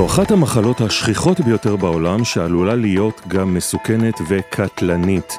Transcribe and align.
זו 0.00 0.06
אחת 0.06 0.30
המחלות 0.30 0.80
השכיחות 0.80 1.40
ביותר 1.40 1.76
בעולם 1.76 2.24
שעלולה 2.24 2.74
להיות 2.74 3.20
גם 3.28 3.54
מסוכנת 3.54 4.14
וקטלנית. 4.28 5.38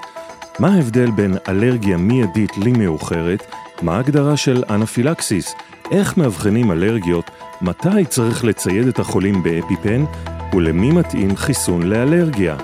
מה 0.60 0.74
ההבדל 0.74 1.12
בין 1.12 1.38
אלרגיה 1.50 1.98
מיידית 1.98 2.58
למאוחרת? 2.58 3.46
מה 3.82 3.96
ההגדרה 3.96 4.38
של 4.38 4.64
אנפילקסיס? 4.70 5.56
איך 5.92 6.18
מאבחנים 6.18 6.72
אלרגיות? 6.72 7.32
מתי 7.62 8.06
צריך 8.10 8.44
לצייד 8.46 8.88
את 8.88 9.00
החולים 9.00 9.44
באפיפן? 9.44 10.06
ולמי 10.54 10.92
מתאים 10.92 11.36
חיסון 11.36 11.84
לאלרגיה? 11.84 12.56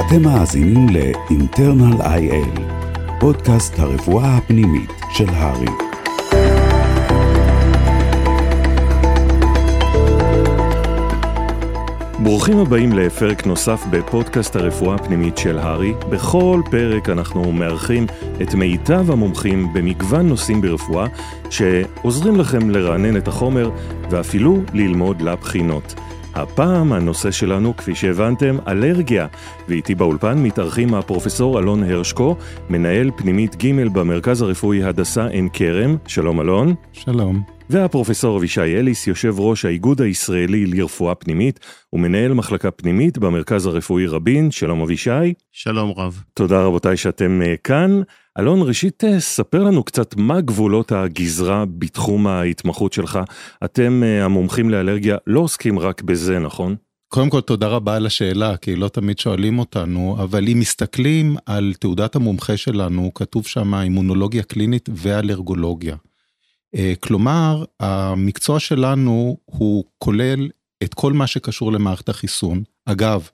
אתם 0.00 0.22
מאזינים 0.22 0.88
ל-internal 0.88 2.02
IL, 2.02 2.60
פודקאסט 3.20 3.78
הרפואה 3.78 4.36
הפנימית 4.36 4.90
של 5.10 5.28
הרי. 5.28 5.91
ברוכים 12.22 12.58
הבאים 12.58 12.92
לפרק 12.92 13.46
נוסף 13.46 13.84
בפודקאסט 13.90 14.56
הרפואה 14.56 14.94
הפנימית 14.94 15.38
של 15.38 15.58
הארי. 15.58 15.92
בכל 16.10 16.60
פרק 16.70 17.08
אנחנו 17.08 17.52
מארחים 17.52 18.06
את 18.42 18.54
מיטב 18.54 19.10
המומחים 19.10 19.72
במגוון 19.72 20.28
נושאים 20.28 20.60
ברפואה, 20.60 21.06
שעוזרים 21.50 22.36
לכם 22.36 22.70
לרענן 22.70 23.16
את 23.16 23.28
החומר 23.28 23.70
ואפילו 24.10 24.62
ללמוד 24.74 25.22
לבחינות. 25.22 25.94
הפעם 26.34 26.92
הנושא 26.92 27.30
שלנו, 27.30 27.76
כפי 27.76 27.94
שהבנתם, 27.94 28.56
אלרגיה, 28.68 29.26
ואיתי 29.68 29.94
באולפן 29.94 30.38
מתארחים 30.38 30.94
הפרופסור 30.94 31.58
אלון 31.58 31.82
הרשקו, 31.82 32.36
מנהל 32.70 33.10
פנימית 33.16 33.56
ג' 33.64 33.88
במרכז 33.92 34.42
הרפואי 34.42 34.84
הדסה 34.84 35.26
עין 35.26 35.48
כרם. 35.52 35.96
שלום 36.06 36.40
אלון. 36.40 36.74
שלום. 36.92 37.42
והפרופסור 37.70 38.38
אבישי 38.38 38.60
אליס, 38.60 39.06
יושב 39.06 39.34
ראש 39.38 39.64
האיגוד 39.64 40.00
הישראלי 40.00 40.66
לרפואה 40.66 41.14
פנימית 41.14 41.60
ומנהל 41.92 42.32
מחלקה 42.32 42.70
פנימית 42.70 43.18
במרכז 43.18 43.66
הרפואי 43.66 44.06
רבין. 44.06 44.50
שלום 44.50 44.80
אבישי. 44.80 45.34
שלום 45.52 45.92
רב. 45.96 46.22
תודה 46.34 46.62
רבותיי 46.62 46.96
שאתם 46.96 47.42
אה, 47.42 47.54
כאן. 47.64 48.02
אלון, 48.38 48.62
ראשית 48.62 49.04
אה, 49.04 49.20
ספר 49.20 49.62
לנו 49.62 49.84
קצת 49.84 50.16
מה 50.16 50.40
גבולות 50.40 50.92
הגזרה 50.92 51.64
בתחום 51.78 52.26
ההתמחות 52.26 52.92
שלך. 52.92 53.18
אתם 53.64 54.02
אה, 54.04 54.24
המומחים 54.24 54.70
לאלרגיה 54.70 55.16
לא 55.26 55.40
עוסקים 55.40 55.78
רק 55.78 56.02
בזה, 56.02 56.38
נכון? 56.38 56.76
קודם 57.08 57.30
כל 57.30 57.40
תודה 57.40 57.68
רבה 57.68 57.96
על 57.96 58.06
השאלה, 58.06 58.56
כי 58.56 58.76
לא 58.76 58.88
תמיד 58.88 59.18
שואלים 59.18 59.58
אותנו, 59.58 60.16
אבל 60.22 60.48
אם 60.48 60.58
מסתכלים 60.58 61.36
על 61.46 61.72
תעודת 61.80 62.16
המומחה 62.16 62.56
שלנו, 62.56 63.14
כתוב 63.14 63.46
שם 63.46 63.74
אימונולוגיה 63.74 64.42
קלינית 64.42 64.88
ואלרגולוגיה. 64.94 65.96
אה, 66.74 66.92
כלומר, 67.00 67.64
המקצוע 67.80 68.60
שלנו 68.60 69.36
הוא 69.44 69.84
כולל 69.98 70.48
את 70.82 70.94
כל 70.94 71.12
מה 71.12 71.26
שקשור 71.26 71.72
למערכת 71.72 72.08
החיסון. 72.08 72.62
אגב, 72.86 73.28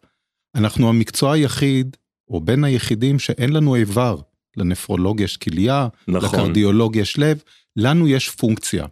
אנחנו 0.54 0.88
המקצוע 0.88 1.32
היחיד, 1.32 1.96
או 2.30 2.40
בין 2.40 2.64
היחידים, 2.64 3.18
שאין 3.18 3.52
לנו 3.52 3.74
איבר. 3.74 4.16
לנפרולוג 4.58 5.20
יש 5.20 5.36
כליה, 5.36 5.88
נכון. 6.08 6.28
לקרדיולוג 6.28 6.96
יש 6.96 7.18
לב, 7.18 7.42
לנו 7.76 8.08
יש 8.08 8.30
פונקציה. 8.30 8.86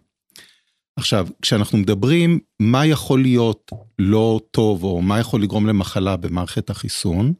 עכשיו, 0.95 1.27
כשאנחנו 1.41 1.77
מדברים 1.77 2.39
מה 2.59 2.85
יכול 2.85 3.21
להיות 3.21 3.71
לא 3.99 4.39
טוב, 4.51 4.83
או 4.83 5.01
מה 5.01 5.19
יכול 5.19 5.43
לגרום 5.43 5.67
למחלה 5.67 6.17
במערכת 6.17 6.69
החיסון, 6.69 7.33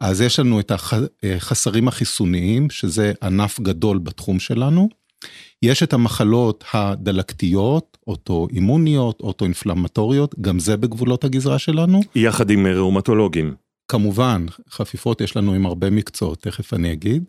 אז 0.00 0.20
יש 0.20 0.38
לנו 0.38 0.60
את 0.60 0.72
החסרים 1.22 1.88
החיסוניים, 1.88 2.70
שזה 2.70 3.12
ענף 3.22 3.60
גדול 3.60 3.98
בתחום 3.98 4.38
שלנו. 4.40 4.88
יש 5.62 5.82
את 5.82 5.92
המחלות 5.92 6.64
הדלקתיות, 6.72 7.98
אוטואימוניות, 8.06 9.20
אוטואינפלמטוריות, 9.20 10.34
גם 10.40 10.58
זה 10.58 10.76
בגבולות 10.76 11.24
הגזרה 11.24 11.58
שלנו. 11.58 12.00
יחד 12.14 12.50
עם 12.50 12.66
ראומטולוגים. 12.66 13.54
כמובן, 13.88 14.46
חפיפות 14.70 15.20
יש 15.20 15.36
לנו 15.36 15.54
עם 15.54 15.66
הרבה 15.66 15.90
מקצועות, 15.90 16.42
תכף 16.42 16.74
אני 16.74 16.92
אגיד. 16.92 17.24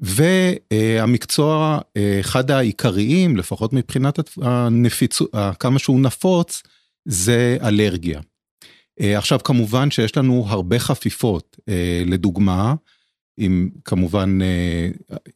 והמקצוע, 0.00 1.78
אחד 2.20 2.50
העיקריים, 2.50 3.36
לפחות 3.36 3.72
מבחינת 3.72 4.18
הנפיצות, 4.42 5.30
כמה 5.58 5.78
שהוא 5.78 6.00
נפוץ, 6.00 6.62
זה 7.04 7.56
אלרגיה. 7.62 8.20
עכשיו 9.00 9.38
כמובן 9.44 9.90
שיש 9.90 10.16
לנו 10.16 10.44
הרבה 10.48 10.78
חפיפות, 10.78 11.56
לדוגמה, 12.06 12.74
עם 13.38 13.70
כמובן 13.84 14.38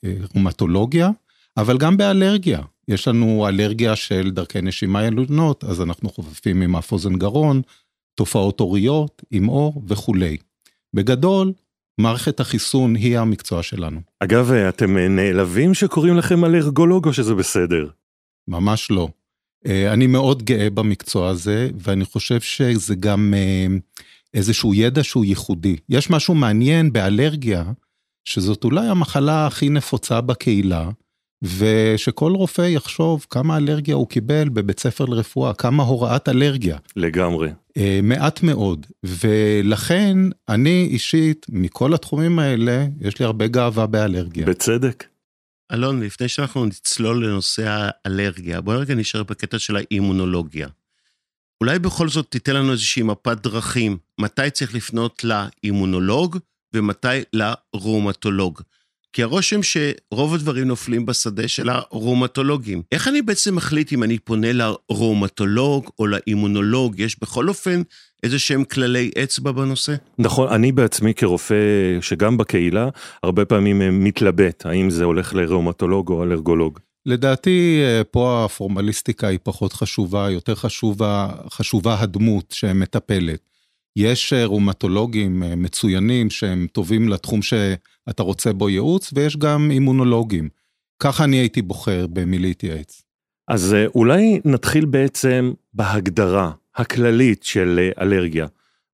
ראומטולוגיה, 0.05 1.11
אבל 1.57 1.79
גם 1.79 1.97
באלרגיה. 1.97 2.61
יש 2.89 3.09
לנו 3.09 3.49
אלרגיה 3.49 3.97
של 3.97 4.31
דרכי 4.31 4.63
נשימה 4.63 5.05
ילודנות, 5.05 5.65
אז 5.65 5.81
אנחנו 5.81 6.11
חופפים 6.11 6.63
עם 6.63 6.77
אף 6.77 6.93
אוזן 6.93 7.17
גרון, 7.17 7.63
תופעות 8.15 8.61
עוריות, 8.61 9.23
עם 9.31 9.49
אור 9.49 9.83
וכולי. 9.89 10.37
בגדול, 10.95 11.53
מערכת 11.99 12.41
החיסון 12.41 12.95
היא 12.95 13.19
המקצוע 13.19 13.63
שלנו. 13.63 14.01
אגב, 14.21 14.53
אתם 14.53 14.97
נעלבים 14.97 15.75
שקוראים 15.75 16.17
לכם 16.17 16.45
אלרגולוג 16.45 17.07
או 17.07 17.13
שזה 17.13 17.35
בסדר? 17.35 17.89
ממש 18.49 18.91
לא. 18.91 19.09
אה, 19.67 19.93
אני 19.93 20.07
מאוד 20.07 20.43
גאה 20.43 20.71
במקצוע 20.71 21.29
הזה, 21.29 21.71
ואני 21.79 22.05
חושב 22.05 22.41
שזה 22.41 22.95
גם 22.95 23.35
אה, 23.37 23.67
איזשהו 24.35 24.75
ידע 24.75 25.05
שהוא 25.05 25.25
ייחודי. 25.25 25.77
יש 25.89 26.11
משהו 26.11 26.35
מעניין 26.35 26.93
באלרגיה, 26.93 27.65
שזאת 28.25 28.65
אולי 28.65 28.87
המחלה 28.87 29.47
הכי 29.47 29.69
נפוצה 29.69 30.21
בקהילה, 30.21 30.91
ושכל 31.43 32.33
רופא 32.33 32.63
יחשוב 32.63 33.27
כמה 33.31 33.57
אלרגיה 33.57 33.95
הוא 33.95 34.09
קיבל 34.09 34.49
בבית 34.49 34.81
ספר 34.81 35.05
לרפואה, 35.05 35.55
כמה 35.55 35.83
הוראת 35.83 36.29
אלרגיה. 36.29 36.79
לגמרי. 36.97 37.51
אה, 37.77 38.01
מעט 38.03 38.43
מאוד, 38.43 38.87
ולכן 39.05 40.19
אני 40.49 40.89
אישית, 40.91 41.47
מכל 41.49 41.95
התחומים 41.95 42.39
האלה, 42.39 42.87
יש 43.01 43.19
לי 43.19 43.25
הרבה 43.25 43.47
גאווה 43.47 43.87
באלרגיה. 43.87 44.47
בצדק. 44.47 45.05
אלון, 45.73 46.03
לפני 46.03 46.29
שאנחנו 46.29 46.65
נצלול 46.65 47.27
לנושא 47.27 47.91
האלרגיה, 48.05 48.61
בוא 48.61 48.75
רגע 48.75 48.95
נשאר 48.95 49.23
בקטע 49.23 49.59
של 49.59 49.77
האימונולוגיה. 49.77 50.69
אולי 51.61 51.79
בכל 51.79 52.09
זאת 52.09 52.27
תיתן 52.31 52.57
לנו 52.57 52.73
איזושהי 52.73 53.03
מפת 53.03 53.39
דרכים, 53.43 53.99
מתי 54.21 54.51
צריך 54.51 54.75
לפנות 54.75 55.25
לאימונולוג 55.25 56.39
ומתי 56.75 57.09
לראומטולוג. 57.33 58.63
כי 59.17 59.23
הרושם 59.23 59.61
שרוב 59.63 60.35
הדברים 60.35 60.69
נופלים 60.69 61.07
בשדה 61.07 61.49
של 61.49 61.69
הראומטולוגים. 61.69 62.83
איך 62.93 63.09
אני 63.09 63.23
בעצם 63.23 63.55
מחליט 63.55 63.93
אם 63.93 64.03
אני 64.03 64.19
פונה 64.19 64.49
לראומטולוג 64.53 65.91
או 65.99 66.07
לאימונולוג? 66.07 67.01
יש 67.01 67.21
בכל 67.21 67.49
אופן 67.49 67.83
איזה 68.23 68.39
שהם 68.39 68.65
כללי 68.65 69.11
אצבע 69.23 69.53
בנושא? 69.53 69.95
נכון, 70.19 70.49
אני 70.49 70.73
בעצמי 70.73 71.15
כרופא 71.15 71.55
שגם 72.01 72.37
בקהילה, 72.37 72.89
הרבה 73.23 73.45
פעמים 73.45 74.05
מתלבט 74.05 74.67
האם 74.67 74.91
זה 74.91 75.05
הולך 75.05 75.35
לראומטולוג 75.35 76.11
או 76.11 76.23
אלרגולוג. 76.23 76.79
לדעתי 77.07 77.81
פה 78.11 78.45
הפורמליסטיקה 78.45 79.29
היא 79.29 79.39
פחות 79.43 79.73
חשובה, 79.73 80.31
יותר 80.31 80.55
חשובה, 80.55 81.29
חשובה 81.51 82.01
הדמות 82.01 82.55
שמטפלת. 82.57 83.56
יש 83.97 84.33
ראומטולוגים 84.33 85.43
מצוינים 85.57 86.31
שהם 86.31 86.67
טובים 86.73 87.09
לתחום 87.09 87.43
ש... 87.43 87.55
אתה 88.11 88.23
רוצה 88.23 88.53
בו 88.53 88.69
ייעוץ, 88.69 89.11
ויש 89.15 89.37
גם 89.37 89.71
אימונולוגים. 89.71 90.49
ככה 91.03 91.25
אני 91.25 91.37
הייתי 91.37 91.63
בוחר 91.63 92.07
במי 92.07 92.39
להתייעץ. 92.39 93.03
אז 93.49 93.75
אה, 93.75 93.87
אולי 93.95 94.41
נתחיל 94.45 94.85
בעצם 94.85 95.53
בהגדרה 95.75 96.51
הכללית 96.77 97.43
של 97.43 97.79
אה, 97.83 98.03
אלרגיה. 98.05 98.47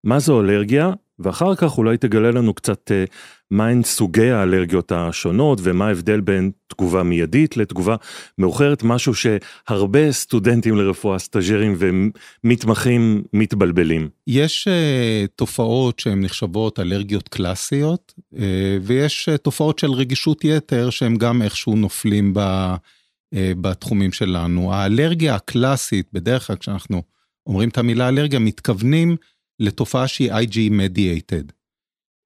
מה 0.05 0.19
זו 0.19 0.41
אלרגיה? 0.41 0.93
ואחר 1.19 1.55
כך 1.55 1.79
אולי 1.79 1.97
תגלה 1.97 2.31
לנו 2.31 2.55
קצת 2.55 2.91
אה, 2.91 3.05
מהן 3.53 3.83
סוגי 3.83 4.31
האלרגיות 4.31 4.93
השונות 4.93 5.59
ומה 5.63 5.87
ההבדל 5.87 6.21
בין 6.21 6.51
תגובה 6.67 7.03
מיידית 7.03 7.57
לתגובה 7.57 7.97
מאוחרת, 8.39 8.83
משהו 8.83 9.13
שהרבה 9.15 10.13
סטודנטים 10.13 10.77
לרפואה, 10.77 11.19
סטאג'רים 11.19 11.77
ומתמחים 11.79 13.23
מתבלבלים. 13.33 14.09
יש 14.27 14.69
uh, 14.69 15.27
תופעות 15.37 15.99
שהן 15.99 16.25
נחשבות 16.25 16.81
אלרגיות 16.81 17.29
קלאסיות, 17.29 18.15
uh, 18.35 18.39
ויש 18.83 19.29
uh, 19.29 19.37
תופעות 19.37 19.79
של 19.79 19.91
רגישות 19.91 20.45
יתר 20.45 20.91
שהם 20.91 21.17
גם 21.17 21.43
איכשהו 21.43 21.77
נופלים 21.77 22.35
ב, 22.35 22.39
uh, 22.39 23.39
בתחומים 23.61 24.13
שלנו. 24.13 24.75
האלרגיה 24.75 25.35
הקלאסית, 25.35 26.07
בדרך 26.13 26.47
כלל 26.47 26.57
כשאנחנו 26.57 27.03
אומרים 27.47 27.69
את 27.69 27.79
המילה 27.79 28.09
אלרגיה, 28.09 28.39
מתכוונים 28.39 29.17
לתופעה 29.61 30.09
שהיא 30.09 30.33
IG 30.33 30.55
mediated. 30.71 31.53
אה, 31.53 31.62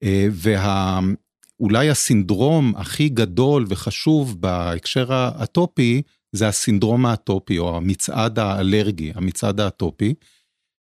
ואולי 0.03 1.91
הסינדרום 1.91 2.73
הכי 2.77 3.09
גדול 3.09 3.67
וחשוב 3.69 4.41
בהקשר 4.41 5.13
האטופי, 5.13 6.03
זה 6.33 6.49
הסינדרום 6.49 7.07
האטופי 7.07 7.59
או 7.59 7.77
המצעד 7.77 8.39
האלרגי, 8.39 9.13
המצעד 9.15 9.61
האטופי. 9.61 10.15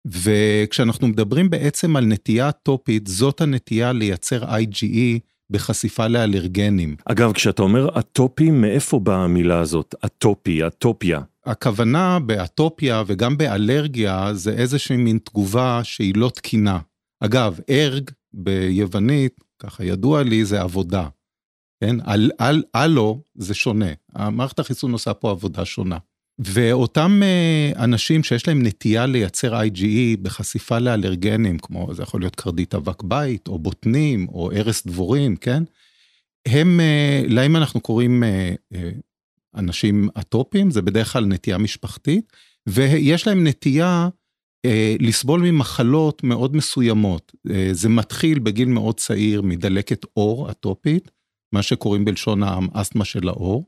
וכשאנחנו 0.07 1.07
מדברים 1.07 1.49
בעצם 1.49 1.95
על 1.95 2.05
נטייה 2.05 2.49
אטופית, 2.49 3.07
זאת 3.07 3.41
הנטייה 3.41 3.93
לייצר 3.93 4.43
IgE 4.43 5.19
בחשיפה 5.49 6.07
לאלרגנים. 6.07 6.95
אגב, 7.05 7.33
כשאתה 7.33 7.61
אומר 7.61 7.99
אטופי, 7.99 8.51
מאיפה 8.51 8.99
באה 8.99 9.23
המילה 9.23 9.59
הזאת? 9.59 9.95
אטופי, 10.05 10.67
אטופיה. 10.67 11.21
הכוונה 11.45 12.19
באטופיה 12.19 13.03
וגם 13.07 13.37
באלרגיה 13.37 14.33
זה 14.33 14.51
איזושהי 14.51 14.97
מין 14.97 15.17
תגובה 15.23 15.79
שהיא 15.83 16.13
לא 16.15 16.31
תקינה. 16.35 16.79
אגב, 17.19 17.59
ארג 17.69 18.09
ביוונית, 18.35 19.39
ככה 19.59 19.83
ידוע 19.83 20.23
לי, 20.23 20.45
זה 20.45 20.61
עבודה. 20.61 21.07
כן? 21.83 21.95
על, 22.03 22.31
על, 22.37 22.63
אלו 22.75 23.21
זה 23.35 23.53
שונה. 23.53 23.89
המערכת 24.13 24.59
החיסון 24.59 24.91
עושה 24.91 25.13
פה 25.13 25.31
עבודה 25.31 25.65
שונה. 25.65 25.97
ואותם 26.39 27.21
אה, 27.23 27.83
אנשים 27.83 28.23
שיש 28.23 28.47
להם 28.47 28.63
נטייה 28.63 29.05
לייצר 29.05 29.61
IgE 29.61 30.17
בחשיפה 30.21 30.79
לאלרגנים, 30.79 31.59
כמו 31.59 31.93
זה 31.93 32.03
יכול 32.03 32.21
להיות 32.21 32.35
קרדית 32.35 32.75
אבק 32.75 33.03
בית, 33.03 33.47
או 33.47 33.59
בוטנים, 33.59 34.27
או 34.29 34.51
ערש 34.51 34.81
דבורים, 34.87 35.35
כן? 35.35 35.63
הם, 36.45 36.79
אה, 36.79 37.23
להם 37.27 37.55
אנחנו 37.55 37.79
קוראים 37.79 38.23
אה, 38.23 38.53
אנשים 39.55 40.09
אטופיים, 40.19 40.71
זה 40.71 40.81
בדרך 40.81 41.13
כלל 41.13 41.25
נטייה 41.25 41.57
משפחתית, 41.57 42.33
ויש 42.67 43.27
להם 43.27 43.47
נטייה 43.47 44.09
לסבול 44.99 45.41
ממחלות 45.41 46.23
מאוד 46.23 46.55
מסוימות. 46.55 47.35
זה 47.71 47.89
מתחיל 47.89 48.39
בגיל 48.39 48.67
מאוד 48.67 48.99
צעיר 48.99 49.41
מדלקת 49.41 50.05
עור 50.13 50.51
אטופית, 50.51 51.11
מה 51.53 51.61
שקוראים 51.61 52.05
בלשון 52.05 52.43
העם 52.43 52.67
אסתמה 52.73 53.05
של 53.05 53.27
העור. 53.27 53.65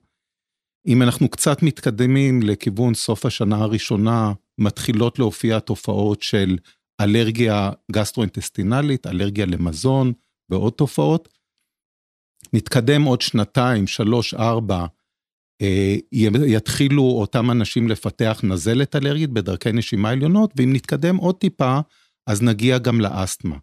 אם 0.87 1.01
אנחנו 1.01 1.29
קצת 1.29 1.63
מתקדמים 1.63 2.41
לכיוון 2.41 2.93
סוף 2.93 3.25
השנה 3.25 3.57
הראשונה, 3.57 4.33
מתחילות 4.57 5.19
להופיע 5.19 5.59
תופעות 5.59 6.21
של 6.21 6.57
אלרגיה 7.01 7.71
גסטרואינטסטינלית, 7.91 9.07
אלרגיה 9.07 9.45
למזון 9.45 10.13
ועוד 10.49 10.73
תופעות. 10.73 11.29
נתקדם 12.53 13.03
עוד 13.03 13.21
שנתיים, 13.21 13.87
שלוש, 13.87 14.33
ארבע, 14.33 14.79
אה, 14.79 14.85
יתחילו 16.47 17.03
אותם 17.03 17.51
אנשים 17.51 17.87
לפתח 17.87 18.39
נזלת 18.43 18.95
אלרגית 18.95 19.29
בדרכי 19.29 19.71
נשימה 19.71 20.09
עליונות, 20.09 20.53
ואם 20.55 20.73
נתקדם 20.73 21.15
עוד 21.15 21.35
טיפה, 21.35 21.79
אז 22.27 22.41
נגיע 22.41 22.77
גם 22.77 23.01
לאסתמה. 23.01 23.57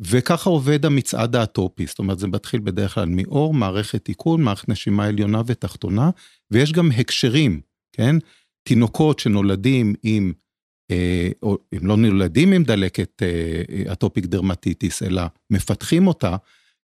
וככה 0.00 0.50
עובד 0.50 0.86
המצעד 0.86 1.36
האטופי, 1.36 1.86
זאת 1.86 1.98
אומרת 1.98 2.18
זה 2.18 2.26
מתחיל 2.26 2.60
בדרך 2.60 2.94
כלל 2.94 3.08
מאור, 3.08 3.54
מערכת 3.54 4.08
עיכול, 4.08 4.40
מערכת 4.40 4.68
נשימה 4.68 5.06
עליונה 5.06 5.42
ותחתונה, 5.46 6.10
ויש 6.50 6.72
גם 6.72 6.90
הקשרים, 6.92 7.60
כן? 7.92 8.16
תינוקות 8.62 9.18
שנולדים 9.18 9.94
עם, 10.02 10.32
אה, 10.90 11.28
או 11.42 11.58
הם 11.72 11.86
לא 11.86 11.96
נולדים 11.96 12.52
עם 12.52 12.64
דלקת 12.64 13.22
אה, 13.22 13.92
אטופיק 13.92 14.26
דרמטיטיס, 14.26 15.02
אלא 15.02 15.22
מפתחים 15.50 16.06
אותה, 16.06 16.36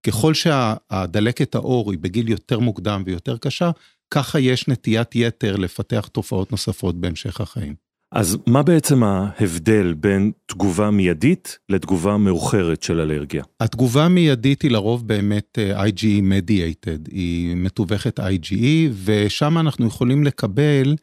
ככל 0.08 0.34
שהדלקת 0.34 1.56
העור 1.56 1.92
היא 1.92 2.00
בגיל 2.00 2.30
יותר 2.30 2.60
מוקדם 2.60 3.04
ויותר 3.06 3.38
קשה, 3.38 3.72
ככה 4.13 4.39
יש 4.39 4.68
נטיית 4.68 5.15
יתר 5.15 5.56
לפתח 5.56 6.07
תופעות 6.12 6.51
נוספות 6.51 6.95
בהמשך 6.95 7.42
החיים. 7.42 7.75
אז 8.12 8.38
מה 8.48 8.63
בעצם 8.63 9.04
ההבדל 9.04 9.94
בין 9.94 10.31
תגובה 10.45 10.92
מיידית 10.92 11.57
לתגובה 11.69 12.18
מאוחרת 12.18 12.83
של 12.83 13.00
אלרגיה? 13.00 13.44
התגובה 13.60 14.06
המיידית 14.06 14.62
היא 14.62 14.71
לרוב 14.71 15.07
באמת 15.07 15.60
אה, 15.60 15.86
IgE 15.86 16.21
mediated, 16.21 17.12
היא 17.12 17.56
מתווכת 17.56 18.19
IgE, 18.19 18.92
ושם 19.06 19.57
אנחנו 19.57 19.88
יכולים 19.88 20.24
לקבל 20.24 20.95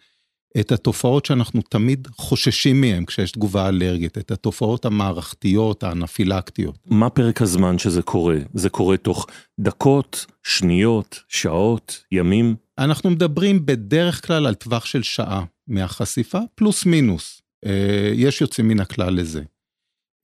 את 0.60 0.72
התופעות 0.72 1.26
שאנחנו 1.26 1.62
תמיד 1.62 2.08
חוששים 2.16 2.80
מהן 2.80 3.04
כשיש 3.04 3.32
תגובה 3.32 3.68
אלרגית, 3.68 4.18
את 4.18 4.30
התופעות 4.30 4.84
המערכתיות, 4.84 5.82
האנפילקטיות. 5.82 6.78
מה 6.86 7.10
פרק 7.10 7.42
הזמן 7.42 7.78
שזה 7.78 8.02
קורה? 8.02 8.36
זה 8.54 8.68
קורה 8.68 8.96
תוך 8.96 9.26
דקות, 9.60 10.26
שניות, 10.42 11.20
שעות, 11.28 12.04
ימים? 12.12 12.54
אנחנו 12.80 13.10
מדברים 13.10 13.66
בדרך 13.66 14.26
כלל 14.26 14.46
על 14.46 14.54
טווח 14.54 14.84
של 14.84 15.02
שעה 15.02 15.44
מהחשיפה, 15.68 16.38
פלוס 16.54 16.86
מינוס. 16.86 17.42
אה, 17.66 18.12
יש 18.14 18.40
יוצאים 18.40 18.68
מן 18.68 18.80
הכלל 18.80 19.14
לזה. 19.14 19.42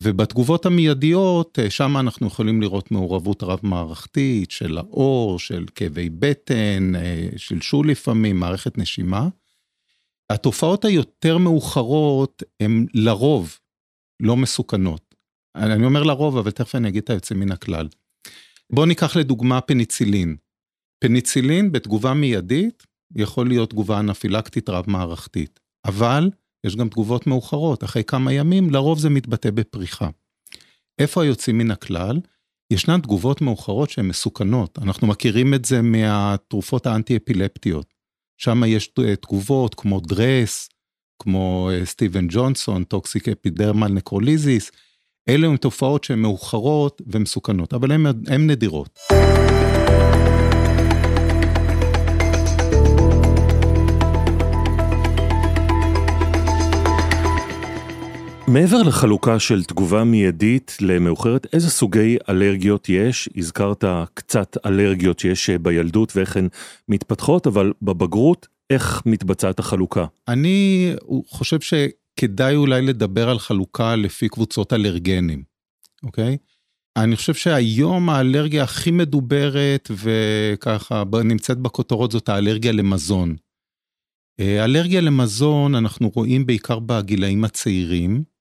ובתגובות 0.02 0.66
המיידיות, 0.66 1.58
אה, 1.58 1.70
שם 1.70 1.96
אנחנו 1.96 2.26
יכולים 2.26 2.62
לראות 2.62 2.90
מעורבות 2.90 3.42
רב-מערכתית 3.42 4.50
של 4.50 4.78
האור, 4.78 5.38
של 5.38 5.64
כאבי 5.74 6.10
בטן, 6.10 6.92
אה, 6.94 7.28
שלשול 7.36 7.90
לפעמים, 7.90 8.40
מערכת 8.40 8.78
נשימה. 8.78 9.28
התופעות 10.30 10.84
היותר 10.84 11.38
מאוחרות 11.38 12.42
הן 12.60 12.86
לרוב 12.94 13.58
לא 14.20 14.36
מסוכנות. 14.36 15.14
אני 15.56 15.86
אומר 15.86 16.02
לרוב, 16.02 16.36
אבל 16.36 16.50
תכף 16.50 16.74
אני 16.74 16.88
אגיד 16.88 17.02
את 17.02 17.10
היוצא 17.10 17.34
מן 17.34 17.52
הכלל. 17.52 17.88
בואו 18.72 18.86
ניקח 18.86 19.16
לדוגמה 19.16 19.60
פניצילין. 19.60 20.36
פניצילין 20.98 21.72
בתגובה 21.72 22.14
מיידית 22.14 22.86
יכול 23.16 23.48
להיות 23.48 23.70
תגובה 23.70 24.00
אנפילקטית 24.00 24.68
רב-מערכתית, 24.68 25.60
אבל 25.84 26.30
יש 26.66 26.76
גם 26.76 26.88
תגובות 26.88 27.26
מאוחרות, 27.26 27.84
אחרי 27.84 28.04
כמה 28.04 28.32
ימים 28.32 28.70
לרוב 28.70 28.98
זה 28.98 29.10
מתבטא 29.10 29.50
בפריחה. 29.50 30.08
איפה 30.98 31.22
היוצאים 31.22 31.58
מן 31.58 31.70
הכלל? 31.70 32.20
ישנן 32.72 33.00
תגובות 33.00 33.40
מאוחרות 33.40 33.90
שהן 33.90 34.08
מסוכנות, 34.08 34.78
אנחנו 34.78 35.06
מכירים 35.06 35.54
את 35.54 35.64
זה 35.64 35.82
מהתרופות 35.82 36.86
האנטי-אפילפטיות. 36.86 37.94
שם 38.40 38.62
יש 38.66 38.90
תגובות 39.20 39.74
כמו 39.74 40.00
דרס, 40.00 40.68
כמו 41.22 41.70
אה, 41.72 41.86
סטיבנס 41.86 42.26
ג'ונסון, 42.30 42.84
toxic 42.84 43.28
epidermal 43.28 43.88
necrolysis, 43.88 44.70
אלה 45.28 45.46
הן 45.46 45.56
תופעות 45.56 46.04
שהן 46.04 46.18
מאוחרות 46.18 47.02
ומסוכנות, 47.06 47.74
אבל 47.74 47.92
הן 47.92 48.46
נדירות. 48.50 48.98
מעבר 58.48 58.82
לחלוקה 58.82 59.38
של 59.38 59.64
תגובה 59.64 60.04
מיידית 60.04 60.76
למאוחרת, 60.80 61.46
איזה 61.52 61.70
סוגי 61.70 62.16
אלרגיות 62.28 62.88
יש? 62.88 63.28
הזכרת 63.36 63.84
קצת 64.14 64.56
אלרגיות 64.66 65.18
שיש 65.18 65.50
בילדות 65.50 66.16
ואיך 66.16 66.36
הן 66.36 66.48
מתפתחות, 66.88 67.46
אבל 67.46 67.72
בבגרות, 67.82 68.46
איך 68.70 69.02
מתבצעת 69.06 69.58
החלוקה? 69.58 70.06
אני 70.28 70.92
חושב 71.28 71.58
שכדאי 71.60 72.56
אולי 72.56 72.82
לדבר 72.82 73.28
על 73.28 73.38
חלוקה 73.38 73.96
לפי 73.96 74.28
קבוצות 74.28 74.72
אלרגנים, 74.72 75.42
אוקיי? 76.02 76.36
אני 76.96 77.16
חושב 77.16 77.34
שהיום 77.34 78.10
האלרגיה 78.10 78.62
הכי 78.62 78.90
מדוברת 78.90 79.90
וככה 79.90 81.02
נמצאת 81.24 81.58
בכותרות 81.58 82.10
זאת 82.10 82.28
האלרגיה 82.28 82.72
למזון. 82.72 83.36
אה, 84.40 84.64
אלרגיה 84.64 85.00
למזון 85.00 85.74
אנחנו 85.74 86.10
רואים 86.14 86.46
בעיקר 86.46 86.78
בגילאים 86.78 87.44
הצעירים. 87.44 88.35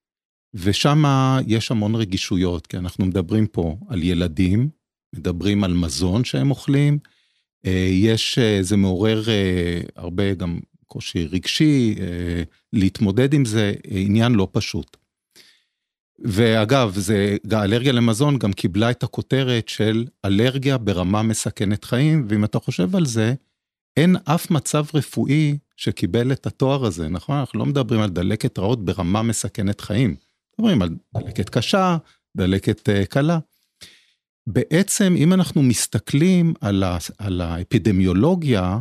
ושם 0.55 1.03
יש 1.47 1.71
המון 1.71 1.95
רגישויות, 1.95 2.67
כי 2.67 2.77
אנחנו 2.77 3.05
מדברים 3.05 3.47
פה 3.47 3.77
על 3.89 4.03
ילדים, 4.03 4.69
מדברים 5.15 5.63
על 5.63 5.73
מזון 5.73 6.23
שהם 6.23 6.49
אוכלים, 6.49 6.99
אה, 7.65 7.87
יש, 7.91 8.37
אה, 8.37 8.57
זה 8.61 8.77
מעורר 8.77 9.29
אה, 9.29 9.81
הרבה 9.95 10.33
גם 10.33 10.59
קושי 10.85 11.25
רגשי, 11.25 11.95
להתמודד 12.73 13.33
עם 13.33 13.45
זה 13.45 13.73
עניין 13.83 14.31
לא 14.31 14.47
פשוט. 14.51 14.97
ואגב, 16.19 16.93
זה, 16.97 17.37
האלרגיה 17.51 17.91
למזון 17.91 18.37
גם 18.37 18.53
קיבלה 18.53 18.91
את 18.91 19.03
הכותרת 19.03 19.69
של 19.69 20.05
אלרגיה 20.25 20.77
ברמה 20.77 21.23
מסכנת 21.23 21.83
חיים, 21.83 22.25
ואם 22.29 22.43
אתה 22.43 22.59
חושב 22.59 22.95
על 22.95 23.05
זה, 23.05 23.33
אין 23.97 24.15
אף 24.25 24.51
מצב 24.51 24.85
רפואי 24.93 25.57
שקיבל 25.75 26.31
את 26.31 26.47
התואר 26.47 26.85
הזה, 26.85 27.09
נכון? 27.09 27.37
אנחנו 27.37 27.59
לא 27.59 27.65
מדברים 27.65 28.01
על 28.01 28.09
דלקת 28.09 28.59
רעות 28.59 28.85
ברמה 28.85 29.21
מסכנת 29.21 29.81
חיים. 29.81 30.15
מדברים 30.59 30.81
על 30.81 30.89
דלקת 31.17 31.49
קשה, 31.49 31.97
דלקת 32.37 32.89
uh, 32.89 33.05
קלה. 33.05 33.39
בעצם 34.47 35.13
אם 35.17 35.33
אנחנו 35.33 35.63
מסתכלים 35.63 36.53
על, 36.61 36.83
ה, 36.83 36.97
על 37.17 37.41
האפידמיולוגיה, 37.41 38.79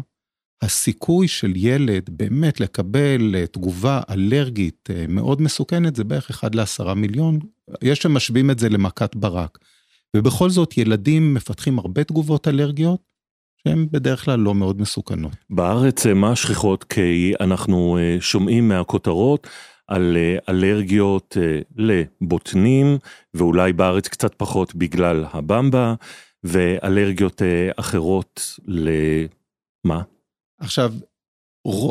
הסיכוי 0.63 1.29
של 1.29 1.53
ילד 1.57 2.11
באמת 2.11 2.61
לקבל 2.61 3.35
uh, 3.35 3.47
תגובה 3.47 4.01
אלרגית 4.11 4.89
uh, 4.93 5.11
מאוד 5.11 5.43
מסוכנת 5.43 5.97
זה 5.97 6.05
בערך 6.05 6.31
1 6.31 6.55
ל-10 6.55 6.95
מיליון, 6.95 7.39
יש 7.83 7.99
שמשווים 7.99 8.51
את 8.51 8.59
זה 8.59 8.69
למכת 8.69 9.17
ברק. 9.17 9.59
ובכל 10.17 10.51
זאת 10.51 10.79
ילדים 10.79 11.35
מפתחים 11.35 11.79
הרבה 11.79 12.05
תגובות 12.05 12.49
אלרגיות, 12.49 13.01
שהן 13.65 13.87
בדרך 13.91 14.25
כלל 14.25 14.39
לא 14.41 14.55
מאוד 14.55 14.81
מסוכנות. 14.81 15.33
בארץ 15.51 16.07
מה 16.07 16.33
השכיחות? 16.33 16.85
כי 16.85 17.33
אנחנו 17.41 17.99
שומעים 18.21 18.69
מהכותרות 18.69 19.47
על 19.87 20.17
אה, 20.17 20.37
אלרגיות 20.49 21.37
אה, 21.41 21.61
לבוטנים, 21.77 22.99
ואולי 23.35 23.73
בארץ 23.73 24.09
קצת 24.09 24.35
פחות 24.35 24.75
בגלל 24.75 25.25
הבמבה, 25.33 25.95
ואלרגיות 26.45 27.43
אה, 27.43 27.71
אחרות 27.77 28.59
למה? 28.67 30.03
עכשיו, 30.61 30.93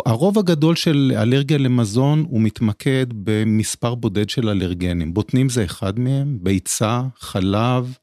הרוב 0.05 0.39
הגדול 0.39 0.75
של 0.75 1.11
אלרגיה 1.15 1.57
למזון 1.57 2.25
הוא 2.29 2.41
מתמקד 2.41 3.05
במספר 3.13 3.95
בודד 3.95 4.29
של 4.29 4.49
אלרגנים. 4.49 5.13
בוטנים 5.13 5.49
זה 5.49 5.65
אחד 5.65 5.99
מהם, 5.99 6.37
ביצה, 6.41 7.01
חלב, 7.15 7.97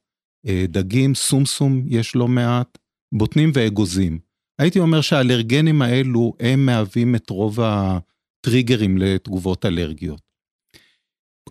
דגים, 0.68 1.14
סומסום 1.14 1.82
יש 1.86 2.16
לא 2.16 2.28
מעט, 2.28 2.78
בוטנים 3.14 3.50
ואגוזים. 3.54 4.18
הייתי 4.58 4.78
אומר 4.78 5.00
שהאלרגנים 5.00 5.82
האלו 5.82 6.32
הם 6.40 6.66
מהווים 6.66 7.14
את 7.14 7.30
רוב 7.30 7.58
טריגרים 8.40 8.98
לתגובות 8.98 9.66
אלרגיות. 9.66 10.20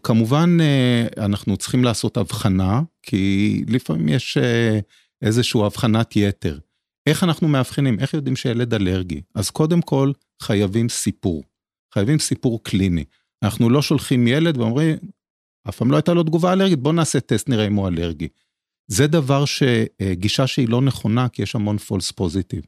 כמובן, 0.03 0.57
אה, 0.61 1.07
אנחנו 1.25 1.57
צריכים 1.57 1.83
לעשות 1.83 2.17
הבחנה, 2.17 2.81
כי 3.03 3.63
לפעמים 3.67 4.09
יש 4.09 4.37
אה, 4.37 4.79
איזושהי 5.21 5.61
הבחנת 5.65 6.15
יתר. 6.15 6.59
איך 7.09 7.23
אנחנו 7.23 7.47
מאבחנים? 7.47 7.99
איך 7.99 8.13
יודעים 8.13 8.35
שילד 8.35 8.73
אלרגי? 8.73 9.21
אז 9.35 9.49
קודם 9.49 9.81
כל, 9.81 10.11
חייבים 10.41 10.89
סיפור. 10.89 11.43
חייבים 11.93 12.19
סיפור 12.19 12.63
קליני. 12.63 13.03
אנחנו 13.43 13.69
לא 13.69 13.81
שולחים 13.81 14.27
ילד 14.27 14.57
ואומרים, 14.57 14.97
אף 15.69 15.77
פעם 15.77 15.91
לא 15.91 15.95
הייתה 15.95 16.13
לו 16.13 16.23
תגובה 16.23 16.53
אלרגית, 16.53 16.79
בוא 16.79 16.93
נעשה 16.93 17.19
טסט, 17.19 17.49
נראה 17.49 17.67
אם 17.67 17.75
הוא 17.75 17.87
אלרגי. 17.87 18.27
זה 18.87 19.07
דבר 19.07 19.43
שגישה 19.45 20.47
שהיא 20.47 20.69
לא 20.69 20.81
נכונה, 20.81 21.29
כי 21.29 21.41
יש 21.41 21.55
המון 21.55 21.77
פולס 21.77 22.11
פוזיטיב. 22.11 22.65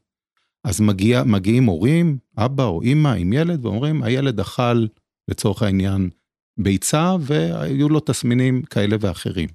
אז 0.64 0.82
מגיע, 0.82 1.24
מגיעים 1.24 1.66
הורים, 1.66 2.18
אבא 2.38 2.64
או 2.64 2.82
אימא 2.82 3.10
עם 3.10 3.34
ילד, 3.34 3.66
ואומרים, 3.66 4.04
הילד 4.04 4.40
אכל, 4.40 4.86
לצורך 5.28 5.64
העניין, 5.64 6.10
ביצה, 6.58 7.16
והיו 7.20 7.90
לו 7.90 8.00
תסמינים 8.00 8.64
כאלה 8.64 8.96
ואחרים. 9.00 9.50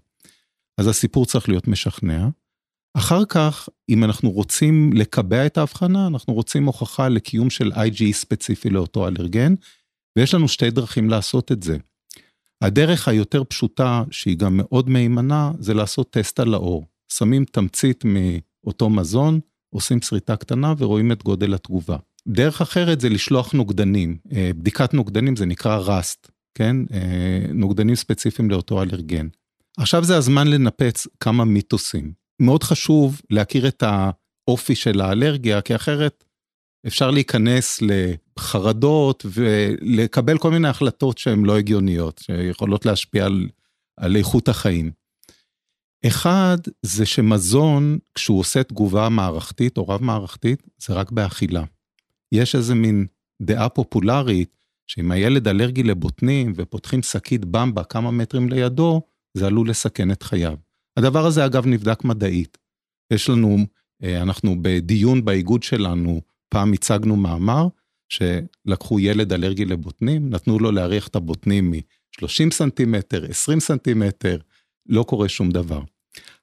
אז 0.78 0.86
הסיפור 0.86 1.26
צריך 1.26 1.48
להיות 1.48 1.68
משכנע. 1.68 2.28
אחר 2.94 3.24
כך, 3.24 3.68
אם 3.88 4.04
אנחנו 4.04 4.30
רוצים 4.30 4.92
לקבע 4.92 5.46
את 5.46 5.58
ההבחנה, 5.58 6.06
אנחנו 6.06 6.34
רוצים 6.34 6.66
הוכחה 6.66 7.08
לקיום 7.08 7.50
של 7.50 7.72
IgE 7.72 8.12
ספציפי 8.12 8.70
לאותו 8.70 9.08
אלרגן, 9.08 9.54
ויש 10.18 10.34
לנו 10.34 10.48
שתי 10.48 10.70
דרכים 10.70 11.10
לעשות 11.10 11.52
את 11.52 11.62
זה. 11.62 11.76
הדרך 12.62 13.08
היותר 13.08 13.44
פשוטה, 13.44 14.04
שהיא 14.10 14.38
גם 14.38 14.56
מאוד 14.56 14.90
מהימנה, 14.90 15.52
זה 15.58 15.74
לעשות 15.74 16.10
טסט 16.10 16.40
על 16.40 16.54
האור. 16.54 16.86
שמים 17.08 17.44
תמצית 17.44 18.04
מאותו 18.04 18.90
מזון, 18.90 19.40
עושים 19.70 20.02
שריטה 20.02 20.36
קטנה 20.36 20.74
ורואים 20.78 21.12
את 21.12 21.22
גודל 21.22 21.54
התגובה. 21.54 21.96
דרך 22.28 22.60
אחרת 22.60 23.00
זה 23.00 23.08
לשלוח 23.08 23.52
נוגדנים. 23.52 24.16
אה, 24.32 24.50
בדיקת 24.56 24.94
נוגדנים 24.94 25.36
זה 25.36 25.46
נקרא 25.46 25.76
ראסט, 25.76 26.30
כן? 26.54 26.76
אה, 26.92 27.46
נוגדנים 27.54 27.94
ספציפיים 27.94 28.50
לאותו 28.50 28.82
אלרגן. 28.82 29.28
עכשיו 29.78 30.04
זה 30.04 30.16
הזמן 30.16 30.46
לנפץ 30.46 31.06
כמה 31.20 31.44
מיתוסים. 31.44 32.12
מאוד 32.42 32.62
חשוב 32.62 33.20
להכיר 33.30 33.68
את 33.68 33.82
האופי 33.86 34.74
של 34.74 35.00
האלרגיה, 35.00 35.60
כי 35.60 35.74
אחרת 35.74 36.24
אפשר 36.86 37.10
להיכנס 37.10 37.80
לחרדות 37.82 39.26
ולקבל 39.32 40.38
כל 40.38 40.50
מיני 40.50 40.68
החלטות 40.68 41.18
שהן 41.18 41.44
לא 41.44 41.58
הגיוניות, 41.58 42.18
שיכולות 42.18 42.86
להשפיע 42.86 43.24
על, 43.24 43.48
על 43.96 44.16
איכות 44.16 44.48
החיים. 44.48 44.90
אחד, 46.06 46.58
זה 46.82 47.06
שמזון, 47.06 47.98
כשהוא 48.14 48.40
עושה 48.40 48.62
תגובה 48.62 49.08
מערכתית 49.08 49.76
או 49.78 49.88
רב-מערכתית, 49.88 50.62
זה 50.78 50.94
רק 50.94 51.10
באכילה. 51.10 51.64
יש 52.32 52.54
איזה 52.54 52.74
מין 52.74 53.06
דעה 53.42 53.68
פופולרית, 53.68 54.56
שאם 54.86 55.10
הילד 55.10 55.48
אלרגי 55.48 55.82
לבוטנים 55.82 56.52
ופותחים 56.56 57.02
שקית 57.02 57.44
במבה 57.44 57.84
כמה 57.84 58.10
מטרים 58.10 58.48
לידו, 58.48 59.02
זה 59.34 59.46
עלול 59.46 59.70
לסכן 59.70 60.10
את 60.10 60.22
חייו. 60.22 60.56
הדבר 60.96 61.26
הזה 61.26 61.46
אגב 61.46 61.66
נבדק 61.66 62.04
מדעית. 62.04 62.58
יש 63.12 63.28
לנו, 63.28 63.58
אה, 64.02 64.22
אנחנו 64.22 64.56
בדיון 64.62 65.24
באיגוד 65.24 65.62
שלנו, 65.62 66.20
פעם 66.48 66.72
הצגנו 66.72 67.16
מאמר, 67.16 67.68
שלקחו 68.08 69.00
ילד 69.00 69.32
אלרגי 69.32 69.64
לבוטנים, 69.64 70.30
נתנו 70.30 70.58
לו 70.58 70.72
להריח 70.72 71.08
את 71.08 71.16
הבוטנים 71.16 71.70
מ-30 71.70 72.50
סנטימטר, 72.52 73.24
20 73.28 73.60
סנטימטר, 73.60 74.38
לא 74.88 75.02
קורה 75.02 75.28
שום 75.28 75.50
דבר. 75.50 75.80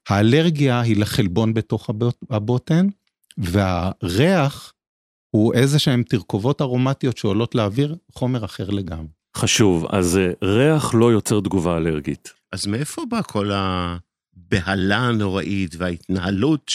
האלרגיה 0.08 0.80
היא 0.80 0.96
לחלבון 0.96 1.54
בתוך 1.54 1.90
הבוטן, 2.30 2.86
והריח 3.38 4.72
הוא 5.30 5.54
איזה 5.54 5.78
שהן 5.78 6.02
תרכובות 6.02 6.60
ארומטיות 6.60 7.16
שעולות 7.16 7.54
לאוויר, 7.54 7.96
חומר 8.12 8.44
אחר 8.44 8.70
לגמרי. 8.70 9.06
חשוב, 9.36 9.86
אז 9.90 10.18
אה, 10.18 10.48
ריח 10.48 10.94
לא 10.94 11.12
יוצר 11.12 11.40
תגובה 11.40 11.76
אלרגית. 11.76 12.32
אז 12.52 12.66
מאיפה 12.66 13.02
בא 13.10 13.22
כל 13.22 13.50
הבהלה 13.52 14.98
הנוראית 14.98 15.74
וההתנהלות 15.78 16.70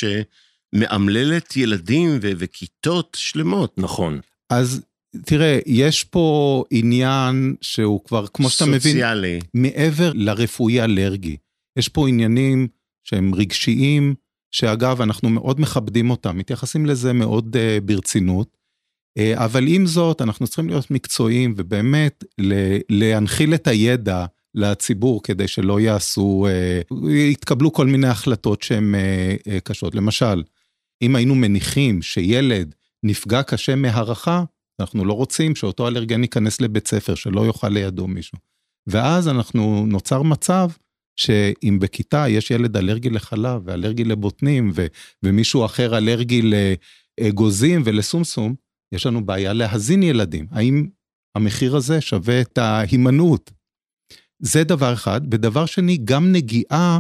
שמאמללת 0.76 1.58
ילדים 1.58 2.20
ו- 2.22 2.32
וכיתות 2.38 3.18
שלמות? 3.20 3.74
נכון. 3.78 4.20
אז 4.50 4.82
תראה, 5.26 5.60
יש 5.66 6.04
פה 6.04 6.64
עניין 6.72 7.56
שהוא 7.62 8.04
כבר, 8.06 8.28
כמו 8.28 8.50
שאתה 8.50 8.66
מבין, 8.66 8.80
סוציאלי. 8.80 9.40
מעבר 9.54 10.12
לרפואי 10.14 10.82
אלרגי. 10.82 11.38
יש 11.80 11.90
פה 11.90 12.08
עניינים 12.08 12.68
שהם 13.04 13.36
רגשיים, 13.36 14.16
שאגב, 14.52 15.02
אנחנו 15.02 15.30
מאוד 15.30 15.62
מכבדים 15.62 16.10
אותם, 16.10 16.38
מתייחסים 16.38 16.86
לזה 16.86 17.14
מאוד 17.14 17.56
uh, 17.56 17.84
ברצינות. 17.84 18.58
Uh, 19.20 19.22
אבל 19.34 19.68
עם 19.68 19.86
זאת, 19.86 20.22
אנחנו 20.22 20.48
צריכים 20.48 20.70
להיות 20.70 20.92
מקצועיים 20.92 21.54
ובאמת 21.58 22.24
להנחיל 22.90 23.54
את 23.54 23.68
הידע 23.68 24.26
לציבור 24.56 25.24
כדי 25.24 25.48
שלא 25.48 25.80
יעשו, 25.80 26.48
uh, 26.94 27.10
יתקבלו 27.10 27.74
כל 27.74 27.86
מיני 27.86 28.08
החלטות 28.08 28.62
שהן 28.62 28.96
uh, 28.96 29.48
uh, 29.48 29.52
קשות. 29.64 29.96
למשל, 29.96 30.44
אם 31.02 31.16
היינו 31.16 31.36
מניחים 31.36 32.02
שילד 32.02 32.76
נפגע 33.04 33.44
קשה 33.44 33.76
מהערכה, 33.76 34.44
אנחנו 34.80 35.06
לא 35.06 35.14
רוצים 35.14 35.56
שאותו 35.56 35.88
אלרגן 35.88 36.22
ייכנס 36.22 36.62
לבית 36.62 36.88
ספר, 36.88 37.16
שלא 37.16 37.48
יאכל 37.48 37.70
לידו 37.70 38.08
מישהו. 38.08 38.38
ואז 38.88 39.28
אנחנו, 39.28 39.86
נוצר 39.88 40.22
מצב 40.22 40.70
שאם 41.20 41.78
בכיתה 41.82 42.30
יש 42.30 42.52
ילד 42.52 42.78
אלרגי 42.78 43.10
לחלב 43.10 43.62
ואלרגי 43.66 44.04
לבוטנים 44.04 44.72
ו, 44.76 44.86
ומישהו 45.24 45.66
אחר 45.66 45.98
אלרגי 45.98 46.42
לאגוזים 46.42 47.82
ולסומסום, 47.86 48.56
יש 48.96 49.06
לנו 49.06 49.26
בעיה 49.26 49.54
להזין 49.54 50.04
ילדים. 50.04 50.48
האם 50.52 50.88
המחיר 51.36 51.76
הזה 51.76 52.02
שווה 52.02 52.42
את 52.42 52.58
ההימנעות? 52.58 53.52
זה 54.40 54.64
דבר 54.64 54.94
אחד. 54.94 55.22
ודבר 55.32 55.66
שני, 55.66 55.98
גם 56.04 56.32
נגיעה 56.32 57.00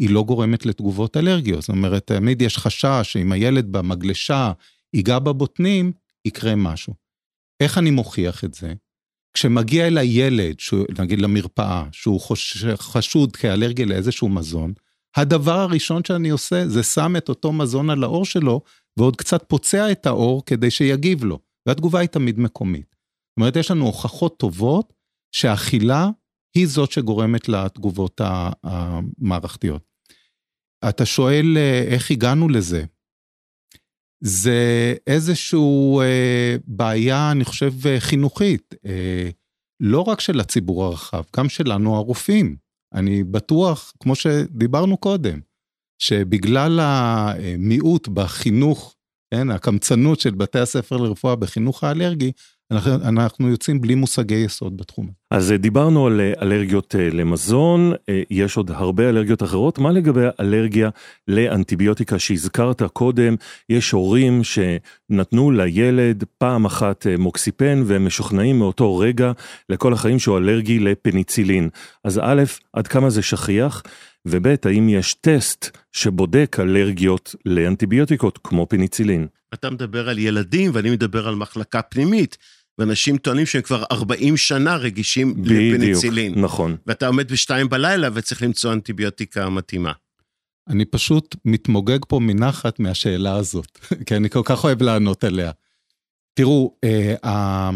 היא 0.00 0.10
לא 0.10 0.22
גורמת 0.22 0.66
לתגובות 0.66 1.16
אלרגיות. 1.16 1.60
זאת 1.62 1.68
אומרת, 1.68 2.06
תמיד 2.06 2.42
יש 2.42 2.58
חשש 2.58 3.00
שאם 3.02 3.32
הילד 3.32 3.72
במגלשה 3.72 4.52
ייגע 4.94 5.18
בבוטנים, 5.18 5.92
יקרה 6.26 6.54
משהו. 6.56 6.94
איך 7.62 7.78
אני 7.78 7.90
מוכיח 7.90 8.44
את 8.44 8.54
זה? 8.54 8.74
כשמגיע 9.34 9.86
אליי 9.86 10.06
ילד, 10.08 10.56
נגיד 10.98 11.20
למרפאה, 11.20 11.84
שהוא 11.92 12.20
חוש, 12.20 12.64
חשוד 12.76 13.36
כאלרגי 13.36 13.84
לאיזשהו 13.84 14.28
מזון, 14.28 14.72
הדבר 15.16 15.58
הראשון 15.60 16.04
שאני 16.04 16.30
עושה 16.30 16.68
זה 16.68 16.82
שם 16.82 17.14
את 17.16 17.28
אותו 17.28 17.52
מזון 17.52 17.90
על 17.90 18.04
האור 18.04 18.24
שלו, 18.24 18.60
ועוד 18.96 19.16
קצת 19.16 19.44
פוצע 19.48 19.92
את 19.92 20.06
האור 20.06 20.44
כדי 20.46 20.70
שיגיב 20.70 21.24
לו, 21.24 21.38
והתגובה 21.66 22.00
היא 22.00 22.08
תמיד 22.08 22.38
מקומית. 22.38 22.86
זאת 22.90 23.36
אומרת, 23.36 23.56
יש 23.56 23.70
לנו 23.70 23.86
הוכחות 23.86 24.38
טובות 24.38 24.92
שהאכילה 25.32 26.08
היא 26.54 26.66
זאת 26.66 26.92
שגורמת 26.92 27.48
לתגובות 27.48 28.20
המערכתיות. 28.64 29.82
אתה 30.88 31.06
שואל 31.06 31.56
אה, 31.56 31.82
איך 31.82 32.10
הגענו 32.10 32.48
לזה. 32.48 32.84
זה 34.26 34.94
איזושהי 35.06 35.60
אה, 36.00 36.56
בעיה, 36.66 37.30
אני 37.30 37.44
חושב, 37.44 37.72
אה, 37.86 38.00
חינוכית. 38.00 38.74
אה, 38.86 39.30
לא 39.80 40.00
רק 40.00 40.20
של 40.20 40.40
הציבור 40.40 40.84
הרחב, 40.84 41.22
גם 41.36 41.48
שלנו 41.48 41.96
הרופאים. 41.96 42.56
אני 42.94 43.24
בטוח, 43.24 43.92
כמו 44.00 44.14
שדיברנו 44.14 44.96
קודם, 44.96 45.40
שבגלל 45.98 46.80
המיעוט 46.82 48.08
בחינוך, 48.08 48.94
כן, 49.34 49.50
הקמצנות 49.50 50.20
של 50.20 50.34
בתי 50.34 50.58
הספר 50.58 50.96
לרפואה 50.96 51.36
בחינוך 51.36 51.84
האלרגי, 51.84 52.32
אנחנו, 52.70 52.94
אנחנו 52.94 53.48
יוצאים 53.48 53.80
בלי 53.80 53.94
מושגי 53.94 54.34
יסוד 54.34 54.76
בתחום. 54.76 55.10
אז 55.30 55.52
אה, 55.52 55.56
דיברנו 55.56 56.06
על 56.06 56.20
אה, 56.20 56.32
אלרגיות 56.42 56.94
אה, 56.98 57.08
למזון, 57.12 57.92
יש 58.30 58.56
עוד 58.56 58.70
הרבה 58.70 59.08
אלרגיות 59.08 59.42
אחרות, 59.42 59.78
מה 59.78 59.90
לגבי 59.90 60.26
אלרגיה 60.40 60.90
לאנטיביוטיקה 61.28 62.18
שהזכרת 62.18 62.82
קודם? 62.82 63.34
יש 63.68 63.90
הורים 63.90 64.40
שנתנו 64.44 65.50
לילד 65.50 66.24
פעם 66.38 66.64
אחת 66.64 67.06
מוקסיפן 67.18 67.82
והם 67.86 68.06
משוכנעים 68.06 68.58
מאותו 68.58 68.96
רגע 68.96 69.32
לכל 69.68 69.92
החיים 69.92 70.18
שהוא 70.18 70.38
אלרגי 70.38 70.78
לפניצילין. 70.78 71.68
אז 72.04 72.20
א', 72.22 72.42
עד 72.72 72.86
כמה 72.86 73.10
זה 73.10 73.22
שכיח? 73.22 73.82
וב', 74.26 74.46
האם 74.64 74.88
יש 74.88 75.14
טסט 75.14 75.76
שבודק 75.92 76.56
אלרגיות 76.60 77.34
לאנטיביוטיקות 77.46 78.38
כמו 78.44 78.66
פניצילין? 78.68 79.26
אתה 79.54 79.70
מדבר 79.70 80.08
על 80.08 80.18
ילדים 80.18 80.70
ואני 80.74 80.90
מדבר 80.90 81.28
על 81.28 81.34
מחלקה 81.34 81.82
פנימית. 81.82 82.36
ואנשים 82.78 83.16
טוענים 83.18 83.46
שהם 83.46 83.62
כבר 83.62 83.84
40 83.92 84.36
שנה 84.36 84.76
רגישים 84.76 85.42
בדיוק, 85.42 85.74
לפניצילין. 85.74 86.40
נכון. 86.40 86.76
ואתה 86.86 87.06
עומד 87.06 87.32
בשתיים 87.32 87.68
בלילה 87.68 88.08
וצריך 88.14 88.42
למצוא 88.42 88.72
אנטיביוטיקה 88.72 89.48
מתאימה. 89.48 89.92
אני 90.68 90.84
פשוט 90.84 91.36
מתמוגג 91.44 91.98
פה 92.08 92.20
מנחת 92.20 92.78
מהשאלה 92.78 93.36
הזאת, 93.36 93.78
כי 94.06 94.16
אני 94.16 94.30
כל 94.30 94.42
כך 94.44 94.64
אוהב 94.64 94.82
לענות 94.82 95.24
עליה. 95.24 95.50
תראו, 96.34 96.76
אה, 96.84 97.70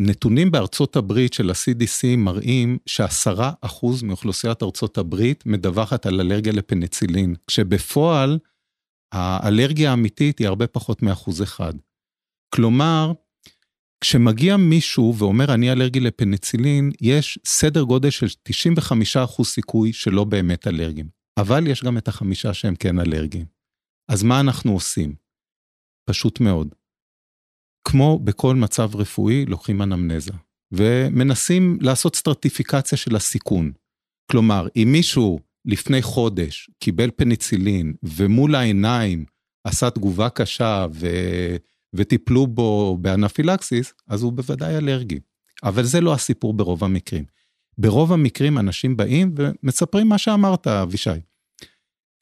הנתונים 0.00 0.50
בארצות 0.50 0.96
הברית 0.96 1.32
של 1.32 1.50
ה-CDC 1.50 2.16
מראים 2.16 2.78
שעשרה 2.86 3.52
אחוז 3.60 4.02
מאוכלוסיית 4.02 4.62
ארצות 4.62 4.98
הברית 4.98 5.46
מדווחת 5.46 6.06
על 6.06 6.20
אלרגיה 6.20 6.52
לפניצילין, 6.52 7.34
כשבפועל 7.46 8.38
האלרגיה 9.12 9.90
האמיתית 9.90 10.38
היא 10.38 10.46
הרבה 10.48 10.66
פחות 10.66 11.02
מאחוז 11.02 11.42
אחד. 11.42 11.74
כלומר, 12.54 13.12
כשמגיע 14.00 14.56
מישהו 14.56 15.14
ואומר 15.18 15.54
אני 15.54 15.72
אלרגי 15.72 16.00
לפניצילין, 16.00 16.90
יש 17.00 17.38
סדר 17.46 17.82
גודל 17.82 18.10
של 18.10 18.26
95% 18.48 19.44
סיכוי 19.44 19.92
שלא 19.92 20.24
באמת 20.24 20.66
אלרגיים. 20.66 21.08
אבל 21.36 21.66
יש 21.66 21.84
גם 21.84 21.98
את 21.98 22.08
החמישה 22.08 22.54
שהם 22.54 22.74
כן 22.76 22.98
אלרגיים. 22.98 23.46
אז 24.08 24.22
מה 24.22 24.40
אנחנו 24.40 24.72
עושים? 24.72 25.14
פשוט 26.04 26.40
מאוד. 26.40 26.74
כמו 27.84 28.18
בכל 28.18 28.56
מצב 28.56 28.96
רפואי, 28.96 29.46
לוקחים 29.46 29.82
אנמנזה, 29.82 30.32
ומנסים 30.72 31.78
לעשות 31.80 32.16
סטרטיפיקציה 32.16 32.98
של 32.98 33.16
הסיכון. 33.16 33.72
כלומר, 34.30 34.68
אם 34.76 34.88
מישהו 34.92 35.38
לפני 35.64 36.02
חודש 36.02 36.70
קיבל 36.78 37.10
פניצילין 37.16 37.94
ומול 38.02 38.54
העיניים 38.54 39.24
עשה 39.64 39.90
תגובה 39.90 40.28
קשה 40.28 40.86
ו... 40.92 41.06
וטיפלו 41.94 42.46
בו 42.46 42.98
באנפילקסיס, 43.00 43.94
אז 44.08 44.22
הוא 44.22 44.32
בוודאי 44.32 44.76
אלרגי. 44.76 45.20
אבל 45.62 45.84
זה 45.84 46.00
לא 46.00 46.12
הסיפור 46.12 46.54
ברוב 46.54 46.84
המקרים. 46.84 47.24
ברוב 47.78 48.12
המקרים 48.12 48.58
אנשים 48.58 48.96
באים 48.96 49.34
ומספרים 49.36 50.08
מה 50.08 50.18
שאמרת, 50.18 50.66
אבישי. 50.66 51.10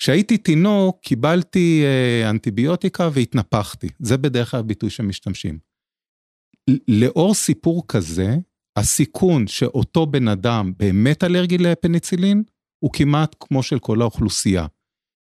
כשהייתי 0.00 0.38
תינוק, 0.38 0.98
קיבלתי 1.02 1.82
אה, 1.84 2.30
אנטיביוטיקה 2.30 3.08
והתנפחתי. 3.12 3.88
זה 3.98 4.16
בדרך 4.16 4.50
כלל 4.50 4.60
הביטוי 4.60 4.90
שמשתמשים. 4.90 5.58
לאור 6.88 7.34
סיפור 7.34 7.84
כזה, 7.88 8.36
הסיכון 8.76 9.46
שאותו 9.46 10.06
בן 10.06 10.28
אדם 10.28 10.72
באמת 10.76 11.24
אלרגי 11.24 11.58
לפניצילין, 11.58 12.42
הוא 12.78 12.92
כמעט 12.92 13.36
כמו 13.40 13.62
של 13.62 13.78
כל 13.78 14.02
האוכלוסייה. 14.02 14.66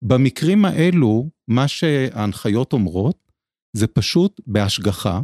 במקרים 0.01 0.65
האלו, 0.65 1.29
מה 1.48 1.67
שההנחיות 1.67 2.74
אומרות, 2.74 3.31
זה 3.77 3.88
פשוט 3.88 4.41
בהשגחה, 4.48 5.21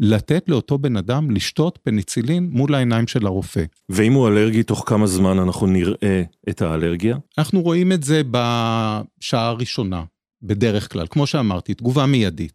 לתת 0.00 0.48
לאותו 0.48 0.78
בן 0.78 0.96
אדם 0.96 1.30
לשתות 1.30 1.78
פניצילין 1.82 2.48
מול 2.50 2.74
העיניים 2.74 3.06
של 3.06 3.26
הרופא. 3.26 3.64
ואם 3.88 4.12
הוא 4.12 4.28
אלרגי, 4.28 4.62
תוך 4.62 4.84
כמה 4.86 5.06
זמן 5.06 5.38
אנחנו 5.38 5.66
נראה 5.66 6.22
את 6.48 6.62
האלרגיה? 6.62 7.16
אנחנו 7.38 7.62
רואים 7.62 7.92
את 7.92 8.02
זה 8.02 8.22
בשעה 8.30 9.46
הראשונה, 9.46 10.04
בדרך 10.42 10.92
כלל, 10.92 11.06
כמו 11.10 11.26
שאמרתי, 11.26 11.74
תגובה 11.74 12.06
מיידית. 12.06 12.52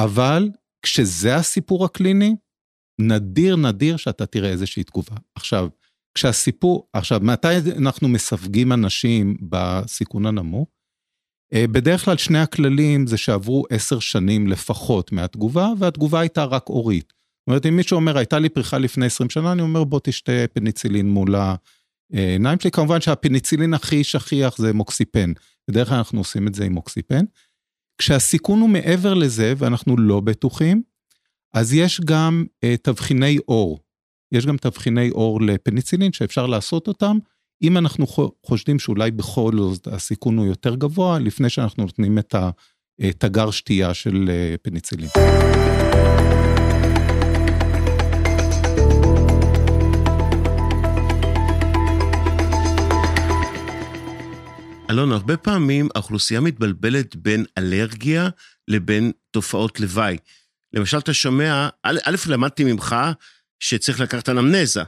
אבל 0.00 0.50
כשזה 0.82 1.36
הסיפור 1.36 1.84
הקליני, 1.84 2.34
נדיר 3.00 3.56
נדיר 3.56 3.96
שאתה 3.96 4.26
תראה 4.26 4.50
איזושהי 4.50 4.84
תגובה. 4.84 5.16
עכשיו, 5.34 5.68
כשהסיפור, 6.14 6.88
עכשיו, 6.92 7.20
מתי 7.22 7.48
אנחנו 7.76 8.08
מסווגים 8.08 8.72
אנשים 8.72 9.36
בסיכון 9.48 10.26
הנמוך? 10.26 10.68
אה, 11.52 11.66
בדרך 11.66 12.04
כלל 12.04 12.16
שני 12.16 12.38
הכללים 12.38 13.06
זה 13.06 13.16
שעברו 13.16 13.64
עשר 13.70 13.98
שנים 13.98 14.46
לפחות 14.46 15.12
מהתגובה, 15.12 15.68
והתגובה 15.78 16.20
הייתה 16.20 16.44
רק 16.44 16.68
אורית. 16.68 17.12
זאת 17.12 17.46
אומרת, 17.46 17.66
אם 17.66 17.76
מישהו 17.76 17.94
אומר, 17.94 18.18
הייתה 18.18 18.38
לי 18.38 18.48
פריחה 18.48 18.78
לפני 18.78 19.06
20 19.06 19.30
שנה, 19.30 19.52
אני 19.52 19.62
אומר, 19.62 19.84
בוא 19.84 20.00
תשתה 20.02 20.32
פניצילין 20.52 21.10
מול 21.10 21.34
העיניים 22.12 22.60
שלי. 22.60 22.70
כמובן 22.70 23.00
שהפניצילין 23.00 23.74
הכי 23.74 24.04
שכיח 24.04 24.58
זה 24.58 24.72
מוקסיפן. 24.72 25.32
בדרך 25.70 25.88
כלל 25.88 25.96
אנחנו 25.96 26.20
עושים 26.20 26.48
את 26.48 26.54
זה 26.54 26.64
עם 26.64 26.72
מוקסיפן. 26.72 27.24
כשהסיכון 27.98 28.60
הוא 28.60 28.68
מעבר 28.68 29.14
לזה, 29.14 29.54
ואנחנו 29.56 29.96
לא 29.96 30.20
בטוחים, 30.20 30.82
אז 31.54 31.74
יש 31.74 32.00
גם 32.00 32.44
uh, 32.64 32.68
תבחיני 32.82 33.38
אור. 33.48 33.80
יש 34.32 34.46
גם 34.46 34.56
תבחיני 34.56 35.10
אור 35.10 35.40
לפניצילין 35.42 36.12
שאפשר 36.12 36.46
לעשות 36.46 36.88
אותם, 36.88 37.18
אם 37.64 37.78
אנחנו 37.78 38.06
חושדים 38.46 38.78
שאולי 38.78 39.10
בכל 39.10 39.52
זאת 39.56 39.86
הסיכון 39.86 40.38
הוא 40.38 40.46
יותר 40.46 40.74
גבוה, 40.74 41.18
לפני 41.18 41.50
שאנחנו 41.50 41.82
נותנים 41.84 42.18
את 42.18 42.34
התגר 43.00 43.50
שתייה 43.50 43.94
של 43.94 44.24
אה, 44.28 44.54
פניצילין. 44.62 45.08
אלון, 54.90 55.12
הרבה 55.12 55.36
פעמים 55.36 55.88
האוכלוסייה 55.94 56.40
מתבלבלת 56.40 57.16
בין 57.16 57.44
אלרגיה 57.58 58.28
לבין 58.68 59.12
תופעות 59.30 59.80
לוואי. 59.80 60.16
למשל, 60.72 60.98
אתה 60.98 61.14
שומע, 61.14 61.68
א', 61.82 62.16
למדתי 62.28 62.64
ממך 62.64 62.96
שצריך 63.60 64.00
לקחת 64.00 64.28
אנמנזה. 64.28 64.82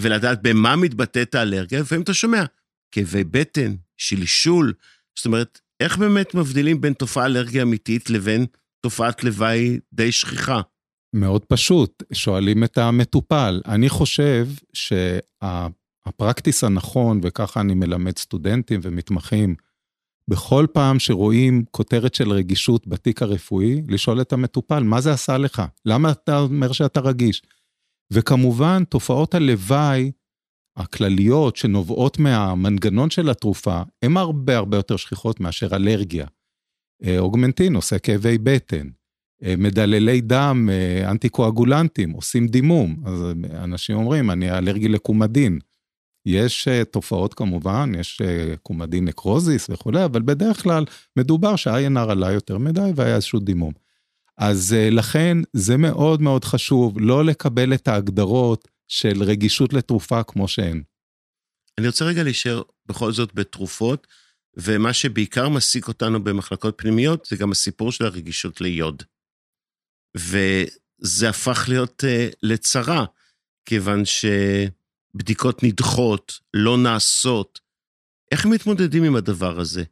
ולדעת 0.00 0.42
במה 0.42 0.76
מתבטאת 0.76 1.34
האלרגיה, 1.34 1.80
לפעמים 1.80 2.02
אתה 2.02 2.14
שומע 2.14 2.44
כאבי 2.92 3.24
בטן, 3.24 3.74
שלשול, 3.96 4.72
זאת 5.16 5.26
אומרת, 5.26 5.60
איך 5.80 5.98
באמת 5.98 6.34
מבדילים 6.34 6.80
בין 6.80 6.92
תופעה 6.92 7.26
אלרגיה 7.26 7.62
אמיתית 7.62 8.10
לבין 8.10 8.46
תופעת 8.80 9.24
לוואי 9.24 9.78
די 9.92 10.12
שכיחה? 10.12 10.60
מאוד 11.14 11.44
פשוט, 11.44 12.02
שואלים 12.12 12.64
את 12.64 12.78
המטופל. 12.78 13.60
אני 13.66 13.88
חושב 13.88 14.48
שהפרקטיס 14.72 16.64
הנכון, 16.64 17.20
וככה 17.22 17.60
אני 17.60 17.74
מלמד 17.74 18.18
סטודנטים 18.18 18.80
ומתמחים, 18.82 19.54
בכל 20.28 20.66
פעם 20.72 20.98
שרואים 20.98 21.64
כותרת 21.70 22.14
של 22.14 22.30
רגישות 22.30 22.86
בתיק 22.86 23.22
הרפואי, 23.22 23.82
לשאול 23.88 24.20
את 24.20 24.32
המטופל, 24.32 24.82
מה 24.82 25.00
זה 25.00 25.12
עשה 25.12 25.38
לך? 25.38 25.62
למה 25.86 26.10
אתה 26.10 26.38
אומר 26.38 26.72
שאתה 26.72 27.00
רגיש? 27.00 27.42
וכמובן, 28.12 28.84
תופעות 28.84 29.34
הלוואי 29.34 30.10
הכלליות 30.76 31.56
שנובעות 31.56 32.18
מהמנגנון 32.18 33.10
של 33.10 33.30
התרופה, 33.30 33.82
הן 34.02 34.16
הרבה 34.16 34.56
הרבה 34.56 34.76
יותר 34.76 34.96
שכיחות 34.96 35.40
מאשר 35.40 35.76
אלרגיה. 35.76 36.26
אה, 37.04 37.18
אוגמנטין 37.18 37.74
עושה 37.74 37.98
כאבי 37.98 38.38
בטן, 38.38 38.88
אה, 39.44 39.54
מדללי 39.58 40.20
דם, 40.20 40.68
אה, 40.72 41.10
אנטיקואגולנטים, 41.10 42.10
עושים 42.10 42.46
דימום. 42.46 43.02
אז 43.06 43.24
אנשים 43.54 43.96
אומרים, 43.96 44.30
אני 44.30 44.58
אלרגי 44.58 44.88
לקומדין. 44.88 45.58
יש 46.26 46.68
תופעות 46.90 47.34
כמובן, 47.34 47.92
יש 47.98 48.22
קומדין 48.62 49.04
נקרוזיס 49.04 49.70
וכולי, 49.70 50.04
אבל 50.04 50.22
בדרך 50.22 50.62
כלל 50.62 50.84
מדובר 51.16 51.56
שה-INR 51.56 52.10
עלה 52.10 52.32
יותר 52.32 52.58
מדי 52.58 52.90
והיה 52.94 53.14
איזשהו 53.14 53.40
דימום. 53.40 53.72
אז 54.40 54.72
אה, 54.72 54.90
לכן 54.90 55.36
זה 55.52 55.76
מאוד 55.76 56.22
מאוד 56.22 56.44
חשוב 56.44 57.00
לא 57.00 57.24
לקבל 57.24 57.74
את 57.74 57.88
ההגדרות 57.88 58.68
של 58.88 59.22
רגישות 59.22 59.72
לתרופה 59.72 60.22
כמו 60.22 60.48
שהן. 60.48 60.82
אני 61.78 61.86
רוצה 61.86 62.04
רגע 62.04 62.22
להישאר 62.22 62.62
בכל 62.86 63.12
זאת 63.12 63.34
בתרופות, 63.34 64.06
ומה 64.56 64.92
שבעיקר 64.92 65.48
מעסיק 65.48 65.88
אותנו 65.88 66.24
במחלקות 66.24 66.74
פנימיות 66.78 67.26
זה 67.26 67.36
גם 67.36 67.50
הסיפור 67.50 67.92
של 67.92 68.04
הרגישות 68.04 68.60
ליוד. 68.60 69.02
וזה 70.16 71.28
הפך 71.28 71.64
להיות 71.68 72.04
uh, 72.04 72.34
לצרה, 72.42 73.04
כיוון 73.64 74.02
שבדיקות 74.04 75.62
נדחות, 75.62 76.32
לא 76.54 76.78
נעשות. 76.78 77.60
איך 78.32 78.46
מתמודדים 78.46 79.04
עם 79.04 79.16
הדבר 79.16 79.60
הזה? 79.60 79.84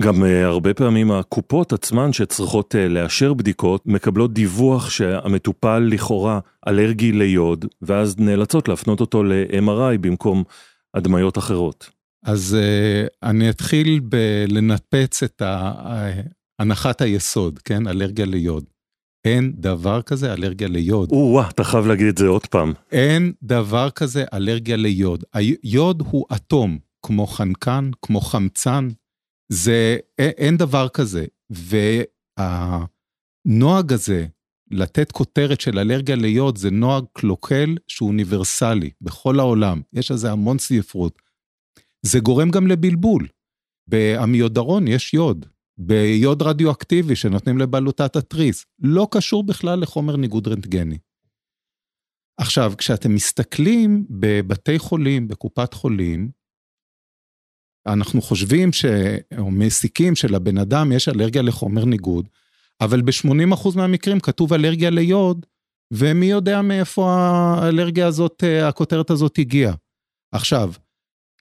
גם 0.00 0.22
uh, 0.22 0.26
הרבה 0.26 0.74
פעמים 0.74 1.10
הקופות 1.10 1.72
עצמן 1.72 2.12
שצריכות 2.12 2.74
uh, 2.74 2.78
לאשר 2.78 3.34
בדיקות 3.34 3.86
מקבלות 3.86 4.32
דיווח 4.32 4.90
שהמטופל 4.90 5.78
לכאורה 5.78 6.40
אלרגי 6.68 7.12
ליוד 7.12 7.64
ואז 7.82 8.16
נאלצות 8.18 8.68
להפנות 8.68 9.00
אותו 9.00 9.22
ל-MRI 9.22 9.98
במקום 10.00 10.44
הדמיות 10.94 11.38
אחרות. 11.38 11.90
אז 12.24 12.56
uh, 12.60 13.28
אני 13.28 13.50
אתחיל 13.50 14.00
בלנפץ 14.02 15.22
את 15.22 15.42
הנחת 16.58 17.00
היסוד, 17.00 17.58
כן? 17.58 17.88
אלרגיה 17.88 18.26
ליוד. 18.26 18.64
אין 19.24 19.52
דבר 19.56 20.02
כזה 20.02 20.32
אלרגיה 20.32 20.68
ליוד. 20.68 21.10
או-אה, 21.12 21.48
אתה 21.50 21.64
חייב 21.64 21.86
להגיד 21.86 22.06
את 22.06 22.18
זה 22.18 22.26
עוד 22.26 22.46
פעם. 22.46 22.72
אין 22.92 23.32
דבר 23.42 23.90
כזה 23.90 24.24
אלרגיה 24.32 24.76
ליוד. 24.76 25.24
היוד 25.34 26.02
הוא 26.10 26.26
אטום, 26.36 26.78
כמו 27.02 27.26
חנקן, 27.26 27.90
כמו 28.02 28.20
חמצן, 28.20 28.88
זה, 29.48 29.96
אין 30.18 30.56
דבר 30.56 30.88
כזה. 30.88 31.24
והנוהג 32.38 33.92
הזה, 33.92 34.26
לתת 34.70 35.12
כותרת 35.12 35.60
של 35.60 35.78
אלרגיה 35.78 36.16
ליוד, 36.16 36.58
זה 36.58 36.70
נוהג 36.70 37.04
קלוקל 37.12 37.76
שהוא 37.86 38.08
אוניברסלי 38.08 38.90
בכל 39.00 39.40
העולם. 39.40 39.80
יש 39.92 40.10
על 40.10 40.16
זה 40.16 40.32
המון 40.32 40.58
ספרות. 40.58 41.22
זה 42.02 42.20
גורם 42.20 42.50
גם 42.50 42.66
לבלבול. 42.66 43.28
בעמיודרון 43.88 44.88
יש 44.88 45.14
יוד, 45.14 45.46
ביוד 45.78 46.42
רדיואקטיבי 46.42 47.16
שנותנים 47.16 47.58
לבלוטת 47.58 48.16
התריס, 48.16 48.64
לא 48.78 49.08
קשור 49.10 49.44
בכלל 49.44 49.80
לחומר 49.80 50.16
ניגוד 50.16 50.48
רנטגני. 50.48 50.98
עכשיו, 52.40 52.72
כשאתם 52.78 53.14
מסתכלים 53.14 54.06
בבתי 54.10 54.78
חולים, 54.78 55.28
בקופת 55.28 55.74
חולים, 55.74 56.30
אנחנו 57.86 58.22
חושבים 58.22 58.72
ש... 58.72 58.84
או 59.38 59.50
מסיקים 59.50 60.14
שלבן 60.14 60.58
אדם 60.58 60.92
יש 60.92 61.08
אלרגיה 61.08 61.42
לחומר 61.42 61.84
ניגוד, 61.84 62.28
אבל 62.80 63.02
ב-80% 63.02 63.76
מהמקרים 63.76 64.20
כתוב 64.20 64.52
אלרגיה 64.52 64.90
ליוד, 64.90 65.46
ומי 65.90 66.26
יודע 66.26 66.62
מאיפה 66.62 67.10
האלרגיה 67.10 68.06
הזאת, 68.06 68.44
הכותרת 68.62 69.10
הזאת 69.10 69.38
הגיעה. 69.38 69.74
עכשיו, 70.32 70.72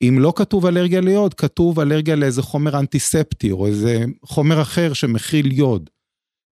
אם 0.02 0.20
לא 0.20 0.34
כתוב 0.36 0.66
אלרגיה 0.66 1.02
ליוד, 1.02 1.34
כתוב 1.34 1.80
אלרגיה 1.80 2.16
לאיזה 2.16 2.42
חומר 2.42 2.80
אנטיספטי, 2.80 3.52
או 3.52 3.68
איזה 3.68 4.06
חומר 4.26 4.62
אחר 4.62 4.94
שמכיל 4.94 5.52
יוד. 5.52 5.90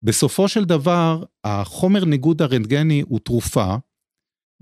בסופו 0.03 0.49
של 0.49 0.65
דבר, 0.65 1.25
החומר 1.45 2.05
ניגוד 2.05 2.43
הרנטגני 2.43 3.03
הוא 3.07 3.19
תרופה, 3.19 3.77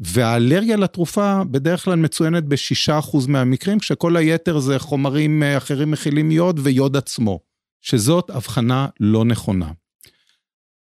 והאלרגיה 0.00 0.76
לתרופה 0.76 1.44
בדרך 1.50 1.84
כלל 1.84 1.94
מצוינת 1.94 2.44
ב-6% 2.44 3.16
מהמקרים, 3.28 3.78
כשכל 3.78 4.16
היתר 4.16 4.58
זה 4.58 4.78
חומרים 4.78 5.42
אה, 5.42 5.56
אחרים 5.56 5.90
מכילים 5.90 6.30
יוד 6.30 6.60
ויוד 6.62 6.96
עצמו, 6.96 7.40
שזאת 7.80 8.30
הבחנה 8.30 8.86
לא 9.00 9.24
נכונה. 9.24 9.72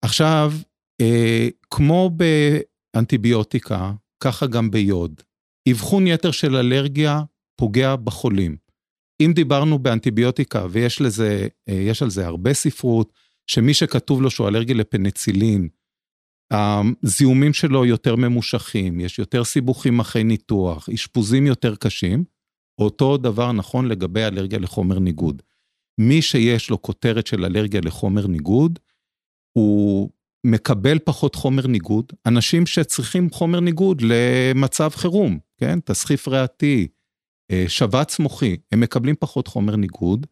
עכשיו, 0.01 0.53
אה, 1.01 1.47
כמו 1.71 2.12
באנטיביוטיקה, 2.93 3.91
ככה 4.23 4.47
גם 4.47 4.71
ביוד. 4.71 5.21
אבחון 5.71 6.08
יתר 6.08 6.32
של 6.32 6.55
אלרגיה 6.55 7.21
פוגע 7.55 7.95
בחולים. 7.95 8.55
אם 9.21 9.32
דיברנו 9.36 9.79
באנטיביוטיקה, 9.79 10.65
ויש 10.69 11.01
לזה, 11.01 11.47
אה, 11.69 11.91
על 12.01 12.10
זה 12.10 12.27
הרבה 12.27 12.53
ספרות, 12.53 13.13
שמי 13.47 13.73
שכתוב 13.73 14.21
לו 14.21 14.32
שהוא 14.32 14.47
אלרגי 14.47 14.73
לפניצילין, 14.73 15.69
הזיהומים 16.52 17.54
שלו 17.54 17.86
יותר 17.86 18.16
ממושכים, 18.16 19.00
יש 19.00 19.20
יותר 19.20 19.44
סיבוכים 19.44 20.00
אחרי 20.00 20.24
ניתוח, 20.24 20.90
אשפוזים 20.90 21.48
יותר 21.48 21.76
קשים, 21.76 22.24
אותו 22.80 23.18
דבר 23.18 23.52
נכון 23.52 23.88
לגבי 23.88 24.24
אלרגיה 24.24 24.60
לחומר 24.60 25.00
ניגוד. 25.00 25.42
מי 25.98 26.22
שיש 26.22 26.70
לו 26.70 26.82
כותרת 26.82 27.28
של 27.28 27.46
אלרגיה 27.46 27.82
לחומר 27.84 28.28
ניגוד, 28.28 28.80
הוא 29.58 30.10
מקבל 30.46 31.00
פחות 31.00 31.36
חומר 31.36 31.68
ניגוד. 31.68 32.06
אנשים 32.26 32.66
שצריכים 32.66 33.30
חומר 33.30 33.60
ניגוד 33.60 34.02
למצב 34.02 34.90
חירום, 34.90 35.40
כן? 35.58 35.80
תסחיף 35.80 36.28
ריאתי, 36.28 36.88
אה, 37.52 37.66
שבץ 37.68 38.20
מוחי, 38.20 38.58
הם 38.72 38.80
מקבלים 38.80 39.16
פחות 39.20 39.48
חומר 39.48 39.76
ניגוד, 39.76 40.28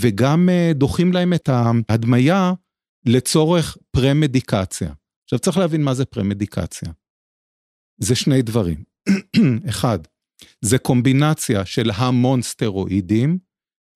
וגם 0.00 0.48
אה, 0.48 0.72
דוחים 0.74 1.12
להם 1.12 1.32
את 1.34 1.48
ההדמיה 1.48 2.52
לצורך 3.06 3.76
פרה-מדיקציה. 3.90 4.92
עכשיו 5.28 5.38
צריך 5.38 5.56
להבין 5.56 5.82
מה 5.84 5.94
זה 5.94 6.04
פרה-מדיקציה. 6.04 6.92
זה 8.00 8.14
שני 8.14 8.42
דברים. 8.42 8.84
אחד, 9.68 9.98
זה 10.60 10.78
קומבינציה 10.78 11.66
של 11.66 11.90
המון 11.94 12.42
סטרואידים 12.42 13.38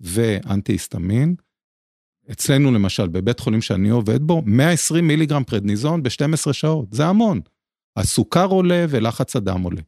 ואנטי-היסטמין. 0.00 1.34
אצלנו 2.32 2.72
למשל, 2.72 3.08
בבית 3.08 3.40
חולים 3.40 3.62
שאני 3.62 3.88
עובד 3.88 4.22
בו, 4.22 4.42
120 4.46 5.06
מיליגרם 5.06 5.44
פרדניזון 5.44 6.02
ב-12 6.02 6.52
שעות, 6.52 6.92
זה 6.92 7.06
המון. 7.06 7.40
הסוכר 7.96 8.46
עולה 8.46 8.86
ולחץ 8.88 9.36
הדם 9.36 9.62
עולה. 9.62 9.82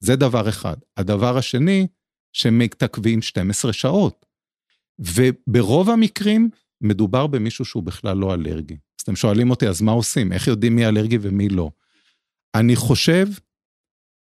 זה 0.00 0.16
דבר 0.16 0.48
אחד. 0.48 0.76
הדבר 0.96 1.38
השני, 1.38 1.86
שמתעכבים 2.32 3.22
12 3.22 3.72
שעות. 3.72 4.26
וברוב 4.98 5.90
המקרים 5.90 6.50
מדובר 6.80 7.26
במישהו 7.26 7.64
שהוא 7.64 7.82
בכלל 7.82 8.16
לא 8.16 8.34
אלרגי. 8.34 8.74
אז 8.74 9.02
אתם 9.02 9.16
שואלים 9.16 9.50
אותי, 9.50 9.68
אז 9.68 9.82
מה 9.82 9.92
עושים? 9.92 10.32
איך 10.32 10.46
יודעים 10.46 10.76
מי 10.76 10.86
אלרגי 10.86 11.18
ומי 11.20 11.48
לא? 11.48 11.70
אני 12.54 12.76
חושב 12.76 13.26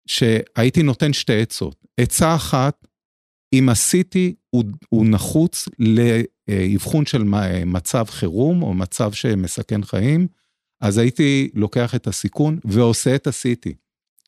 שהייתי 0.08 0.82
נותן 0.82 1.12
שתי 1.12 1.40
עצות. 1.40 1.84
עצה 2.00 2.34
אחת, 2.34 2.86
אם 3.52 3.68
עשיתי, 3.68 4.34
הוא, 4.50 4.64
הוא 4.88 5.06
נחוץ 5.06 5.68
לאבחון 5.78 7.06
של 7.06 7.24
מצב 7.66 8.04
חירום 8.08 8.62
או 8.62 8.74
מצב 8.74 9.12
שמסכן 9.12 9.84
חיים, 9.84 10.26
אז 10.80 10.98
הייתי 10.98 11.50
לוקח 11.54 11.94
את 11.94 12.06
הסיכון 12.06 12.58
ועושה 12.64 13.14
את 13.14 13.26
ה-CT, 13.26 13.72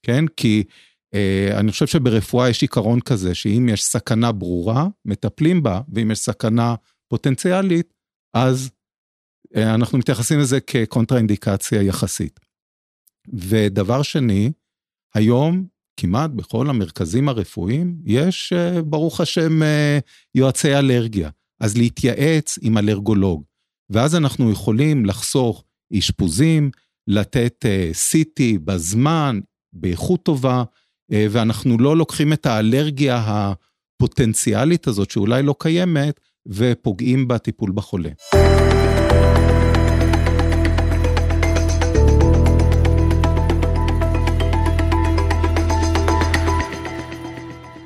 כן? 0.02 0.24
כי 0.36 0.64
אה, 1.14 1.60
אני 1.60 1.72
חושב 1.72 1.86
שברפואה 1.86 2.48
יש 2.48 2.62
עיקרון 2.62 3.00
כזה, 3.00 3.34
שאם 3.34 3.68
יש 3.72 3.84
סכנה 3.84 4.32
ברורה, 4.32 4.86
מטפלים 5.04 5.62
בה, 5.62 5.80
ואם 5.92 6.10
יש 6.10 6.18
סכנה 6.18 6.74
פוטנציאלית, 7.08 7.92
אז 8.36 8.70
אה, 9.56 9.74
אנחנו 9.74 9.98
מתייחסים 9.98 10.38
לזה 10.38 10.60
כקונטראינדיקציה 10.60 11.82
יחסית. 11.82 12.40
ודבר 13.34 14.02
שני, 14.02 14.52
היום 15.14 15.66
כמעט 15.96 16.30
בכל 16.30 16.70
המרכזים 16.70 17.28
הרפואיים 17.28 17.98
יש, 18.04 18.52
אה, 18.52 18.82
ברוך 18.82 19.20
השם, 19.20 19.60
יועצי 20.34 20.74
אלרגיה. 20.74 21.30
אז 21.60 21.76
להתייעץ 21.76 22.58
עם 22.62 22.78
אלרגולוג. 22.78 23.44
ואז 23.90 24.16
אנחנו 24.16 24.52
יכולים 24.52 25.06
לחסוך 25.06 25.64
אשפוזים, 25.98 26.70
לתת 27.08 27.64
CT 27.92 28.58
בזמן, 28.64 29.40
באיכות 29.72 30.22
טובה, 30.22 30.64
אה, 31.12 31.26
ואנחנו 31.30 31.78
לא 31.78 31.96
לוקחים 31.96 32.32
את 32.32 32.46
האלרגיה 32.46 33.24
הפוטנציאלית 33.26 34.86
הזאת, 34.86 35.10
שאולי 35.10 35.42
לא 35.42 35.54
קיימת, 35.58 36.20
ופוגעים 36.48 37.28
בטיפול 37.28 37.72
בחולה. 37.74 38.10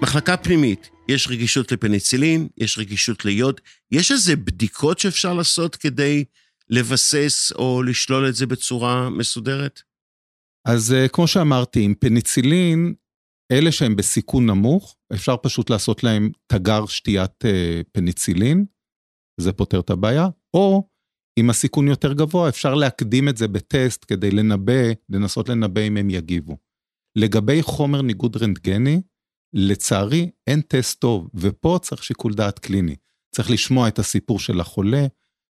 מחלקה 0.02 0.36
פנימית, 0.36 0.90
יש 1.08 1.28
רגישות 1.28 1.72
לפניצילין, 1.72 2.48
יש 2.58 2.78
רגישות 2.78 3.24
ליוד, 3.24 3.60
יש 3.92 4.12
איזה 4.12 4.36
בדיקות 4.36 4.98
שאפשר 4.98 5.34
לעשות 5.34 5.76
כדי 5.76 6.24
לבסס 6.70 7.52
או 7.52 7.82
לשלול 7.82 8.28
את 8.28 8.34
זה 8.34 8.46
בצורה 8.46 9.10
מסודרת? 9.10 9.80
אז 10.64 10.92
אה, 10.92 11.08
כמו 11.08 11.26
שאמרתי, 11.26 11.80
עם 11.80 11.94
פניצילין 11.94 12.94
אלה 13.52 13.72
שהם 13.72 13.96
בסיכון 13.96 14.46
נמוך, 14.46 14.96
אפשר 15.12 15.36
פשוט 15.36 15.70
לעשות 15.70 16.04
להם 16.04 16.30
תגר 16.46 16.86
שתיית 16.86 17.44
אה, 17.44 17.80
פניצילין, 17.92 18.64
זה 19.40 19.52
פותר 19.52 19.80
את 19.80 19.90
הבעיה, 19.90 20.28
או 20.54 20.88
אם 21.40 21.50
הסיכון 21.50 21.88
יותר 21.88 22.12
גבוה, 22.12 22.48
אפשר 22.48 22.74
להקדים 22.74 23.28
את 23.28 23.36
זה 23.36 23.48
בטסט 23.48 24.04
כדי 24.08 24.30
לנבא, 24.30 24.82
לנסות 25.08 25.48
לנבא 25.48 25.80
אם 25.80 25.96
הם 25.96 26.10
יגיבו. 26.10 26.56
לגבי 27.16 27.62
חומר 27.62 28.02
ניגוד 28.02 28.36
רנטגני, 28.36 29.00
לצערי 29.52 30.30
אין 30.46 30.60
טסט 30.60 31.00
טוב, 31.00 31.28
ופה 31.34 31.78
צריך 31.82 32.04
שיקול 32.04 32.34
דעת 32.34 32.58
קליני. 32.58 32.96
צריך 33.34 33.50
לשמוע 33.50 33.88
את 33.88 33.98
הסיפור 33.98 34.38
של 34.38 34.60
החולה, 34.60 35.06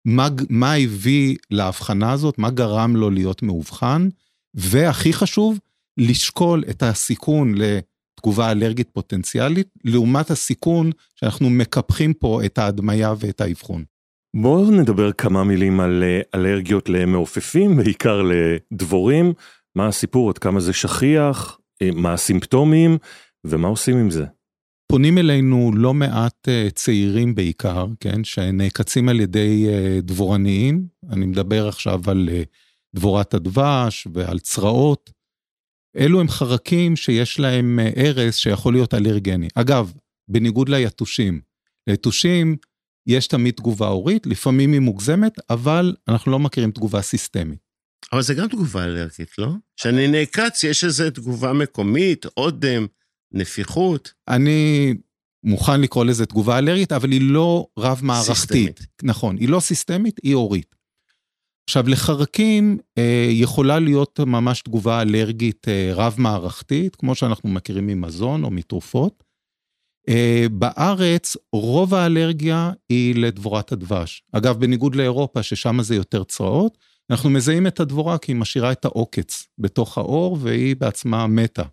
מה, 0.06 0.28
מה 0.50 0.74
הביא 0.74 1.38
להבחנה 1.52 2.12
הזאת, 2.12 2.38
מה 2.38 2.50
גרם 2.50 2.96
לו 2.96 3.10
להיות 3.10 3.44
מאובחן, 3.44 4.10
והכי 4.54 5.14
חשוב, 5.14 5.60
לשקול 5.98 6.64
את 6.70 6.84
הסיכון 6.84 7.56
לתגובה 8.20 8.52
אלרגית 8.52 8.90
פוטנציאלית, 8.94 9.68
לעומת 9.84 10.32
הסיכון 10.32 10.92
שאנחנו 11.16 11.50
מקפחים 11.50 12.14
פה 12.14 12.42
את 12.46 12.58
ההדמיה 12.58 13.14
ואת 13.20 13.42
האבחון. 13.42 13.84
בואו 14.36 14.72
נדבר 14.72 15.12
כמה 15.12 15.44
מילים 15.44 15.80
על 15.80 16.04
אה, 16.04 16.22
אלרגיות 16.36 16.90
למעופפים, 16.90 17.78
בעיקר 17.78 18.22
לדבורים. 18.22 19.34
מה 19.76 19.88
הסיפור, 19.88 20.30
עד 20.30 20.38
כמה 20.38 20.60
זה 20.60 20.74
שכיח, 20.74 21.60
אה, 21.82 21.90
מה 21.94 22.14
הסימפטומים 22.14 22.98
ומה 23.44 23.68
עושים 23.68 23.98
עם 23.98 24.10
זה. 24.10 24.26
פונים 24.92 25.18
אלינו 25.18 25.72
לא 25.76 25.94
מעט 25.94 26.50
אה, 26.50 26.68
צעירים 26.76 27.36
בעיקר, 27.36 27.86
כן, 28.00 28.24
שנעקצים 28.24 29.10
על 29.10 29.20
ידי 29.20 29.68
דבורניים. 30.04 30.88
אני 31.10 31.26
מדבר 31.26 31.68
עכשיו 31.68 32.02
על 32.08 32.30
דבורת 32.96 33.34
הדבש 33.34 34.08
ועל 34.14 34.40
צרעות. 34.40 35.19
אלו 35.98 36.20
הם 36.20 36.30
חרקים 36.30 36.96
שיש 36.96 37.40
להם 37.40 37.80
ארס 37.98 38.18
אה, 38.20 38.32
שיכול 38.32 38.74
להיות 38.74 38.94
אלרגני. 38.94 39.48
אגב, 39.56 39.94
בניגוד 40.28 40.70
ליתושים, 40.70 41.42
ליתושים 41.88 42.56
יש 43.08 43.28
תמיד 43.28 43.54
תגובה 43.54 43.88
הורית, 43.88 44.28
לפעמים 44.28 44.74
היא 44.74 44.80
מוגזמת, 44.80 45.34
אבל 45.50 45.96
אנחנו 46.08 46.32
לא 46.32 46.40
מכירים 46.40 46.72
תגובה 46.72 47.02
סיסטמית. 47.02 47.60
אבל 48.14 48.22
זה 48.22 48.34
גם 48.34 48.48
תגובה 48.48 48.84
אלרגית, 48.84 49.38
לא? 49.38 49.48
כשאני 49.78 50.08
נעקץ, 50.08 50.64
יש 50.64 50.84
איזו 50.84 51.10
תגובה 51.10 51.54
מקומית, 51.54 52.26
אודם, 52.38 52.88
נפיחות. 53.32 54.14
אני 54.28 54.94
מוכן 55.44 55.82
לקרוא 55.82 56.06
לזה 56.06 56.26
תגובה 56.26 56.58
אלרגית, 56.58 56.92
אבל 56.92 57.12
היא 57.12 57.22
לא 57.22 57.68
רב-מערכתית. 57.80 58.36
סיסטמית. 58.36 58.88
נכון, 59.04 59.38
היא 59.38 59.50
לא 59.50 59.60
סיסטמית, 59.60 60.20
היא 60.24 60.36
הורית. 60.36 60.76
עכשיו, 61.70 61.90
לחרקים 61.90 62.78
אה, 62.98 63.28
יכולה 63.30 63.80
להיות 63.80 64.20
ממש 64.20 64.62
תגובה 64.62 65.02
אלרגית 65.02 65.68
אה, 65.68 65.92
רב-מערכתית, 65.94 66.96
כמו 66.96 67.16
שאנחנו 67.16 67.50
מכירים 67.50 67.88
ממזון 67.88 68.44
או 68.44 68.52
מתרופות. 68.52 69.24
אה, 70.10 70.46
בארץ, 70.52 71.38
רוב 71.54 71.96
האלרגיה 71.96 72.72
היא 72.90 73.16
לדבורת 73.16 73.72
הדבש. 73.72 74.24
אגב, 74.32 74.60
בניגוד 74.60 74.96
לאירופה, 74.96 75.44
ששם 75.44 75.82
זה 75.82 75.96
יותר 75.96 76.24
צרעות, 76.24 76.78
אנחנו 77.10 77.30
מזהים 77.30 77.68
את 77.68 77.80
הדבורה 77.80 78.18
כי 78.18 78.32
היא 78.32 78.40
משאירה 78.40 78.72
את 78.72 78.86
העוקץ 78.86 79.48
בתוך 79.58 79.98
האור, 79.98 80.38
והיא 80.42 80.76
בעצמה 80.76 81.28
מתה. 81.28 81.64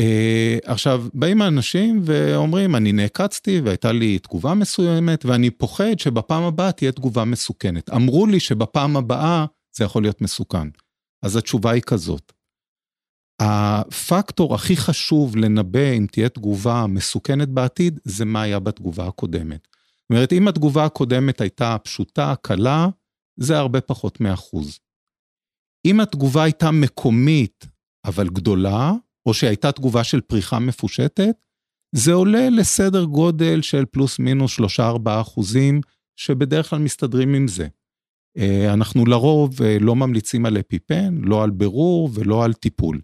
Uh, 0.00 0.60
עכשיו, 0.64 1.04
באים 1.14 1.42
האנשים 1.42 2.00
ואומרים, 2.04 2.76
אני 2.76 2.92
נעקצתי 2.92 3.60
והייתה 3.60 3.92
לי 3.92 4.18
תגובה 4.18 4.54
מסוימת, 4.54 5.24
ואני 5.24 5.50
פוחד 5.50 5.98
שבפעם 5.98 6.42
הבאה 6.42 6.72
תהיה 6.72 6.92
תגובה 6.92 7.24
מסוכנת. 7.24 7.90
אמרו 7.90 8.26
לי 8.26 8.40
שבפעם 8.40 8.96
הבאה 8.96 9.46
זה 9.76 9.84
יכול 9.84 10.02
להיות 10.02 10.20
מסוכן. 10.20 10.68
אז 11.22 11.36
התשובה 11.36 11.70
היא 11.70 11.82
כזאת. 11.82 12.32
הפקטור 13.40 14.54
הכי 14.54 14.76
חשוב 14.76 15.36
לנבא 15.36 15.92
אם 15.98 16.06
תהיה 16.12 16.28
תגובה 16.28 16.86
מסוכנת 16.86 17.48
בעתיד, 17.48 18.00
זה 18.04 18.24
מה 18.24 18.42
היה 18.42 18.58
בתגובה 18.58 19.06
הקודמת. 19.06 19.68
זאת 19.72 20.10
אומרת, 20.10 20.32
אם 20.32 20.48
התגובה 20.48 20.84
הקודמת 20.84 21.40
הייתה 21.40 21.76
פשוטה, 21.84 22.34
קלה, 22.42 22.88
זה 23.36 23.58
הרבה 23.58 23.80
פחות 23.80 24.20
מאחוז. 24.20 24.78
אם 25.86 26.00
התגובה 26.00 26.42
הייתה 26.42 26.70
מקומית, 26.70 27.66
אבל 28.04 28.28
גדולה, 28.28 28.92
או 29.26 29.34
שהייתה 29.34 29.72
תגובה 29.72 30.04
של 30.04 30.20
פריחה 30.20 30.58
מפושטת, 30.58 31.36
זה 31.94 32.12
עולה 32.12 32.50
לסדר 32.50 33.04
גודל 33.04 33.62
של 33.62 33.84
פלוס 33.84 34.18
מינוס 34.18 34.60
3-4 34.60 34.60
אחוזים, 35.20 35.80
שבדרך 36.16 36.70
כלל 36.70 36.78
מסתדרים 36.78 37.34
עם 37.34 37.48
זה. 37.48 37.66
אה, 38.38 38.72
אנחנו 38.74 39.06
לרוב 39.06 39.62
אה, 39.62 39.76
לא 39.80 39.96
ממליצים 39.96 40.46
על 40.46 40.58
אפיפן, 40.60 41.14
לא 41.22 41.44
על 41.44 41.50
בירור 41.50 42.10
ולא 42.14 42.44
על 42.44 42.52
טיפול. 42.52 43.00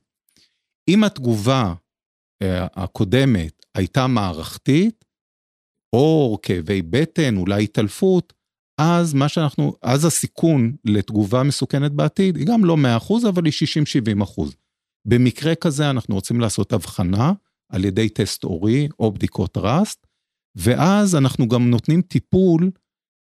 אם 0.88 1.04
התגובה 1.04 1.74
אה, 2.42 2.66
הקודמת 2.74 3.66
הייתה 3.74 4.06
מערכתית, 4.06 5.04
או 5.92 6.38
כאבי 6.42 6.82
בטן, 6.82 7.36
אולי 7.36 7.64
התעלפות, 7.64 8.32
אז 8.80 9.14
מה 9.14 9.26
אז 9.82 10.04
הסיכון 10.04 10.76
לתגובה 10.84 11.42
מסוכנת 11.42 11.92
בעתיד 11.92 12.36
היא 12.36 12.46
גם 12.46 12.64
לא 12.64 12.76
100%, 13.08 13.28
אבל 13.28 13.44
היא 13.44 13.52
60-70%. 14.22 14.61
במקרה 15.04 15.54
כזה 15.54 15.90
אנחנו 15.90 16.14
רוצים 16.14 16.40
לעשות 16.40 16.72
הבחנה 16.72 17.32
על 17.72 17.84
ידי 17.84 18.08
טסט 18.08 18.44
אורי 18.44 18.88
או 18.98 19.12
בדיקות 19.12 19.56
ראסט, 19.56 20.06
ואז 20.56 21.16
אנחנו 21.16 21.48
גם 21.48 21.70
נותנים 21.70 22.02
טיפול 22.02 22.70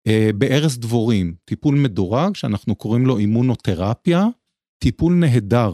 אה, 0.06 0.30
בערש 0.34 0.76
דבורים, 0.76 1.34
טיפול 1.44 1.74
מדורג 1.74 2.34
שאנחנו 2.34 2.74
קוראים 2.74 3.06
לו 3.06 3.18
אימונותרפיה, 3.18 4.26
טיפול 4.78 5.14
נהדר, 5.14 5.72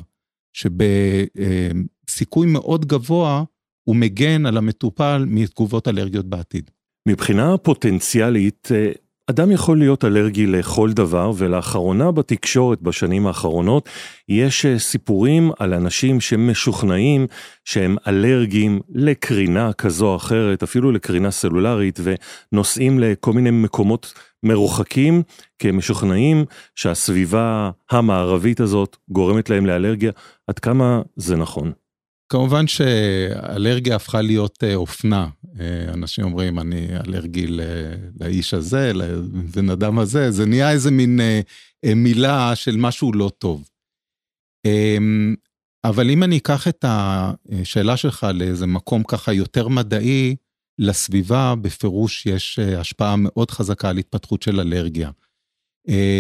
שבסיכוי 0.57 2.47
מאוד 2.47 2.87
גבוה 2.87 3.45
הוא 3.85 3.97
מגן 3.97 4.47
על 4.47 4.57
המטופל 4.57 5.25
מתגובות 5.29 5.89
אלרגיות 5.89 6.27
בעתיד. 6.27 6.71
מבחינה 7.09 7.59
פוטנציאלית, 7.59 8.69
אה, 8.75 8.93
אדם 9.31 9.51
יכול 9.51 9.79
להיות 9.79 10.05
אלרגי 10.05 10.47
לכל 10.47 10.93
דבר, 10.93 11.33
ולאחרונה 11.37 12.11
בתקשורת 12.11 12.83
בשנים 12.83 13.27
האחרונות 13.27 13.89
יש 14.29 14.67
אה, 14.67 14.79
סיפורים 14.79 15.51
על 15.59 15.75
אנשים 15.75 16.21
שמשוכנעים 16.21 17.27
שהם 17.65 17.97
אלרגיים 18.09 18.81
לקרינה 18.89 19.73
כזו 19.73 20.07
או 20.07 20.17
אחרת, 20.17 20.63
אפילו 20.63 20.93
לקרינה 20.93 21.31
סלולרית, 21.31 22.01
ונוסעים 22.03 22.99
לכל 22.99 23.33
מיני 23.33 23.51
מקומות 23.51 24.13
מרוחקים, 24.43 25.23
כי 25.59 25.69
הם 25.69 25.77
משוכנעים 25.77 26.45
שהסביבה 26.75 27.71
המערבית 27.91 28.61
הזאת 28.61 28.97
גורמת 29.09 29.51
להם 29.51 29.67
לאלרגיה. 29.67 30.13
עד 30.47 30.59
כמה 30.59 31.03
זה 31.17 31.37
נכון? 31.37 31.73
כמובן 32.29 32.67
שאלרגיה 32.67 33.97
הפכה 33.97 34.23
להיות 34.23 34.65
אה, 34.65 34.75
אופנה. 34.75 35.29
אה, 35.61 35.93
אנשים 35.95 36.25
אומרים, 36.25 36.59
אני 36.59 36.87
אלרגי 37.07 37.47
לאיש 38.21 38.55
הזה, 38.55 38.93
לבן 38.93 39.71
אדם 39.71 39.99
הזה, 39.99 40.31
זה 40.31 40.47
נהיה 40.47 40.71
איזה 40.71 40.91
מין 40.91 41.21
אה, 41.21 41.95
מילה 41.97 42.57
של 42.57 42.77
משהו 42.77 43.13
לא 43.13 43.31
טוב. 43.39 43.69
אמ, 44.67 45.35
אבל 45.85 46.11
אם 46.11 46.23
אני 46.23 46.39
אקח 46.39 46.69
את 46.69 46.85
השאלה 46.89 47.97
שלך 47.97 48.27
לאיזה 48.35 48.67
מקום 48.67 49.03
ככה 49.03 49.33
יותר 49.33 49.69
מדעי, 49.69 50.37
לסביבה 50.79 51.55
בפירוש 51.63 52.27
יש 52.27 52.59
השפעה 52.59 53.17
מאוד 53.19 53.51
חזקה 53.51 53.89
על 53.89 53.99
התפתחות 53.99 54.43
של 54.43 54.61
אלרגיה. 54.61 55.11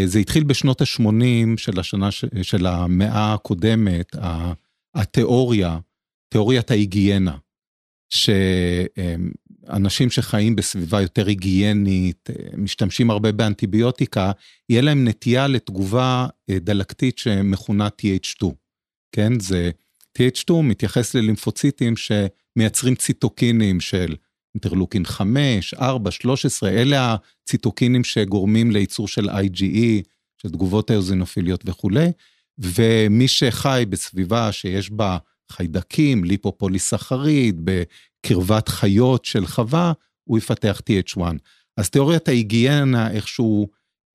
זה 0.07 0.19
התחיל 0.19 0.45
בשנות 0.45 0.81
ה-80 0.81 1.57
של 1.57 1.81
השנה, 1.81 2.09
של 2.43 2.67
המאה 2.67 3.35
הקודמת, 3.35 4.17
התיאוריה 4.95 5.79
תיאוריית 6.35 6.71
ההיגיינה, 6.71 7.37
שאנשים 8.11 10.11
שחיים 10.11 10.57
בסביבה 10.57 11.03
יותר 11.03 11.27
היגיינית, 11.27 12.31
משתמשים 12.57 13.11
הרבה 13.11 13.33
באנטיביוטיקה, 13.33 14.33
יהיה 14.69 14.83
להם 14.83 15.09
נטייה 15.09 15.47
לתגובה 15.47 16.27
אה, 16.51 16.59
דלקתית 16.59 17.19
שמכונה 17.19 17.89
TH2, 17.89 18.47
כן? 19.13 19.41
זה, 19.41 19.71
TH2 20.19 20.53
מתייחס 20.63 21.15
ללימפוציטים 21.15 21.95
שמייצרים 21.97 22.95
ציטוקינים 22.95 23.81
של 23.81 24.15
אינטרלוקין 24.55 25.05
5, 25.05 25.75
4, 25.75 26.11
13, 26.11 26.71
אלה 26.71 27.17
הציטוקינים 27.45 28.05
שגורמים 28.05 28.71
לייצור 28.71 29.09
של 29.09 29.31
IgE, 29.31 30.03
של 30.43 30.51
תגובות 30.51 30.91
האוזינופיליות 30.91 31.63
וכולי, 31.67 32.09
ומי 32.59 33.29
שחי 33.29 33.85
בסביבה 33.89 34.53
שיש 34.53 34.91
בה 34.91 35.19
חיידקים, 35.53 36.25
ליפופוליסחריד, 36.25 37.61
בקרבת 37.65 38.69
חיות 38.69 39.25
של 39.25 39.47
חווה, 39.47 39.93
הוא 40.25 40.39
יפתח 40.39 40.81
TH1. 40.91 41.21
אז 41.77 41.91
תיאוריית 41.91 42.29
ההיגיינה 42.29 43.11
איכשהו 43.11 43.69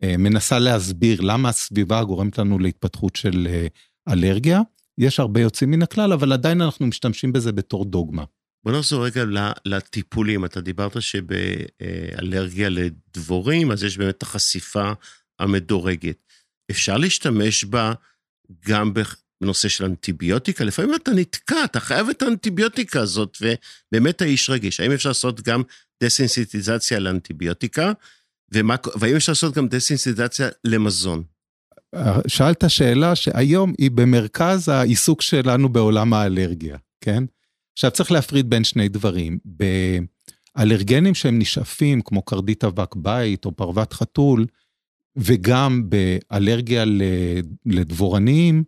אה, 0.04 0.18
מנסה 0.18 0.60
להסביר 0.60 1.22
למה 1.22 1.50
הסביבה 1.50 2.04
גורמת 2.04 2.38
לנו 2.38 2.60
להתפתחות 2.60 3.16
של 3.16 3.48
אה, 3.50 3.68
אלרגיה. 4.10 4.62
יש 4.98 5.20
הרבה 5.20 5.42
יוצאים 5.42 5.72
מן 5.72 5.82
הכלל, 5.82 6.14
אבל 6.14 6.34
עדיין 6.34 6.62
אנחנו 6.62 6.88
משתמשים 6.88 7.34
בזה 7.34 7.52
בתור 7.52 7.86
דוגמה. 7.86 8.24
בוא 8.66 8.72
נחזור 8.72 9.06
רגע 9.06 9.24
לטיפולים. 9.66 10.46
אתה 10.46 10.62
דיברת 10.62 11.02
שבאלרגיה 11.02 12.70
לדבורים, 12.70 13.72
אז 13.72 13.84
יש 13.84 13.98
באמת 13.98 14.18
את 14.18 14.22
החשיפה 14.22 14.92
המדורגת. 15.40 16.18
אפשר 16.72 16.98
להשתמש 16.98 17.64
בה 17.64 17.94
גם 18.68 18.94
בנושא 19.42 19.70
של 19.70 19.86
אנטיביוטיקה, 19.86 20.64
לפעמים 20.64 20.96
אתה 20.96 21.12
נתקע, 21.12 21.64
אתה 21.66 21.80
חייב 21.80 22.10
את 22.10 22.22
האנטיביוטיקה 22.22 23.00
הזאת, 23.02 23.38
ובאמת 23.42 24.22
האיש 24.22 24.50
רגיש. 24.50 24.80
האם 24.80 24.92
אפשר 24.92 25.10
לעשות 25.10 25.42
גם 25.42 25.62
דסנסיטיזציה 26.04 27.00
לאנטיביוטיקה, 27.00 27.92
ומה, 28.52 28.76
והאם 29.00 29.16
אפשר 29.16 29.32
לעשות 29.32 29.54
גם 29.54 29.68
דסנסיטיזציה 29.68 30.50
למזון? 30.64 31.24
שאלת 32.28 32.64
שאלה 32.68 33.16
שהיום 33.16 33.74
היא 33.78 33.92
במרכז 33.92 34.70
העיסוק 34.70 35.22
שלנו 35.22 35.70
בעולם 35.70 36.14
האלרגיה, 36.14 36.78
כן? 37.02 37.24
עכשיו 37.74 37.92
צריך 37.92 38.12
להפריד 38.12 38.50
בין 38.50 38.64
שני 38.64 38.90
דברים. 38.90 39.38
באלרגנים 40.56 41.16
שהם 41.16 41.40
נשאפים, 41.40 42.02
כמו 42.02 42.22
קרדית 42.22 42.64
אבק 42.64 42.96
בית 42.96 43.46
או 43.46 43.52
פרוות 43.52 43.94
חתול, 43.94 44.46
וגם 45.16 45.90
באלרגיה 45.90 46.86
לדבורנים, 47.66 48.64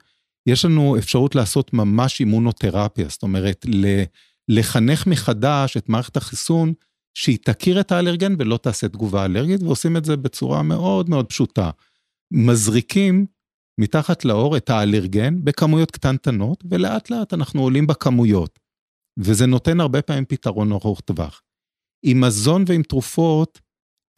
יש 0.48 0.66
לנו 0.66 0.98
אפשרות 0.98 1.36
לעשות 1.36 1.74
ממש 1.74 2.20
אימונותרפיה, 2.20 3.08
זאת 3.10 3.24
אומרת, 3.24 3.66
לחנך 4.50 5.08
מחדש 5.08 5.78
את 5.78 5.90
מערכת 5.90 6.18
החיסון, 6.18 6.74
שהיא 7.14 7.38
תכיר 7.44 7.80
את 7.80 7.92
האלרגן 7.92 8.36
ולא 8.40 8.58
תעשה 8.58 8.88
תגובה 8.88 9.26
אלרגית, 9.26 9.64
ועושים 9.64 9.98
את 9.98 10.06
זה 10.06 10.18
בצורה 10.18 10.64
מאוד 10.64 11.10
מאוד 11.10 11.26
פשוטה. 11.26 11.70
מזריקים 12.34 13.26
מתחת 13.82 14.26
לאור 14.26 14.58
את 14.58 14.70
האלרגן 14.70 15.44
בכמויות 15.44 15.92
קטנטנות, 15.92 16.64
ולאט 16.70 17.10
לאט 17.10 17.34
אנחנו 17.34 17.62
עולים 17.62 17.88
בכמויות. 17.88 18.60
וזה 19.20 19.46
נותן 19.46 19.80
הרבה 19.80 20.02
פעמים 20.02 20.26
פתרון 20.26 20.72
ארוך 20.72 21.02
טווח. 21.02 21.42
עם 22.06 22.22
מזון 22.22 22.64
ועם 22.68 22.84
תרופות, 22.84 23.60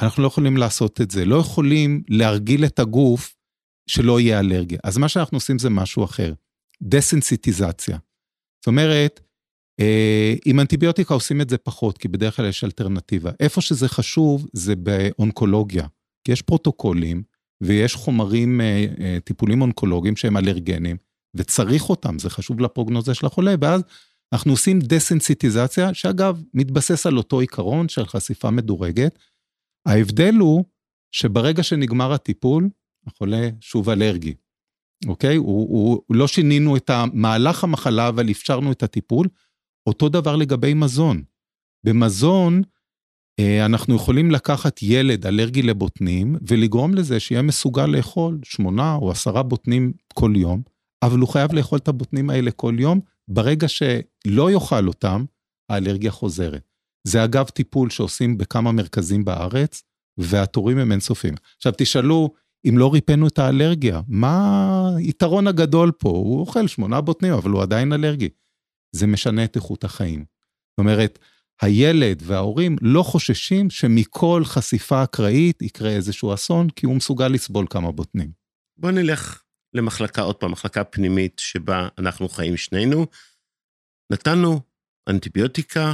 אנחנו 0.02 0.24
לא 0.24 0.28
יכולים 0.28 0.58
לעשות 0.58 1.02
את 1.02 1.12
זה. 1.12 1.26
לא 1.26 1.36
יכולים 1.36 2.04
להרגיל 2.10 2.66
את 2.66 2.80
הגוף 2.80 3.36
שלא 3.88 4.20
יהיה 4.20 4.40
אלרגיה. 4.40 4.80
אז 4.84 4.98
מה 4.98 5.10
שאנחנו 5.10 5.36
עושים 5.36 5.60
זה 5.60 5.70
משהו 5.70 6.04
אחר, 6.04 6.34
דסנסיטיזציה. 6.82 7.98
זאת 8.62 8.68
אומרת, 8.68 9.20
אה, 9.80 10.34
עם 10.46 10.60
אנטיביוטיקה 10.60 11.14
עושים 11.14 11.42
את 11.42 11.50
זה 11.50 11.58
פחות, 11.58 11.98
כי 11.98 12.08
בדרך 12.08 12.36
כלל 12.36 12.46
יש 12.46 12.64
אלטרנטיבה. 12.64 13.32
איפה 13.40 13.62
שזה 13.62 13.90
חשוב 13.90 14.48
זה 14.54 14.76
באונקולוגיה, 14.76 15.88
כי 16.24 16.32
יש 16.32 16.42
פרוטוקולים 16.42 17.24
ויש 17.64 17.96
חומרים, 17.96 18.62
אה, 18.62 18.86
אה, 19.00 19.18
טיפולים 19.24 19.62
אונקולוגיים 19.62 20.16
שהם 20.16 20.38
אלרגנים, 20.38 20.98
וצריך 21.36 21.90
אותם, 21.90 22.20
זה 22.20 22.30
חשוב 22.30 22.60
לפרוגנוזה 22.60 23.14
של 23.14 23.26
החולה, 23.26 23.56
ואז 23.62 23.82
אנחנו 24.34 24.52
עושים 24.52 24.80
דסנסיטיזציה, 24.80 25.94
שאגב, 25.94 26.42
מתבסס 26.54 27.06
על 27.06 27.18
אותו 27.18 27.40
עיקרון 27.40 27.90
של 27.90 28.06
חשיפה 28.06 28.52
מדורגת. 28.52 29.20
ההבדל 29.88 30.36
הוא 30.40 30.66
שברגע 31.12 31.64
שנגמר 31.64 32.14
הטיפול, 32.14 32.70
החולה 33.08 33.50
שוב 33.62 33.90
אלרגי, 33.90 34.34
אוקיי? 35.08 35.36
הוא, 35.36 35.70
הוא, 35.70 36.16
לא 36.16 36.28
שינינו 36.28 36.78
את 36.78 36.92
מהלך 37.14 37.64
המחלה, 37.64 38.08
אבל 38.08 38.32
אפשרנו 38.32 38.72
את 38.72 38.84
הטיפול. 38.84 39.28
אותו 39.88 40.10
דבר 40.10 40.36
לגבי 40.36 40.74
מזון. 40.74 41.24
במזון, 41.86 42.62
אה, 43.40 43.66
אנחנו 43.66 43.96
יכולים 43.96 44.32
לקחת 44.32 44.80
ילד 44.84 45.26
אלרגי 45.26 45.62
לבוטנים 45.62 46.36
ולגרום 46.48 46.94
לזה 46.94 47.20
שיהיה 47.20 47.42
מסוגל 47.42 47.86
לאכול 47.86 48.40
שמונה 48.44 48.96
או 48.96 49.12
עשרה 49.12 49.44
בוטנים 49.44 49.94
כל 50.14 50.34
יום, 50.36 50.62
אבל 51.04 51.20
הוא 51.20 51.30
חייב 51.30 51.54
לאכול 51.54 51.80
את 51.80 51.88
הבוטנים 51.88 52.30
האלה 52.30 52.52
כל 52.52 52.76
יום. 52.80 53.00
ברגע 53.28 53.68
שלא 53.68 54.52
יאכל 54.52 54.88
אותם, 54.88 55.26
האלרגיה 55.70 56.12
חוזרת. 56.12 56.70
זה 57.08 57.24
אגב 57.24 57.46
טיפול 57.46 57.90
שעושים 57.90 58.38
בכמה 58.38 58.72
מרכזים 58.72 59.26
בארץ, 59.26 59.84
והתורים 60.18 60.78
הם 60.78 60.92
אינסופיים. 60.92 61.34
עכשיו 61.58 61.74
תשאלו, 61.78 62.34
אם 62.70 62.78
לא 62.78 62.94
ריפאנו 62.94 63.28
את 63.28 63.40
האלרגיה? 63.40 64.02
מה 64.08 64.90
היתרון 64.98 65.48
הגדול 65.48 65.92
פה? 65.92 66.10
הוא 66.10 66.40
אוכל 66.40 66.68
שמונה 66.68 67.02
בוטנים, 67.02 67.34
אבל 67.34 67.52
הוא 67.52 67.62
עדיין 67.62 67.94
אלרגי. 67.94 68.30
זה 68.92 69.08
משנה 69.08 69.44
את 69.44 69.56
איכות 69.56 69.84
החיים. 69.84 70.26
זאת 70.72 70.80
אומרת, 70.80 71.20
הילד 71.62 72.22
וההורים 72.26 72.76
לא 72.82 73.04
חוששים 73.04 73.70
שמכל 73.70 74.42
חשיפה 74.46 75.04
אקראית 75.04 75.62
יקרה 75.62 75.90
איזשהו 75.90 76.34
אסון, 76.34 76.70
כי 76.70 76.86
הוא 76.86 76.96
מסוגל 76.96 77.28
לסבול 77.28 77.66
כמה 77.70 77.92
בוטנים. 77.92 78.32
בוא 78.78 78.92
נלך 78.92 79.44
למחלקה, 79.74 80.22
עוד 80.22 80.36
פעם, 80.36 80.52
מחלקה 80.52 80.84
פנימית 80.84 81.40
שבה 81.40 81.88
אנחנו 81.98 82.30
חיים 82.30 82.58
שנינו. 82.58 83.06
נתנו 84.12 84.62
אנטיביוטיקה, 85.10 85.94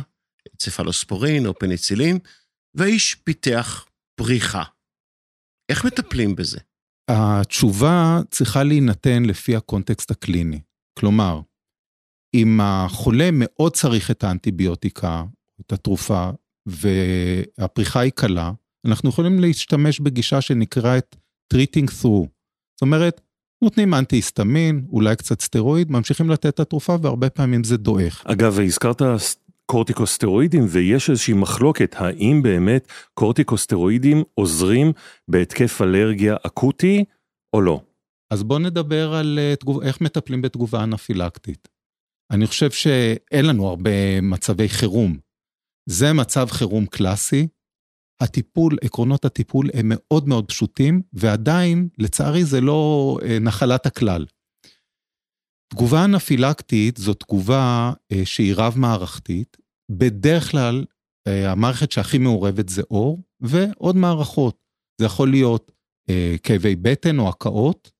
צפלוספורין 0.57 1.45
או 1.45 1.59
פניצילין, 1.59 2.19
והאיש 2.75 3.15
פיתח 3.15 3.85
פריחה. 4.15 4.63
איך 5.69 5.85
מטפלים 5.85 6.35
בזה? 6.35 6.59
התשובה 7.09 8.19
צריכה 8.31 8.63
להינתן 8.63 9.23
לפי 9.23 9.55
הקונטקסט 9.55 10.11
הקליני. 10.11 10.59
כלומר, 10.99 11.41
אם 12.33 12.59
החולה 12.63 13.29
מאוד 13.33 13.73
צריך 13.73 14.11
את 14.11 14.23
האנטיביוטיקה, 14.23 15.23
את 15.61 15.73
התרופה, 15.73 16.29
והפריחה 16.65 17.99
היא 17.99 18.11
קלה, 18.11 18.51
אנחנו 18.85 19.09
יכולים 19.09 19.39
להשתמש 19.39 19.99
בגישה 19.99 20.41
שנקראת 20.41 21.15
treating 21.53 21.87
through. 21.87 22.27
זאת 22.75 22.81
אומרת, 22.81 23.21
נותנים 23.63 23.93
אנטי-היסטמין, 23.93 24.85
אולי 24.89 25.15
קצת 25.15 25.41
סטרואיד, 25.41 25.91
ממשיכים 25.91 26.29
לתת 26.29 26.45
את 26.45 26.59
התרופה 26.59 26.95
והרבה 27.01 27.29
פעמים 27.29 27.63
זה 27.63 27.77
דועך. 27.77 28.23
אגב, 28.25 28.59
הזכרת 28.59 29.01
קורטיקוסטרואידים 29.71 30.65
ויש 30.69 31.09
איזושהי 31.09 31.33
מחלוקת, 31.33 31.95
האם 31.95 32.41
באמת 32.43 32.87
קורטיקוסטרואידים 33.13 34.23
עוזרים 34.35 34.91
בהתקף 35.27 35.81
אלרגיה 35.81 36.35
אקוטי 36.45 37.05
או 37.55 37.61
לא? 37.61 37.81
אז 38.33 38.43
בואו 38.43 38.59
נדבר 38.59 39.13
על 39.13 39.39
אה, 39.41 39.55
תגוב, 39.55 39.81
איך 39.81 40.01
מטפלים 40.01 40.41
בתגובה 40.41 40.83
אנפילקטית. 40.83 41.67
אני 42.31 42.47
חושב 42.47 42.71
שאין 42.71 43.45
לנו 43.45 43.67
הרבה 43.67 44.21
מצבי 44.21 44.69
חירום. 44.69 45.17
זה 45.89 46.13
מצב 46.13 46.47
חירום 46.49 46.85
קלאסי. 46.85 47.47
הטיפול, 48.21 48.77
עקרונות 48.83 49.25
הטיפול 49.25 49.69
הם 49.73 49.85
מאוד 49.89 50.27
מאוד 50.27 50.45
פשוטים, 50.47 51.01
ועדיין, 51.13 51.89
לצערי, 51.97 52.43
זה 52.43 52.61
לא 52.61 53.17
אה, 53.23 53.39
נחלת 53.39 53.85
הכלל. 53.85 54.25
תגובה 55.69 56.05
אנפילקטית 56.05 56.97
זו 56.97 57.13
תגובה 57.13 57.93
אה, 58.11 58.25
שהיא 58.25 58.53
רב-מערכתית. 58.57 59.57
בדרך 59.91 60.51
כלל, 60.51 60.85
המערכת 61.27 61.91
שהכי 61.91 62.17
מעורבת 62.17 62.69
זה 62.69 62.81
אור, 62.91 63.21
ועוד 63.41 63.95
מערכות. 63.95 64.57
זה 65.01 65.05
יכול 65.05 65.29
להיות 65.29 65.71
כאבי 66.43 66.75
בטן 66.75 67.19
או 67.19 67.29
הקאות, 67.29 67.91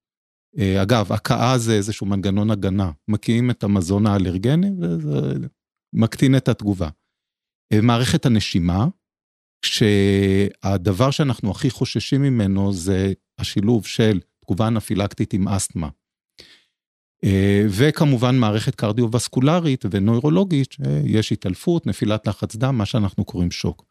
אה, 0.58 0.82
אגב, 0.84 1.12
הקאה 1.12 1.58
זה 1.58 1.73
איזשהו 1.73 2.05
מנגנון 2.05 2.51
הגנה, 2.51 2.91
מקיאים 3.08 3.51
את 3.51 3.63
המזון 3.63 4.08
האלרגני 4.08 4.69
וזה 4.82 5.47
מקטין 5.93 6.38
את 6.38 6.47
התגובה. 6.47 6.89
אה, 7.73 7.82
מערכת 7.82 8.25
הנשימה, 8.25 8.88
כשהדבר 9.65 11.12
שאנחנו 11.12 11.51
הכי 11.51 11.69
חוששים 11.69 12.21
ממנו 12.21 12.73
זה 12.73 13.13
השילוב 13.39 13.86
של 13.86 14.19
תגובה 14.45 14.67
אנפילקטית 14.67 15.34
עם 15.34 15.47
אסתמה. 15.47 15.89
אה, 17.23 17.65
וכמובן 17.69 18.36
מערכת 18.38 18.75
קרדיו-וסקולרית 18.75 19.86
ונוירולוגית, 19.91 20.71
שיש 20.71 21.32
התעלפות, 21.32 21.88
נפילת 21.88 22.27
לחץ 22.27 22.55
דם, 22.55 22.77
מה 22.77 22.86
שאנחנו 22.86 23.25
קוראים 23.25 23.51
שוק. 23.51 23.86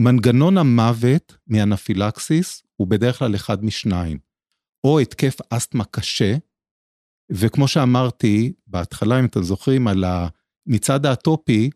מנגנון 0.00 0.58
המוות 0.58 1.36
מאנפילקסיס 1.46 2.62
הוא 2.76 2.86
בדרך 2.86 3.18
כלל 3.18 3.34
אחד 3.34 3.64
משניים. 3.64 4.18
או 4.84 5.00
התקף 5.00 5.36
אסתמה 5.50 5.84
קשה, 5.84 6.36
וכמו 7.32 7.68
שאמרתי 7.68 8.52
בהתחלה, 8.66 9.20
אם 9.20 9.24
אתם 9.24 9.42
זוכרים, 9.42 9.88
על 9.88 10.04
המצעד 10.66 11.06
האטופי, 11.06 11.70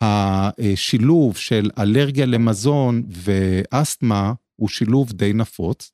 השילוב 0.00 1.36
של 1.36 1.70
אלרגיה 1.78 2.26
למזון 2.26 3.02
ואסתמה 3.08 4.32
הוא 4.56 4.68
שילוב 4.68 5.12
די 5.12 5.32
נפוץ. 5.32 5.92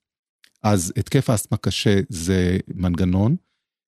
אז 0.63 0.93
התקף 0.97 1.31
אסתמה 1.31 1.59
קשה 1.59 2.01
זה 2.09 2.59
מנגנון, 2.75 3.37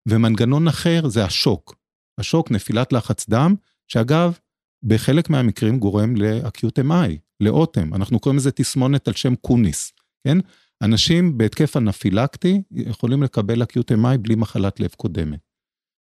ומנגנון 0.07 0.67
אחר 0.67 1.07
זה 1.07 1.25
השוק. 1.25 1.75
השוק, 2.17 2.51
נפילת 2.51 2.93
לחץ 2.93 3.29
דם, 3.29 3.55
שאגב, 3.87 4.37
בחלק 4.83 5.29
מהמקרים 5.29 5.79
גורם 5.79 6.15
לאקיוט 6.15 6.79
אמאי, 6.79 7.17
לאוטם. 7.39 7.93
אנחנו 7.93 8.19
קוראים 8.19 8.37
לזה 8.37 8.51
תסמונת 8.51 9.07
על 9.07 9.13
שם 9.13 9.35
קוניס, 9.35 9.93
כן? 10.27 10.37
אנשים 10.81 11.37
בהתקף 11.37 11.77
אנפילקטי 11.77 12.61
יכולים 12.71 13.23
לקבל 13.23 13.63
אקיוט 13.63 13.91
אמי 13.91 14.17
בלי 14.17 14.35
מחלת 14.35 14.79
לב 14.79 14.89
קודמת. 14.97 15.39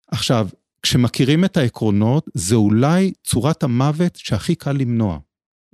עכשיו, 0.08 0.48
כשמכירים 0.82 1.46
את 1.46 1.58
העקרונות, 1.58 2.30
זה 2.34 2.56
אולי 2.56 3.14
צורת 3.24 3.64
המוות 3.64 4.16
שהכי 4.16 4.56
קל 4.56 4.72
למנוע. 4.72 5.20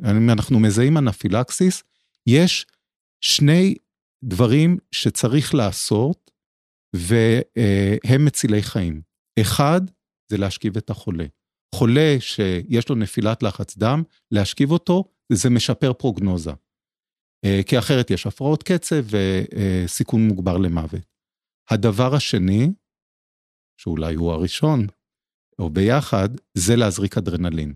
אם 0.02 0.30
אנחנו 0.30 0.60
מזהים 0.60 0.98
אנפילקסיס, 0.98 1.84
יש 2.28 2.66
שני 3.22 3.76
דברים 4.24 4.78
שצריך 4.92 5.56
לעשות, 5.56 6.32
והם 6.96 8.26
מצילי 8.26 8.64
חיים. 8.64 9.02
אחד, 9.42 9.82
זה 10.32 10.38
להשכיב 10.38 10.78
את 10.78 10.90
החולה. 10.90 11.26
חולה 11.76 12.16
שיש 12.20 12.90
לו 12.90 12.96
נפילת 12.96 13.44
לחץ 13.44 13.78
דם, 13.78 14.04
להשכיב 14.32 14.72
אותו, 14.72 15.04
זה 15.32 15.50
משפר 15.50 15.94
פרוגנוזה. 15.94 16.52
אה, 17.46 17.62
כי 17.66 17.80
אחרת 17.80 18.12
יש 18.12 18.28
הפרעות 18.28 18.64
קצב 18.64 19.06
וסיכון 19.10 20.28
מוגבר 20.28 20.58
למוות. 20.58 21.02
הדבר 21.70 22.16
השני, 22.16 22.72
שאולי 23.82 24.16
הוא 24.16 24.32
הראשון, 24.32 24.88
או 25.60 25.70
ביחד, 25.70 26.30
זה 26.58 26.76
להזריק 26.76 27.18
אדרנלין. 27.18 27.74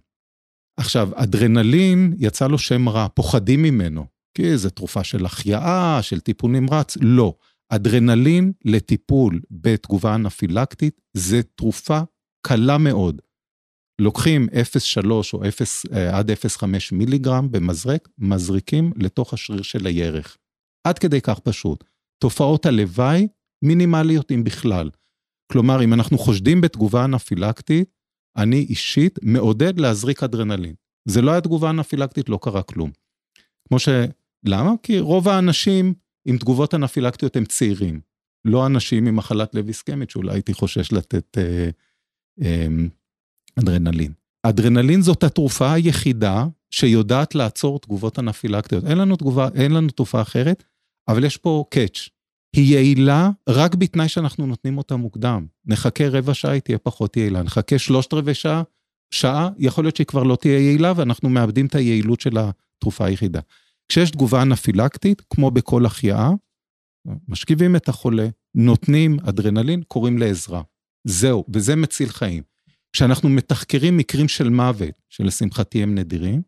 עכשיו, 0.80 1.10
אדרנלין 1.16 2.14
יצא 2.18 2.48
לו 2.48 2.58
שם 2.58 2.90
רע, 2.90 3.08
פוחדים 3.08 3.62
ממנו, 3.62 4.06
כי 4.38 4.58
זו 4.58 4.70
תרופה 4.70 5.04
של 5.04 5.26
החייאה, 5.26 6.00
של 6.02 6.20
טיפול 6.20 6.52
נמרץ, 6.52 6.98
לא. 7.02 7.34
אדרנלין 7.70 8.52
לטיפול 8.66 9.42
בתגובה 9.52 10.16
אנפילקטית 10.16 11.02
זה 11.14 11.44
תרופה 11.44 12.00
קלה 12.48 12.78
מאוד. 12.78 13.22
לוקחים 14.02 14.48
0.3 15.04 15.08
או 15.34 15.48
0 15.48 15.86
אה, 15.86 16.18
עד 16.18 16.32
0.5 16.32 16.66
מיליגרם 16.92 17.52
במזרק, 17.52 18.10
מזריקים 18.18 18.94
לתוך 18.96 19.34
השריר 19.34 19.62
של 19.62 19.88
הירך. 19.88 20.38
עד 20.88 21.00
כדי 21.00 21.22
כך 21.22 21.40
פשוט. 21.40 21.84
תופעות 22.24 22.66
הלוואי 22.66 23.28
מינימליות 23.64 24.32
אם 24.32 24.44
בכלל. 24.44 24.90
כלומר, 25.52 25.84
אם 25.84 25.94
אנחנו 25.94 26.18
חושדים 26.18 26.62
בתגובה 26.62 27.06
אנפילקטית, 27.06 27.90
אני 28.38 28.66
אישית 28.70 29.20
מעודד 29.22 29.80
להזריק 29.80 30.24
אדרנלין. 30.24 30.76
זה 31.10 31.22
לא 31.22 31.32
היה 31.32 31.42
תגובה 31.42 31.70
אנפילקטית, 31.70 32.30
לא 32.30 32.40
קרה 32.42 32.64
כלום. 32.64 32.92
כמו 33.68 33.80
ש... 33.80 33.90
למה? 34.46 34.72
כי 34.84 35.00
רוב 35.00 35.28
האנשים 35.28 35.94
עם 36.28 36.38
תגובות 36.38 36.74
אנפילקטיות 36.74 37.36
הם 37.36 37.46
צעירים. 37.46 38.00
לא 38.46 38.66
אנשים 38.66 39.08
עם 39.08 39.16
מחלת 39.16 39.56
לב 39.56 39.68
איסקמית, 39.68 40.10
שאולי 40.10 40.34
הייתי 40.34 40.54
חושש 40.54 40.92
לתת 40.92 41.38
אה, 41.38 41.70
אה, 42.42 42.68
אדרנלין. 43.60 44.12
אדרנלין 44.44 45.02
זאת 45.02 45.24
התרופה 45.24 45.74
היחידה 45.74 46.46
שיודעת 46.72 47.36
לעצור 47.36 47.80
תגובות 47.80 48.20
אנפילקטיות. 48.20 48.86
אין 48.86 48.98
לנו 48.98 49.16
תגובה, 49.16 49.50
אין 49.56 49.72
לנו 49.72 49.90
תרופה 49.90 50.22
אחרת, 50.22 50.64
אבל 51.08 51.24
יש 51.24 51.38
פה 51.38 51.66
קאץ'. 51.70 52.10
היא 52.56 52.74
יעילה 52.74 53.30
רק 53.50 53.76
בתנאי 53.76 54.08
שאנחנו 54.08 54.46
נותנים 54.48 54.78
אותה 54.78 54.96
מוקדם. 54.96 55.46
נחכה 55.66 56.10
רבע 56.10 56.34
שעה, 56.34 56.52
היא 56.52 56.62
תהיה 56.62 56.78
פחות 56.78 57.18
יעילה. 57.18 57.44
נחכה 57.44 57.80
שלושת 57.80 58.14
רבעי 58.14 58.34
שעה, 58.34 58.64
שעה, 59.12 59.50
יכול 59.58 59.84
להיות 59.84 59.96
שהיא 59.96 60.08
כבר 60.08 60.24
לא 60.24 60.36
תהיה 60.36 60.60
יעילה, 60.60 60.94
ואנחנו 60.96 61.30
מאבדים 61.30 61.66
את 61.66 61.76
היעילות 61.76 62.22
של 62.22 62.38
התרופה 62.38 63.06
היחידה. 63.06 63.40
כשיש 63.90 64.12
תגובה 64.12 64.42
אנפילקטית, 64.42 65.22
כמו 65.30 65.52
בכל 65.52 65.86
החייאה, 65.86 66.30
משכיבים 67.28 67.76
את 67.76 67.90
החולה, 67.90 68.28
נותנים 68.56 69.18
אדרנלין, 69.30 69.84
קוראים 69.88 70.18
לעזרה. 70.18 70.62
זהו, 71.08 71.46
וזה 71.54 71.76
מציל 71.76 72.10
חיים. 72.10 72.44
כשאנחנו 72.94 73.30
מתחקרים 73.30 73.98
מקרים 73.98 74.28
של 74.28 74.50
מוות, 74.50 75.02
שלשמחתי 75.10 75.84
הם 75.84 75.96
נדירים, 75.96 76.42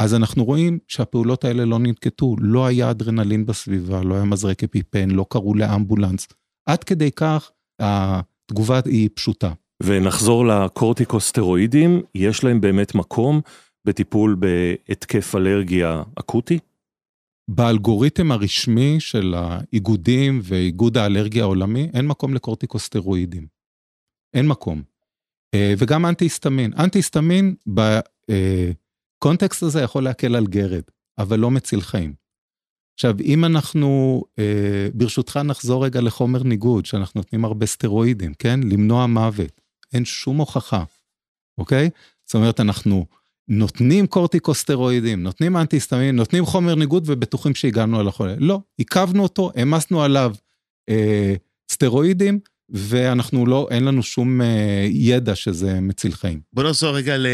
אז 0.00 0.14
אנחנו 0.14 0.44
רואים 0.44 0.78
שהפעולות 0.88 1.44
האלה 1.44 1.64
לא 1.64 1.78
ננקטו, 1.78 2.36
לא 2.40 2.66
היה 2.66 2.90
אדרנלין 2.90 3.46
בסביבה, 3.46 4.02
לא 4.02 4.14
היה 4.14 4.24
מזרק 4.24 4.64
אפיפן, 4.64 5.10
לא 5.10 5.26
קראו 5.30 5.54
לאמבולנס. 5.54 6.26
עד 6.68 6.84
כדי 6.84 7.10
כך 7.10 7.50
התגובה 7.80 8.80
היא 8.84 9.08
פשוטה. 9.14 9.52
ונחזור 9.82 10.46
לקורטיקוסטרואידים, 10.46 12.02
יש 12.14 12.44
להם 12.44 12.60
באמת 12.60 12.94
מקום 12.94 13.40
בטיפול 13.86 14.36
בהתקף 14.38 15.34
אלרגיה 15.34 16.02
אקוטי? 16.14 16.58
באלגוריתם 17.50 18.32
הרשמי 18.32 19.00
של 19.00 19.34
האיגודים 19.36 20.40
ואיגוד 20.42 20.96
האלרגיה 20.96 21.42
העולמי, 21.42 21.90
אין 21.94 22.06
מקום 22.06 22.34
לקורטיקוסטרואידים. 22.34 23.46
אין 24.34 24.48
מקום. 24.48 24.82
אה, 25.54 25.74
וגם 25.78 26.06
אנטי-היסטמין. 26.06 26.72
אנטי-היסטמין 26.78 27.54
בקונטקסט 29.18 29.62
הזה 29.62 29.80
יכול 29.80 30.04
להקל 30.04 30.36
על 30.36 30.46
גרד, 30.46 30.82
אבל 31.18 31.38
לא 31.38 31.50
מציל 31.50 31.80
חיים. 31.80 32.14
עכשיו, 32.94 33.14
אם 33.20 33.44
אנחנו, 33.44 34.22
אה, 34.38 34.88
ברשותך 34.94 35.36
נחזור 35.36 35.84
רגע 35.84 36.00
לחומר 36.00 36.42
ניגוד, 36.42 36.86
שאנחנו 36.86 37.20
נותנים 37.20 37.44
הרבה 37.44 37.66
סטרואידים, 37.66 38.34
כן? 38.34 38.60
למנוע 38.62 39.06
מוות. 39.06 39.60
אין 39.92 40.04
שום 40.04 40.36
הוכחה, 40.36 40.84
אוקיי? 41.58 41.90
זאת 42.24 42.34
אומרת, 42.34 42.60
אנחנו 42.60 43.06
נותנים 43.48 44.06
קורטיקוסטרואידים, 44.06 45.22
נותנים 45.22 45.56
אנטי-היסטמינים, 45.56 46.16
נותנים 46.16 46.46
חומר 46.46 46.74
ניגוד 46.74 47.04
ובטוחים 47.06 47.54
שהגענו 47.54 48.00
על 48.00 48.08
החולה. 48.08 48.34
לא, 48.38 48.60
עיכבנו 48.76 49.22
אותו, 49.22 49.50
העמסנו 49.54 50.02
עליו 50.02 50.34
אה, 50.88 51.34
סטרואידים, 51.72 52.38
ואנחנו 52.68 53.46
לא, 53.46 53.68
אין 53.70 53.84
לנו 53.84 54.02
שום 54.02 54.40
אה, 54.40 54.86
ידע 54.90 55.34
שזה 55.34 55.80
מציל 55.80 56.12
חיים. 56.12 56.40
בוא 56.52 56.62
נחזור 56.62 56.96
רגע 56.96 57.16
ל... 57.16 57.26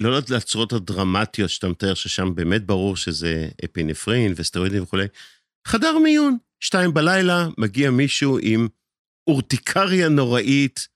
לא 0.00 0.18
לצורות 0.30 0.72
הדרמטיות 0.72 1.50
שאתה 1.50 1.68
מתאר, 1.68 1.94
ששם 1.94 2.34
באמת 2.34 2.66
ברור 2.66 2.96
שזה 2.96 3.48
אפינפרין 3.64 4.32
וסטרואידים 4.36 4.82
וכולי. 4.82 5.06
חדר 5.66 5.98
מיון, 5.98 6.36
שתיים 6.60 6.94
בלילה, 6.94 7.48
מגיע 7.58 7.90
מישהו 7.90 8.38
עם 8.42 8.68
אורטיקריה 9.26 10.08
נוראית. 10.08 10.88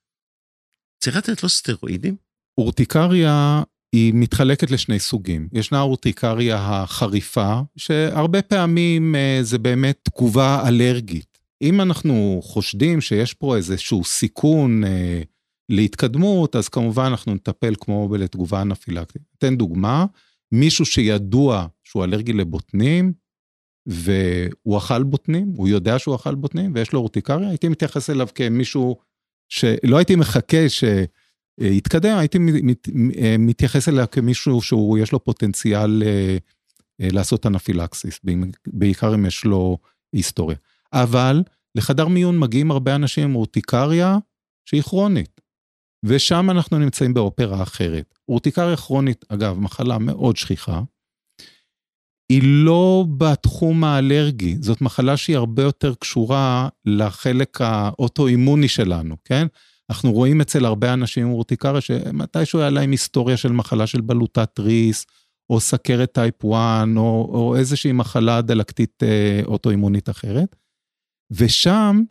צריך 1.05 1.17
לתת 1.17 1.43
לו 1.43 1.49
סטרואידים? 1.49 2.17
אורטיקריה 2.59 3.63
היא 3.95 4.13
מתחלקת 4.15 4.71
לשני 4.71 4.99
סוגים. 4.99 5.49
ישנה 5.53 5.81
אורטיקריה 5.81 6.57
החריפה, 6.61 7.61
שהרבה 7.77 8.43
פעמים 8.43 9.15
אה, 9.15 9.39
זה 9.43 9.59
באמת 9.59 9.99
תגובה 10.03 10.69
אלרגית. 10.69 11.39
אם 11.63 11.81
אנחנו 11.81 12.41
חושדים 12.43 13.01
שיש 13.01 13.35
פה 13.35 13.57
איזשהו 13.57 14.05
סיכון 14.05 14.85
אה, 14.85 15.23
להתקדמות, 15.69 16.57
אז 16.57 16.69
כמובן 16.69 17.05
אנחנו 17.05 17.35
נטפל 17.35 17.75
כמו 17.81 18.17
לתגובה 18.19 18.63
אנפילקטית. 18.63 19.23
אתן 19.39 19.57
דוגמה, 19.57 20.07
מישהו 20.53 20.87
שידוע 20.87 21.67
שהוא 21.85 22.05
אלרגי 22.05 22.33
לבוטנים, 22.33 23.13
והוא 23.87 24.79
אכל 24.79 25.03
בוטנים, 25.03 25.53
הוא 25.57 25.69
יודע 25.69 25.99
שהוא 25.99 26.17
אכל 26.17 26.35
בוטנים 26.35 26.73
ויש 26.75 26.93
לו 26.93 26.99
אורטיקריה, 26.99 27.49
הייתי 27.49 27.69
מתייחס 27.69 28.11
אליו 28.11 28.29
כמישהו 28.35 28.97
שלא 29.49 29.97
הייתי 29.97 30.17
מחכה 30.17 30.69
שיתקדם, 31.61 32.19
הייתי 32.19 32.39
מת, 32.41 32.89
מתייחס 33.39 33.89
אליו 33.89 34.07
כמישהו 34.11 34.63
שהוא, 34.63 34.99
יש 34.99 35.13
לו 35.13 35.25
פוטנציאל 35.25 36.03
אה, 36.07 36.37
אה, 37.01 37.09
לעשות 37.13 37.47
אנפילקסיס, 37.47 38.21
בעיקר 38.67 39.15
אם 39.15 39.27
יש 39.27 39.45
לו 39.45 39.79
היסטוריה. 40.13 40.57
אבל 40.93 41.43
לחדר 41.75 42.09
מיון 42.09 42.39
מגיעים 42.39 42.71
הרבה 42.71 42.95
אנשים 42.95 43.25
עם 43.25 43.35
אורטיקריה 43.35 44.19
שהיא 44.69 44.83
כרונית, 44.83 45.41
ושם 46.05 46.51
אנחנו 46.51 46.79
נמצאים 46.79 47.15
באופרה 47.15 47.63
אחרת. 47.63 48.15
אורטיקריה 48.29 48.77
כרונית, 48.77 49.25
אגב, 49.29 49.59
מחלה 49.59 49.99
מאוד 49.99 50.37
שכיחה, 50.37 50.83
היא 52.29 52.43
לא 52.45 53.05
בתחום 53.17 53.85
האלרגי, 53.85 54.57
זאת 54.61 54.81
מחלה 54.81 55.17
שהיא 55.17 55.37
הרבה 55.37 55.63
יותר 55.63 55.95
קשורה 55.95 56.69
לחלק 56.85 57.61
האוטואימוני 57.61 58.69
שלנו, 58.69 59.17
כן? 59.25 59.47
אנחנו 59.91 60.13
רואים 60.13 60.41
אצל 60.41 60.65
הרבה 60.65 60.93
אנשים 60.93 61.27
עם 61.27 61.33
אורטיקריה 61.33 61.81
שמתישהו 61.81 62.61
היה 62.61 62.71
להם 62.71 62.91
היסטוריה 62.91 63.37
של 63.37 63.53
מחלה 63.53 63.87
של 63.87 64.01
בלוטת 64.01 64.59
התריס, 64.59 65.07
או 65.51 65.61
סכרת 65.61 66.13
type 66.13 66.45
1, 66.45 66.87
או, 66.97 67.31
או 67.35 67.57
איזושהי 67.57 67.93
מחלה 67.93 68.43
דלקתית 68.43 69.03
אה, 69.03 69.41
אוטואימונית 69.47 70.09
אחרת. 70.09 70.57
ושם, 71.31 72.03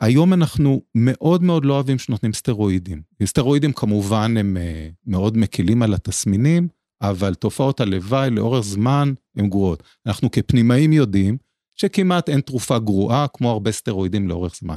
היום 0.00 0.32
אנחנו 0.32 0.82
מאוד 0.94 1.42
מאוד 1.42 1.64
לא 1.64 1.74
אוהבים 1.74 1.98
שנותנים 1.98 2.32
סטרואידים. 2.32 3.02
סטרואידים 3.24 3.72
כמובן 3.72 4.36
הם 4.36 4.56
אה, 4.56 4.88
מאוד 5.06 5.36
מקילים 5.36 5.82
על 5.82 5.94
התסמינים, 5.94 6.68
אבל 7.02 7.34
תופעות 7.34 7.80
הלוואי 7.80 8.30
לאורך 8.30 8.64
זמן 8.64 9.12
הן 9.36 9.48
גרועות. 9.48 9.82
אנחנו 10.06 10.30
כפנימאים 10.30 10.92
יודעים 10.92 11.36
שכמעט 11.74 12.28
אין 12.28 12.40
תרופה 12.40 12.78
גרועה 12.78 13.26
כמו 13.28 13.50
הרבה 13.50 13.72
סטרואידים 13.72 14.28
לאורך 14.28 14.56
זמן. 14.56 14.76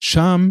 שם 0.00 0.50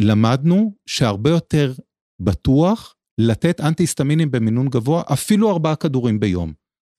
למדנו 0.00 0.74
שהרבה 0.86 1.30
יותר 1.30 1.72
בטוח 2.20 2.94
לתת 3.18 3.60
אנטי-היסטמינים 3.60 4.30
במינון 4.30 4.68
גבוה, 4.68 5.02
אפילו 5.12 5.50
ארבעה 5.50 5.76
כדורים 5.76 6.20
ביום. 6.20 6.52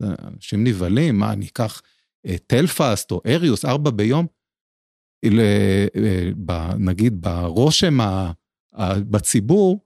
אנשים 0.03 0.63
נבהלים, 0.63 1.19
מה, 1.19 1.33
אני 1.33 1.45
אקח 1.47 1.81
אה, 2.25 2.35
טלפסט 2.47 3.11
או 3.11 3.21
אריוס, 3.25 3.65
ארבע 3.65 3.91
ביום? 3.91 4.27
אה, 5.25 5.85
נגיד 6.79 7.21
ברושם 7.21 7.97
בציבור, 9.09 9.79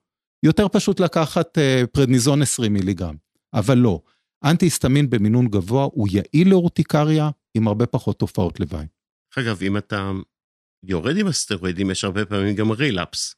יותר 0.45 0.67
פשוט 0.67 0.99
לקחת 0.99 1.57
פרדניזון 1.91 2.41
20 2.41 2.73
מיליגרם, 2.73 3.15
אבל 3.53 3.77
לא. 3.77 4.01
אנטי-היסטמין 4.43 5.09
במינון 5.09 5.47
גבוה 5.47 5.83
הוא 5.83 6.07
יעיל 6.11 6.49
לאורטיקריה 6.49 7.29
עם 7.53 7.67
הרבה 7.67 7.85
פחות 7.85 8.19
תופעות 8.19 8.59
לוואי. 8.59 8.85
אגב, 9.37 9.63
אם 9.63 9.77
אתה 9.77 10.11
יורד 10.83 11.17
עם 11.17 11.27
הסטרואידים, 11.27 11.91
יש 11.91 12.03
הרבה 12.03 12.25
פעמים 12.25 12.55
גם 12.55 12.71
רילאפס. 12.71 13.35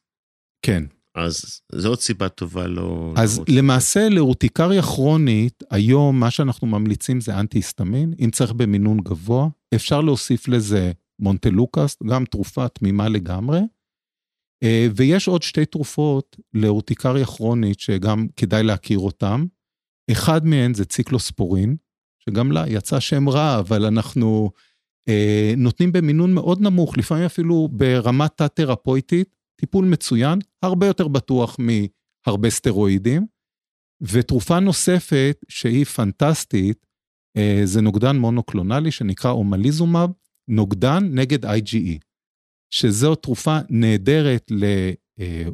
כן. 0.62 0.84
אז 1.14 1.60
זו 1.72 1.88
עוד 1.88 2.00
סיבה 2.00 2.28
טובה 2.28 2.66
לא... 2.66 3.14
אז 3.16 3.38
לא 3.38 3.44
למעשה 3.48 4.08
לאורטיקריה 4.08 4.82
כרונית, 4.82 5.62
היום 5.70 6.20
מה 6.20 6.30
שאנחנו 6.30 6.66
ממליצים 6.66 7.20
זה 7.20 7.40
אנטי-היסטמין, 7.40 8.14
אם 8.24 8.30
צריך 8.30 8.52
במינון 8.52 9.00
גבוה, 9.00 9.48
אפשר 9.74 10.00
להוסיף 10.00 10.48
לזה 10.48 10.92
מונטלוקאסט, 11.18 12.02
גם 12.02 12.24
תרופה 12.24 12.68
תמימה 12.68 13.08
לגמרי, 13.08 13.60
אה, 14.62 14.86
ויש 14.96 15.28
עוד 15.28 15.42
שתי 15.42 15.64
תרופות 15.64 16.36
לאורטיקריה 16.54 17.26
כרונית 17.26 17.80
שגם 17.80 18.26
כדאי 18.36 18.62
להכיר 18.62 18.98
אותן. 18.98 19.44
אחד 20.10 20.46
מהן 20.46 20.74
זה 20.74 20.84
ציקלוספורין, 20.84 21.76
שגם 22.18 22.52
לה 22.52 22.64
יצא 22.68 23.00
שם 23.00 23.28
רע, 23.28 23.58
אבל 23.58 23.84
אנחנו 23.84 24.50
נותנים 25.56 25.92
במינון 25.92 26.34
מאוד 26.34 26.60
נמוך, 26.60 26.98
לפעמים 26.98 27.24
אפילו 27.24 27.68
ברמה 27.72 28.28
תת-תרפויטית, 28.28 29.34
טיפול 29.60 29.84
מצוין, 29.84 30.38
הרבה 30.62 30.86
יותר 30.86 31.08
בטוח 31.08 31.56
מהרבה 31.58 32.50
סטרואידים. 32.50 33.26
ותרופה 34.02 34.60
נוספת 34.60 35.44
שהיא 35.48 35.84
פנטסטית, 35.84 36.86
אה, 37.36 37.60
זה 37.64 37.80
נוגדן 37.80 38.16
מונוקלונלי 38.16 38.90
שנקרא 38.90 39.30
אומליזומב, 39.30 40.10
נוגדן 40.48 41.04
נגד 41.12 41.44
IgE. 41.44 41.98
שזו 42.70 43.14
תרופה 43.14 43.58
נהדרת 43.70 44.52
אה, 45.20 45.48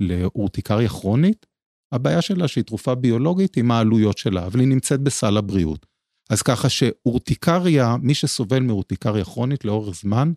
לאורטיקריה 0.00 0.88
כרונית. 0.88 1.46
הבעיה 1.92 2.22
שלה 2.22 2.48
שהיא 2.48 2.64
תרופה 2.64 2.94
ביולוגית 2.94 3.56
עם 3.56 3.70
העלויות 3.70 4.18
שלה, 4.18 4.46
אבל 4.46 4.60
היא 4.60 4.68
נמצאת 4.68 5.00
בסל 5.00 5.36
הבריאות. 5.36 5.86
אז 6.30 6.42
ככה 6.42 6.68
שאורטיקריה, 6.68 7.96
מי 8.02 8.14
שסובל 8.14 8.60
מאורטיקריה 8.60 9.24
כרונית 9.24 9.64
לאורך 9.64 9.96
זמן, 9.96 10.32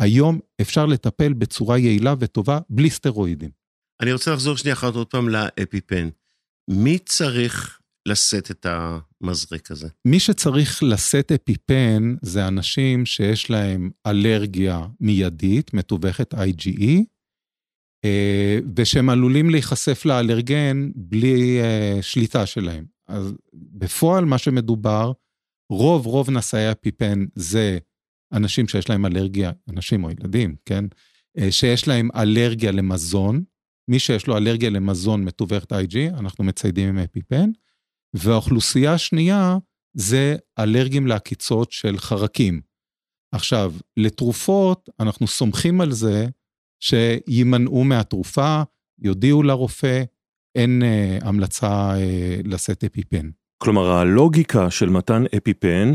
היום 0.00 0.40
אפשר 0.60 0.86
לטפל 0.86 1.32
בצורה 1.32 1.78
יעילה 1.78 2.14
וטובה 2.20 2.58
בלי 2.70 2.90
סטרואידים. 2.90 3.50
אני 4.02 4.12
רוצה 4.12 4.32
לחזור 4.32 4.56
שנייה 4.56 4.74
אחת 4.74 4.94
עוד 4.94 5.06
פעם 5.06 5.28
לאפיפן. 5.28 6.08
מי 6.70 6.98
צריך 6.98 7.78
לשאת 8.08 8.50
את 8.50 8.66
המזרק 8.68 9.70
הזה? 9.70 9.88
מי 10.04 10.20
שצריך 10.20 10.82
לשאת 10.82 11.32
אפיפן 11.32 12.14
זה 12.22 12.48
אנשים 12.48 13.06
שיש 13.06 13.50
להם 13.50 13.90
אלרגיה 14.06 14.86
מיידית, 15.00 15.74
מתווכת 15.74 16.34
IgE, 16.34 17.02
אה, 18.04 18.58
ושהם 18.76 19.10
עלולים 19.10 19.50
להיחשף 19.50 20.04
לאלרגן 20.04 20.90
בלי 20.94 21.60
אה, 21.60 21.98
שליטה 22.02 22.46
שלהם. 22.46 22.91
אז 23.12 23.34
בפועל 23.54 24.24
מה 24.24 24.38
שמדובר, 24.38 25.12
רוב 25.70 26.06
רוב 26.06 26.30
נשאי 26.30 26.72
אפיפן 26.72 27.24
זה 27.34 27.78
אנשים 28.32 28.68
שיש 28.68 28.90
להם 28.90 29.06
אלרגיה, 29.06 29.52
אנשים 29.68 30.04
או 30.04 30.10
ילדים, 30.10 30.56
כן? 30.64 30.84
אה, 31.38 31.52
שיש 31.52 31.88
להם 31.88 32.08
אלרגיה 32.16 32.70
למזון. 32.70 33.44
מי 33.90 33.98
שיש 33.98 34.26
לו 34.26 34.36
אלרגיה 34.36 34.70
למזון 34.70 35.24
מתווכת 35.24 35.72
IG, 35.72 36.18
אנחנו 36.18 36.44
מציידים 36.44 36.88
עם 36.88 36.98
אפיפן. 36.98 37.50
והאוכלוסייה 38.14 38.92
השנייה 38.92 39.56
זה 39.96 40.36
אלרגים 40.58 41.06
לעקיצות 41.06 41.72
של 41.72 41.98
חרקים. 41.98 42.60
עכשיו, 43.34 43.72
לתרופות, 43.96 44.88
אנחנו 45.00 45.26
סומכים 45.26 45.80
על 45.80 45.92
זה 45.92 46.26
שימנעו 46.80 47.84
מהתרופה, 47.84 48.62
יודיעו 48.98 49.42
לרופא, 49.42 50.02
אין 50.54 50.82
אה, 50.82 51.18
המלצה 51.22 51.94
אה, 51.96 52.36
לשאת 52.44 52.84
אפיפן. 52.84 53.30
כלומר, 53.62 53.90
הלוגיקה 53.90 54.70
של 54.70 54.88
מתן 54.88 55.24
אפיפן 55.36 55.92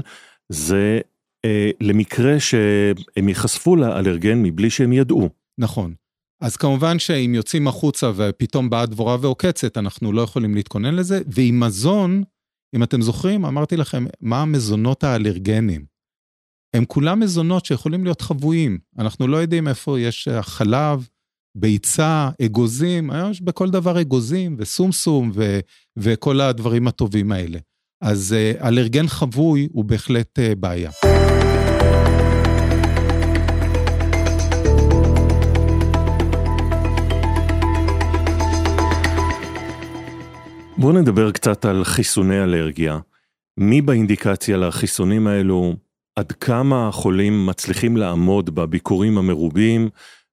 זה 0.50 1.00
אה, 1.46 1.70
למקרה 1.82 2.40
שהם 2.40 3.30
ייחשפו 3.30 3.76
לאלרגן 3.76 4.44
מבלי 4.44 4.70
שהם 4.70 4.94
ידעו. 4.94 5.30
נכון. 5.58 5.94
אז 6.42 6.58
כמובן 6.58 7.00
שאם 7.00 7.32
יוצאים 7.36 7.68
החוצה 7.68 8.12
ופתאום 8.16 8.70
באה 8.70 8.86
דבורה 8.86 9.18
ועוקצת, 9.22 9.78
אנחנו 9.78 10.12
לא 10.12 10.22
יכולים 10.22 10.56
להתכונן 10.56 10.96
לזה. 10.96 11.22
ועם 11.28 11.60
מזון, 11.60 12.24
אם 12.76 12.84
אתם 12.84 13.02
זוכרים, 13.02 13.46
אמרתי 13.46 13.78
לכם, 13.78 14.06
מה 14.22 14.42
המזונות 14.42 15.04
האלרגנים? 15.04 15.86
הם 16.74 16.86
כולם 16.86 17.20
מזונות 17.20 17.66
שיכולים 17.66 18.04
להיות 18.04 18.22
חבויים. 18.22 18.80
אנחנו 19.00 19.28
לא 19.28 19.38
יודעים 19.38 19.68
איפה 19.68 20.00
יש 20.00 20.28
חלב, 20.42 21.08
ביצה, 21.56 22.30
אגוזים, 22.46 23.12
היום 23.12 23.32
יש 23.32 23.42
בכל 23.42 23.70
דבר 23.70 24.02
אגוזים 24.02 24.56
וסומסום 24.60 25.32
ו- 25.36 25.60
וכל 25.98 26.42
הדברים 26.42 26.88
הטובים 26.88 27.32
האלה. 27.32 27.60
אז 28.02 28.34
אה, 28.34 28.68
אלרגן 28.68 29.08
חבוי 29.08 29.68
הוא 29.72 29.86
בהחלט 29.86 30.40
אה, 30.40 30.56
בעיה. 30.56 30.92
בואו 40.78 40.92
נדבר 40.92 41.32
קצת 41.32 41.66
על 41.66 41.84
חיסוני 41.84 42.44
אלרגיה. 42.44 43.00
מי 43.60 43.82
באינדיקציה 43.82 44.58
לחיסונים 44.58 45.28
האלו, 45.28 45.74
עד 46.16 46.32
כמה 46.32 46.88
החולים 46.88 47.46
מצליחים 47.46 47.98
לעמוד 47.98 48.56
בביקורים 48.56 49.18
המרובים, 49.18 49.90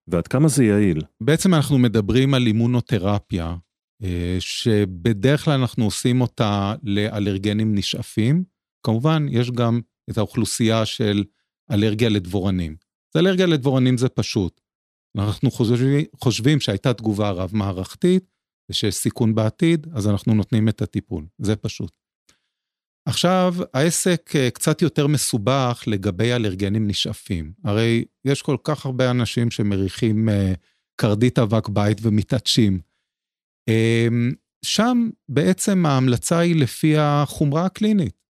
ועד 0.09 0.29
כמה 0.29 0.49
זה 0.49 0.65
יעיל? 0.65 1.03
בעצם 1.21 1.55
אנחנו 1.55 1.79
מדברים 1.79 2.35
על 2.35 2.47
אימונותרפיה, 2.47 3.57
אה, 4.03 4.37
שבדרך 4.41 5.45
כלל 5.45 5.61
אנחנו 5.61 5.85
עושים 5.85 6.21
אותה 6.21 6.75
לאלרגנים 6.83 7.75
נשאפים. 7.75 8.45
כמובן, 8.87 9.27
יש 9.31 9.51
גם 9.51 9.81
את 10.11 10.19
האוכלוסייה 10.19 10.87
של 10.87 11.25
אלרגיה 11.71 12.09
לדבורנים. 12.09 12.77
אז 13.15 13.21
אלרגיה 13.21 13.47
לדבורנים 13.47 13.99
זה 13.99 14.09
פשוט. 14.09 14.61
אנחנו 15.19 15.51
חושבים, 15.51 16.05
חושבים 16.17 16.61
שהייתה 16.61 16.95
תגובה 16.95 17.31
רב-מערכתית, 17.31 18.31
ושיש 18.71 18.95
סיכון 18.95 19.35
בעתיד, 19.35 19.87
אז 19.93 20.09
אנחנו 20.09 20.35
נותנים 20.35 20.69
את 20.69 20.83
הטיפול. 20.83 21.27
זה 21.39 21.57
פשוט. 21.57 22.04
עכשיו, 23.07 23.55
העסק 23.75 24.31
אה, 24.37 24.51
קצת 24.51 24.83
יותר 24.83 25.07
מסובך 25.07 25.85
לגבי 25.87 26.33
אלרגנים 26.33 26.87
נשאפים. 26.89 27.53
הרי 27.65 28.05
יש 28.25 28.43
כל 28.43 28.57
כך 28.65 28.87
הרבה 28.87 29.11
אנשים 29.11 29.51
שמריחים 29.51 30.29
אה, 30.29 30.53
קרדית 31.01 31.39
אבק 31.39 31.69
בית 31.69 31.99
ומתעטשים. 32.03 32.81
אמ, 33.69 34.33
שם 34.65 35.09
בעצם 35.29 35.87
ההמלצה 35.87 36.39
היא 36.39 36.57
לפי 36.57 36.97
החומרה 36.99 37.67
הקלינית. 37.67 38.25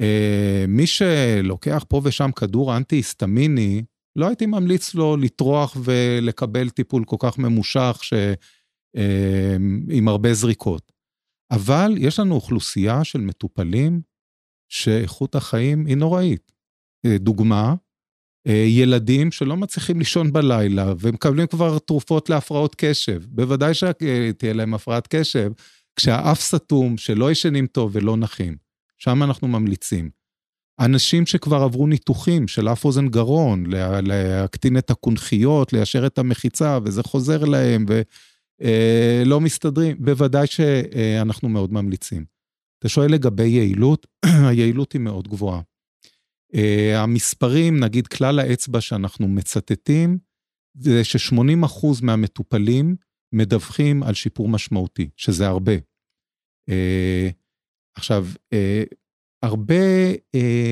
אה, 0.00 0.64
מי 0.68 0.86
שלוקח 0.86 1.84
פה 1.88 2.00
ושם 2.04 2.30
כדור 2.36 2.76
אנטי-היסטמיני, 2.76 3.82
לא 4.16 4.26
הייתי 4.26 4.46
ממליץ 4.46 4.94
לו 4.94 5.16
לטרוח 5.16 5.76
ולקבל 5.84 6.70
טיפול 6.70 7.04
כל 7.04 7.16
כך 7.18 7.38
ממושך 7.38 7.98
ש... 8.02 8.12
עם 9.90 10.08
הרבה 10.08 10.34
זריקות. 10.34 10.89
אבל 11.50 11.94
יש 11.98 12.18
לנו 12.18 12.34
אוכלוסייה 12.34 13.04
של 13.04 13.20
מטופלים 13.20 14.00
שאיכות 14.68 15.34
החיים 15.34 15.86
היא 15.86 15.96
נוראית. 15.96 16.52
אה, 17.06 17.18
דוגמה, 17.18 17.74
אה, 18.46 18.64
ילדים 18.68 19.32
שלא 19.32 19.56
מצליחים 19.56 19.98
לישון 19.98 20.32
בלילה 20.32 20.92
ומקבלים 21.00 21.46
כבר 21.46 21.78
תרופות 21.78 22.30
להפרעות 22.30 22.74
קשב. 22.78 23.22
בוודאי 23.28 23.74
שתהיה 23.74 24.52
להם 24.52 24.74
הפרעת 24.74 25.06
קשב, 25.10 25.52
כשהאף 25.96 26.40
סתום, 26.40 26.96
שלא 26.96 27.30
ישנים 27.30 27.66
טוב 27.66 27.90
ולא 27.94 28.16
נחים. 28.16 28.56
שם 28.98 29.22
אנחנו 29.22 29.48
ממליצים. 29.48 30.10
אנשים 30.80 31.26
שכבר 31.26 31.62
עברו 31.62 31.86
ניתוחים 31.86 32.48
של 32.48 32.68
אף 32.68 32.84
אוזן 32.84 33.08
גרון, 33.08 33.64
להקטין 34.02 34.78
את 34.78 34.90
הקונכיות, 34.90 35.72
ליישר 35.72 36.06
את 36.06 36.18
המחיצה, 36.18 36.78
וזה 36.84 37.02
חוזר 37.02 37.44
להם, 37.44 37.86
לא 39.26 39.40
מסתדרים, 39.40 39.96
בוודאי 40.00 40.46
שאנחנו 40.46 41.48
מאוד 41.48 41.72
ממליצים. 41.72 42.24
אתה 42.80 42.88
שואל 42.88 43.12
לגבי 43.12 43.46
יעילות, 43.46 44.06
היעילות 44.48 44.92
היא 44.92 45.00
מאוד 45.00 45.28
גבוהה. 45.28 45.60
אה, 46.54 47.02
המספרים, 47.02 47.80
נגיד 47.80 48.06
כלל 48.06 48.38
האצבע 48.38 48.80
שאנחנו 48.80 49.28
מצטטים, 49.28 50.18
זה 50.74 51.04
ש-80% 51.04 51.86
מהמטופלים 52.02 52.96
מדווחים 53.32 54.02
על 54.02 54.14
שיפור 54.14 54.48
משמעותי, 54.48 55.10
שזה 55.16 55.46
הרבה. 55.46 55.72
אה, 56.68 57.28
עכשיו, 57.96 58.26
הרבה, 59.42 59.74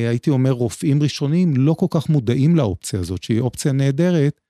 הייתי 0.09 0.30
אומר, 0.30 0.51
רופאים 0.51 1.03
ראשונים 1.03 1.57
לא 1.57 1.74
כל 1.78 1.86
כך 1.91 2.09
מודעים 2.09 2.57
לאופציה 2.57 3.01
הזאת, 3.01 3.22
שהיא 3.22 3.41
אופציה 3.41 3.72
נהדרת, 3.72 4.41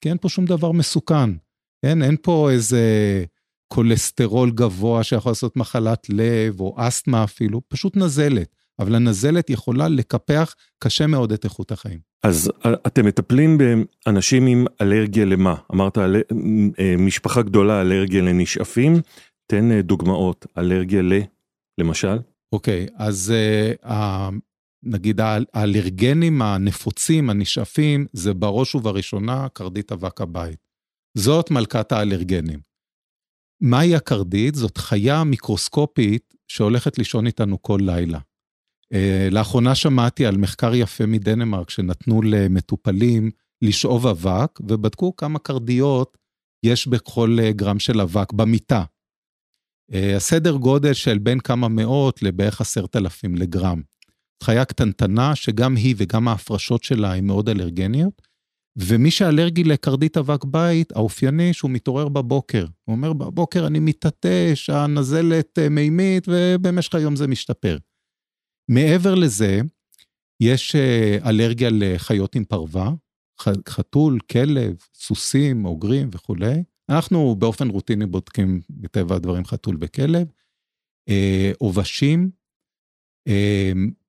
כי 0.00 0.08
אין 0.08 0.18
פה 0.20 0.28
שום 0.28 0.44
דבר 0.44 0.72
מסוכן. 0.72 1.30
כן, 1.82 2.02
אין 2.02 2.16
פה 2.22 2.50
איזה 2.50 2.84
כולסטרול 3.68 4.50
גבוה 4.50 5.04
שיכול 5.04 5.30
לעשות 5.30 5.56
מחלת 5.56 6.06
לב 6.08 6.60
או 6.60 6.74
אסתמה 6.78 7.24
אפילו, 7.24 7.60
פשוט 7.68 7.96
נזלת. 7.96 8.60
אבל 8.80 8.94
הנזלת 8.94 9.50
יכולה 9.50 9.88
לקפח 9.88 10.54
קשה 10.78 11.06
מאוד 11.06 11.32
את 11.32 11.44
איכות 11.44 11.72
החיים. 11.72 11.98
אז 12.22 12.50
אה, 12.66 12.72
אתם 12.86 13.06
מטפלים 13.06 13.58
באנשים 13.58 14.46
עם 14.46 14.66
אלרגיה 14.80 15.24
למה? 15.24 15.54
אמרת 15.72 15.98
אל... 15.98 16.16
אה, 16.78 16.94
משפחה 16.98 17.42
גדולה 17.42 17.80
אלרגיה 17.80 18.22
לנשאפים, 18.22 18.92
תן 19.46 19.72
אה, 19.72 19.82
דוגמאות, 19.82 20.46
אלרגיה 20.58 21.02
ל... 21.02 21.12
למשל? 21.80 22.18
אוקיי, 22.52 22.86
אז 22.96 23.32
uh, 23.84 23.92
נגיד 24.82 25.20
האלרגנים 25.54 26.42
הנפוצים, 26.42 27.30
הנשאפים, 27.30 28.06
זה 28.12 28.34
בראש 28.34 28.74
ובראשונה 28.74 29.46
קרדית 29.52 29.92
אבק 29.92 30.20
הבית. 30.20 30.69
זאת 31.18 31.50
מלכת 31.50 31.92
האלרגנים. 31.92 32.60
מהי 33.60 33.94
הקרדית? 33.94 34.54
זאת 34.54 34.78
חיה 34.78 35.24
מיקרוסקופית 35.24 36.34
שהולכת 36.48 36.98
לישון 36.98 37.26
איתנו 37.26 37.62
כל 37.62 37.78
לילה. 37.82 38.18
Uh, 38.94 38.96
לאחרונה 39.30 39.74
שמעתי 39.74 40.26
על 40.26 40.36
מחקר 40.36 40.74
יפה 40.74 41.06
מדנמרק 41.06 41.70
שנתנו 41.70 42.22
למטופלים 42.22 43.30
לשאוב 43.62 44.06
אבק 44.06 44.60
ובדקו 44.60 45.16
כמה 45.16 45.38
קרדיות 45.38 46.18
יש 46.62 46.86
בכל 46.86 47.36
uh, 47.40 47.52
גרם 47.52 47.78
של 47.78 48.00
אבק 48.00 48.32
במיטה. 48.32 48.84
Uh, 49.92 49.96
הסדר 50.16 50.56
גודל 50.56 50.92
של 50.92 51.18
בין 51.18 51.40
כמה 51.40 51.68
מאות 51.68 52.22
לבערך 52.22 52.60
עשרת 52.60 52.96
אלפים 52.96 53.34
לגרם. 53.34 53.82
חיה 54.44 54.64
קטנטנה 54.64 55.36
שגם 55.36 55.76
היא 55.76 55.94
וגם 55.98 56.28
ההפרשות 56.28 56.84
שלה 56.84 57.14
הן 57.14 57.26
מאוד 57.26 57.48
אלרגניות, 57.48 58.29
ומי 58.76 59.10
שאלרגי 59.10 59.64
לקרדית 59.64 60.16
אבק 60.16 60.44
בית, 60.44 60.92
האופייני 60.92 61.52
שהוא 61.52 61.70
מתעורר 61.70 62.08
בבוקר. 62.08 62.66
הוא 62.84 62.96
אומר, 62.96 63.12
בבוקר 63.12 63.66
אני 63.66 63.78
מתעטש, 63.78 64.70
הנזלת 64.70 65.58
אה, 65.58 65.68
מימית, 65.68 66.24
ובמשך 66.28 66.94
היום 66.94 67.16
זה 67.16 67.26
משתפר. 67.26 67.78
מעבר 68.70 69.14
לזה, 69.14 69.60
יש 70.40 70.76
אה, 70.76 71.18
אלרגיה 71.30 71.68
לחיות 71.72 72.34
עם 72.34 72.44
פרווה, 72.44 72.90
חתול, 73.68 74.18
כלב, 74.30 74.76
סוסים, 74.94 75.64
אוגרים 75.64 76.08
וכולי. 76.12 76.62
אנחנו 76.88 77.36
באופן 77.38 77.70
רוטיני 77.70 78.06
בודקים 78.06 78.60
מטבע 78.70 79.16
הדברים 79.16 79.44
חתול 79.44 79.76
וכלב. 79.80 80.26
אה, 81.08 81.52
עובשים, 81.58 82.30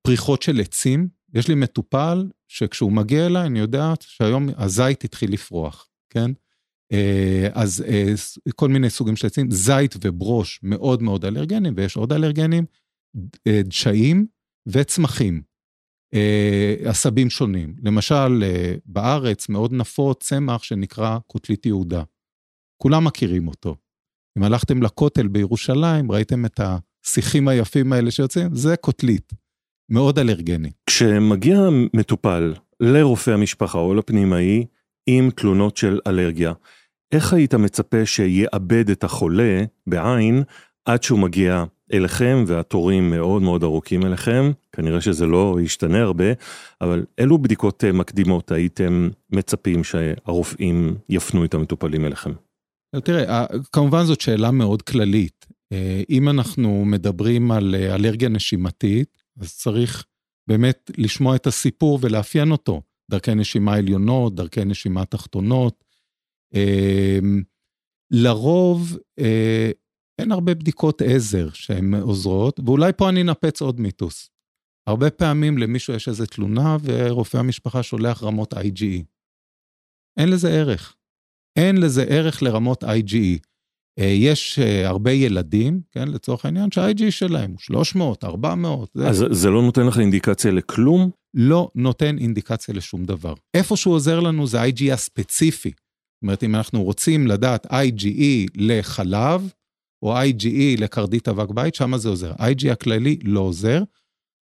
פריחות 0.02 0.42
של 0.42 0.60
עצים, 0.60 1.08
יש 1.34 1.48
לי 1.48 1.54
מטופל 1.54 2.28
שכשהוא 2.52 2.92
מגיע 2.92 3.26
אליי, 3.26 3.46
אני 3.46 3.58
יודע 3.58 3.92
שהיום 4.00 4.48
הזית 4.56 5.04
התחיל 5.04 5.32
לפרוח, 5.32 5.88
כן? 6.10 6.30
אה, 6.92 7.48
אז 7.52 7.84
אה, 7.88 8.12
כל 8.56 8.68
מיני 8.68 8.90
סוגים 8.90 9.16
של 9.16 9.26
עצים, 9.26 9.50
זית 9.50 9.94
וברוש 10.04 10.60
מאוד 10.62 11.02
מאוד 11.02 11.24
אלרגנים, 11.24 11.74
ויש 11.76 11.96
עוד 11.96 12.12
אלרגנים, 12.12 12.64
אה, 13.46 13.60
דשאים 13.64 14.26
וצמחים, 14.66 15.42
עשבים 16.84 17.30
שונים. 17.30 17.74
למשל, 17.84 18.44
בארץ 18.86 19.48
מאוד 19.48 19.72
נפוץ 19.72 20.22
צמח 20.22 20.62
שנקרא 20.62 21.18
קוטלית 21.26 21.66
יהודה. 21.66 22.02
כולם 22.82 23.04
מכירים 23.04 23.48
אותו. 23.48 23.76
אם 24.38 24.42
הלכתם 24.42 24.82
לכותל 24.82 25.28
בירושלים, 25.28 26.12
ראיתם 26.12 26.44
את 26.44 26.60
השיחים 26.60 27.48
היפים 27.48 27.92
האלה 27.92 28.10
שיוצאים, 28.10 28.54
זה 28.54 28.76
קוטלית. 28.76 29.32
מאוד 29.92 30.18
אלרגני. 30.18 30.70
כשמגיע 30.86 31.60
מטופל 31.94 32.54
לרופא 32.80 33.30
המשפחה 33.30 33.78
או 33.78 33.94
לפנימאי 33.94 34.64
עם 35.06 35.30
תלונות 35.30 35.76
של 35.76 35.98
אלרגיה, 36.06 36.52
איך 37.12 37.32
היית 37.32 37.54
מצפה 37.54 38.06
שיאבד 38.06 38.90
את 38.90 39.04
החולה 39.04 39.64
בעין 39.86 40.42
עד 40.84 41.02
שהוא 41.02 41.18
מגיע 41.18 41.64
אליכם 41.92 42.44
והתורים 42.46 43.10
מאוד 43.10 43.42
מאוד 43.42 43.62
ארוכים 43.62 44.06
אליכם, 44.06 44.50
כנראה 44.72 45.00
שזה 45.00 45.26
לא 45.26 45.58
ישתנה 45.62 46.02
הרבה, 46.02 46.24
אבל 46.80 47.04
אילו 47.18 47.38
בדיקות 47.38 47.84
מקדימות 47.84 48.52
הייתם 48.52 49.08
מצפים 49.32 49.84
שהרופאים 49.84 50.96
יפנו 51.08 51.44
את 51.44 51.54
המטופלים 51.54 52.04
אליכם? 52.04 52.30
תראה, 53.04 53.46
כמובן 53.72 54.04
זאת 54.04 54.20
שאלה 54.20 54.50
מאוד 54.50 54.82
כללית. 54.82 55.46
אה, 55.72 56.02
אם 56.10 56.28
אנחנו 56.28 56.84
מדברים 56.84 57.50
על 57.50 57.74
אה, 57.74 57.94
אלרגיה 57.94 58.28
נשימתית, 58.28 59.21
אז 59.40 59.56
צריך 59.56 60.04
באמת 60.48 60.90
לשמוע 60.98 61.36
את 61.36 61.46
הסיפור 61.46 61.98
ולאפיין 62.02 62.50
אותו. 62.50 62.82
דרכי 63.10 63.34
נשימה 63.34 63.74
עליונות, 63.74 64.34
דרכי 64.34 64.64
נשימה 64.64 65.04
תחתונות. 65.04 65.84
אמ, 66.54 67.42
לרוב 68.10 68.98
אה, 69.18 69.70
אין 70.18 70.32
הרבה 70.32 70.54
בדיקות 70.54 71.02
עזר 71.02 71.50
שהן 71.52 71.94
עוזרות, 71.94 72.60
ואולי 72.60 72.92
פה 72.96 73.08
אני 73.08 73.22
אנפץ 73.22 73.60
עוד 73.62 73.80
מיתוס. 73.80 74.30
הרבה 74.86 75.10
פעמים 75.10 75.58
למישהו 75.58 75.94
יש 75.94 76.08
איזו 76.08 76.26
תלונה 76.26 76.76
ורופא 76.82 77.36
המשפחה 77.36 77.82
שולח 77.82 78.22
רמות 78.22 78.54
IgE. 78.54 79.04
אין 80.18 80.28
לזה 80.28 80.50
ערך. 80.50 80.96
אין 81.58 81.76
לזה 81.76 82.02
ערך 82.02 82.42
לרמות 82.42 82.84
IgE. 82.84 83.38
אה, 83.98 84.04
יש 84.04 84.58
אה, 84.58 84.88
הרבה 84.88 85.12
ילדים, 85.12 85.80
כן, 85.92 86.08
לצורך 86.08 86.44
העניין, 86.44 86.68
שה-IG 86.70 87.10
שלהם 87.10 87.50
הוא 87.50 87.58
300, 87.58 88.24
400. 88.24 88.90
זה... 88.94 89.08
אז 89.08 89.24
זה 89.30 89.50
לא 89.50 89.62
נותן 89.62 89.86
לך 89.86 89.98
אינדיקציה 89.98 90.50
לכלום? 90.50 91.10
לא 91.34 91.70
נותן 91.74 92.18
אינדיקציה 92.18 92.74
לשום 92.74 93.04
דבר. 93.04 93.34
איפה 93.54 93.76
שהוא 93.76 93.94
עוזר 93.94 94.20
לנו 94.20 94.46
זה 94.46 94.60
ה-IG 94.60 94.92
הספציפי. 94.92 95.68
זאת 95.68 96.22
אומרת, 96.22 96.44
אם 96.44 96.54
אנחנו 96.54 96.82
רוצים 96.82 97.26
לדעת 97.26 97.66
IgE 97.66 98.50
לחלב, 98.54 99.52
או 100.02 100.22
IgE 100.22 100.80
לקרדית 100.80 101.28
אבק 101.28 101.50
בית, 101.50 101.74
שם 101.74 101.96
זה 101.96 102.08
עוזר. 102.08 102.32
IG 102.32 102.72
הכללי 102.72 103.18
לא 103.24 103.40
עוזר. 103.40 103.82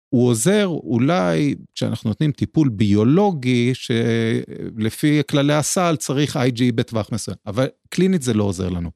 הוא 0.09 0.27
עוזר 0.27 0.65
אולי 0.65 1.55
כשאנחנו 1.75 2.09
נותנים 2.09 2.31
טיפול 2.31 2.69
ביולוגי, 2.69 3.71
שלפי 3.73 5.21
כללי 5.29 5.53
הסל 5.53 5.95
צריך 5.95 6.36
IG 6.36 6.61
בטווח 6.75 7.09
מסוים, 7.11 7.38
אבל 7.45 7.67
קלינית 7.89 8.21
זה 8.21 8.33
לא 8.33 8.43
עוזר 8.43 8.69
לנו. 8.69 8.91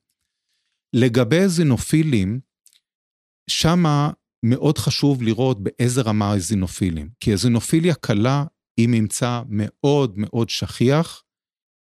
לגבי 0.94 1.48
זינופילים, 1.48 2.40
שמה 3.50 4.12
מאוד 4.44 4.78
חשוב 4.78 5.24
לראות 5.24 5.64
באיזה 5.64 6.02
רמה 6.02 6.32
הזינופילים, 6.32 7.10
כי 7.20 7.34
הזינופיליה 7.34 7.96
קלה 7.96 8.44
היא 8.78 8.88
ממצא 8.90 9.42
מאוד 9.50 10.14
מאוד 10.18 10.50
שכיח. 10.50 11.24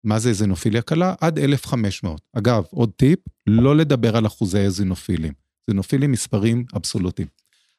מה 0.03 0.19
זה 0.19 0.33
זינופיליה 0.33 0.81
קלה? 0.81 1.15
עד 1.21 1.39
1,500. 1.39 2.21
אגב, 2.33 2.63
עוד 2.71 2.91
טיפ, 2.95 3.19
לא 3.47 3.77
לדבר 3.77 4.17
על 4.17 4.27
אחוזי 4.27 4.59
הזינופילים. 4.59 5.33
זינופילים 5.69 6.11
מספרים 6.11 6.65
אבסולוטיים. 6.75 7.27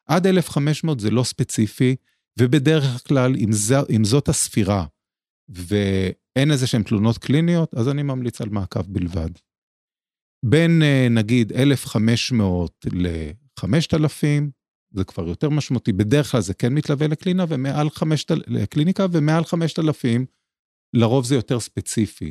עד 0.05 0.27
1,500 0.27 0.99
זה 0.99 1.11
לא 1.11 1.23
ספציפי, 1.23 1.95
ובדרך 2.39 3.07
כלל, 3.07 3.35
אם, 3.35 3.51
זה, 3.51 3.75
אם 3.89 4.03
זאת 4.03 4.29
הספירה, 4.29 4.85
ואין 5.49 6.51
איזה 6.51 6.67
שהן 6.67 6.83
תלונות 6.83 7.17
קליניות, 7.17 7.73
אז 7.73 7.89
אני 7.89 8.03
ממליץ 8.03 8.41
על 8.41 8.49
מעקב 8.49 8.81
בלבד. 8.87 9.29
בין 10.45 10.81
אה, 10.81 11.07
נגיד 11.09 11.51
1,500 11.51 12.85
ל-5,000, 12.93 14.25
זה 14.93 15.03
כבר 15.03 15.27
יותר 15.27 15.49
משמעותי, 15.49 15.93
בדרך 15.93 16.31
כלל 16.31 16.41
זה 16.41 16.53
כן 16.53 16.73
מתלווה 16.73 17.07
לקלינה, 17.07 17.45
ומעל 17.49 17.89
5,000, 17.89 18.43
לקליניקה, 18.47 19.05
ומעל 19.11 19.43
5,000, 19.43 20.25
לרוב 20.93 21.25
זה 21.25 21.35
יותר 21.35 21.59
ספציפי 21.59 22.29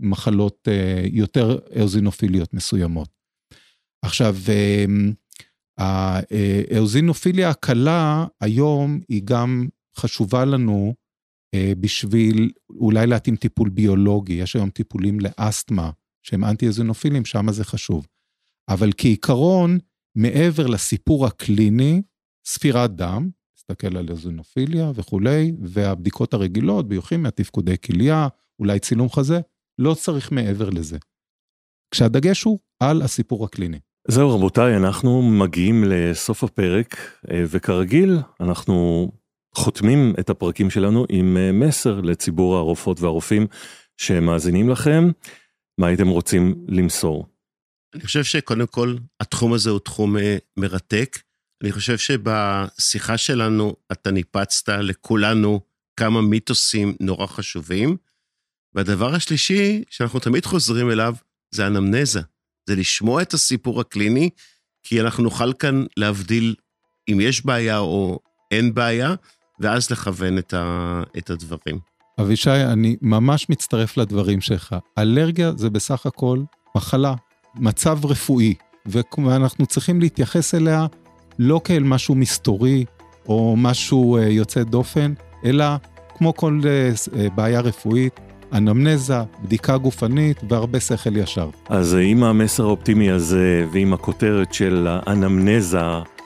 למחלות 0.00 0.68
אה, 0.68 1.02
יותר 1.12 1.58
אוזינופיליות 1.80 2.54
מסוימות. 2.54 3.08
עכשיו, 4.04 4.36
אה, 4.48 4.84
האוזינופיליה 6.70 7.50
הקלה 7.50 8.26
היום 8.40 9.00
היא 9.08 9.22
גם 9.24 9.68
חשובה 9.98 10.44
לנו 10.44 10.94
בשביל 11.80 12.50
אולי 12.70 13.06
להתאים 13.06 13.36
טיפול 13.36 13.68
ביולוגי, 13.68 14.32
יש 14.32 14.56
היום 14.56 14.70
טיפולים 14.70 15.18
לאסתמה. 15.20 15.90
שהם 16.26 16.44
אנטי-אזינופילים, 16.44 17.24
שם 17.24 17.52
זה 17.52 17.64
חשוב. 17.64 18.06
אבל 18.68 18.90
כעיקרון, 18.96 19.78
מעבר 20.16 20.66
לסיפור 20.66 21.26
הקליני, 21.26 22.02
ספירת 22.46 22.96
דם, 22.96 23.28
נסתכל 23.56 23.96
על 23.96 24.10
אזינופיליה 24.10 24.90
וכולי, 24.94 25.52
והבדיקות 25.62 26.34
הרגילות, 26.34 26.88
ביוכימיה, 26.88 27.30
תפקודי 27.30 27.78
כליה, 27.78 28.28
אולי 28.58 28.78
צילום 28.78 29.10
חזה, 29.10 29.40
לא 29.78 29.94
צריך 29.94 30.32
מעבר 30.32 30.70
לזה. 30.70 30.98
כשהדגש 31.90 32.42
הוא 32.42 32.58
על 32.80 33.02
הסיפור 33.02 33.44
הקליני. 33.44 33.78
זהו 34.08 34.34
רבותיי, 34.34 34.76
אנחנו 34.76 35.22
מגיעים 35.22 35.84
לסוף 35.84 36.44
הפרק, 36.44 36.96
אה, 37.30 37.44
וכרגיל, 37.48 38.18
אנחנו 38.40 39.08
חותמים 39.54 40.14
את 40.20 40.30
הפרקים 40.30 40.70
שלנו 40.70 41.06
עם 41.08 41.36
אה, 41.36 41.52
מסר 41.52 42.00
לציבור 42.00 42.56
הרופאות 42.56 43.00
והרופאים 43.00 43.46
שמאזינים 43.96 44.68
לכם. 44.68 45.10
מה 45.78 45.86
הייתם 45.86 46.08
רוצים 46.08 46.66
למסור? 46.68 47.26
אני 47.94 48.02
חושב 48.02 48.24
שקודם 48.24 48.66
כל, 48.66 48.96
התחום 49.20 49.52
הזה 49.52 49.70
הוא 49.70 49.80
תחום 49.80 50.16
אה, 50.16 50.36
מרתק. 50.56 51.18
אני 51.62 51.72
חושב 51.72 51.98
שבשיחה 51.98 53.18
שלנו 53.18 53.76
אתה 53.92 54.10
ניפצת 54.10 54.68
לכולנו 54.68 55.60
כמה 55.96 56.22
מיתוסים 56.22 56.96
נורא 57.00 57.26
חשובים. 57.26 57.96
והדבר 58.74 59.14
השלישי, 59.14 59.84
שאנחנו 59.90 60.20
תמיד 60.20 60.46
חוזרים 60.46 60.90
אליו, 60.90 61.14
זה 61.50 61.66
אנמנזה. 61.66 62.20
זה 62.66 62.76
לשמוע 62.76 63.22
את 63.22 63.34
הסיפור 63.34 63.80
הקליני, 63.80 64.30
כי 64.82 65.00
אנחנו 65.00 65.22
נוכל 65.22 65.52
כאן 65.52 65.84
להבדיל 65.96 66.54
אם 67.08 67.20
יש 67.20 67.46
בעיה 67.46 67.78
או 67.78 68.20
אין 68.50 68.74
בעיה, 68.74 69.14
ואז 69.60 69.90
לכוון 69.90 70.38
את, 70.38 70.54
ה, 70.54 71.02
את 71.18 71.30
הדברים. 71.30 71.78
אבישי, 72.20 72.50
אני 72.50 72.96
ממש 73.02 73.50
מצטרף 73.50 73.96
לדברים 73.96 74.40
שלך. 74.40 74.76
אלרגיה 74.98 75.52
זה 75.56 75.70
בסך 75.70 76.06
הכל 76.06 76.38
מחלה, 76.76 77.14
מצב 77.54 78.06
רפואי, 78.06 78.54
ואנחנו 78.86 79.66
צריכים 79.66 80.00
להתייחס 80.00 80.54
אליה 80.54 80.86
לא 81.38 81.60
כאל 81.64 81.82
משהו 81.82 82.14
מסתורי 82.14 82.84
או 83.28 83.54
משהו 83.58 84.16
אה, 84.16 84.22
יוצא 84.22 84.62
דופן, 84.62 85.12
אלא 85.44 85.64
כמו 86.18 86.34
כל 86.34 86.60
אה, 86.64 86.90
אה, 87.18 87.28
בעיה 87.34 87.60
רפואית, 87.60 88.20
אנמנזה, 88.52 89.18
בדיקה 89.42 89.76
גופנית 89.76 90.40
והרבה 90.48 90.80
שכל 90.80 91.16
ישר. 91.16 91.50
אז 91.68 91.96
עם 92.02 92.24
המסר 92.24 92.64
האופטימי 92.64 93.10
הזה 93.10 93.66
ועם 93.72 93.92
הכותרת 93.92 94.54
של 94.54 94.86
האנמנזה 94.90 95.78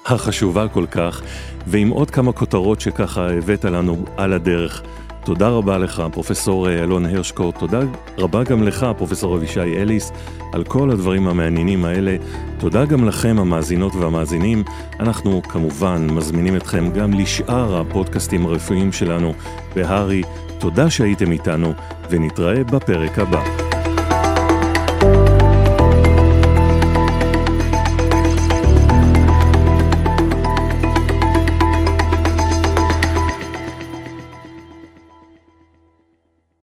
החשובה 0.07 0.68
כל 0.68 0.86
כך, 0.91 1.22
ועם 1.66 1.89
עוד 1.89 2.11
כמה 2.11 2.32
כותרות 2.32 2.80
שככה 2.80 3.30
הבאת 3.30 3.64
לנו 3.64 4.05
על 4.16 4.32
הדרך, 4.32 4.82
תודה 5.29 5.49
רבה 5.49 5.79
לך, 5.79 6.03
פרופסור 6.12 6.68
אה, 6.68 6.83
אלון 6.83 7.07
הרשקו, 7.07 7.53
תודה 7.53 7.81
רבה 8.18 8.45
גם 8.45 8.62
לך, 8.62 8.87
פרופסור 8.97 9.37
אבישי 9.37 9.61
אליס, 9.61 10.12
על 10.53 10.64
כל 10.64 10.91
הדברים 10.91 11.29
המעניינים 11.29 11.85
האלה. 11.85 12.16
תודה 12.59 12.85
גם 12.85 13.05
לכם, 13.05 13.37
המאזינות 13.39 13.95
והמאזינים. 13.95 14.64
אנחנו 15.01 15.43
כמובן 15.43 16.07
מזמינים 16.11 16.57
אתכם 16.57 16.91
גם 16.91 17.12
לשאר 17.12 17.81
הפודקאסטים 17.81 18.47
הרפואיים 18.47 18.93
שלנו 18.93 19.35
בהארי. 19.74 20.22
תודה 20.59 20.91
שהייתם 20.91 21.33
איתנו, 21.33 21.72
ונתראה 22.11 22.64
בפרק 22.64 23.18
הבא. 23.18 23.78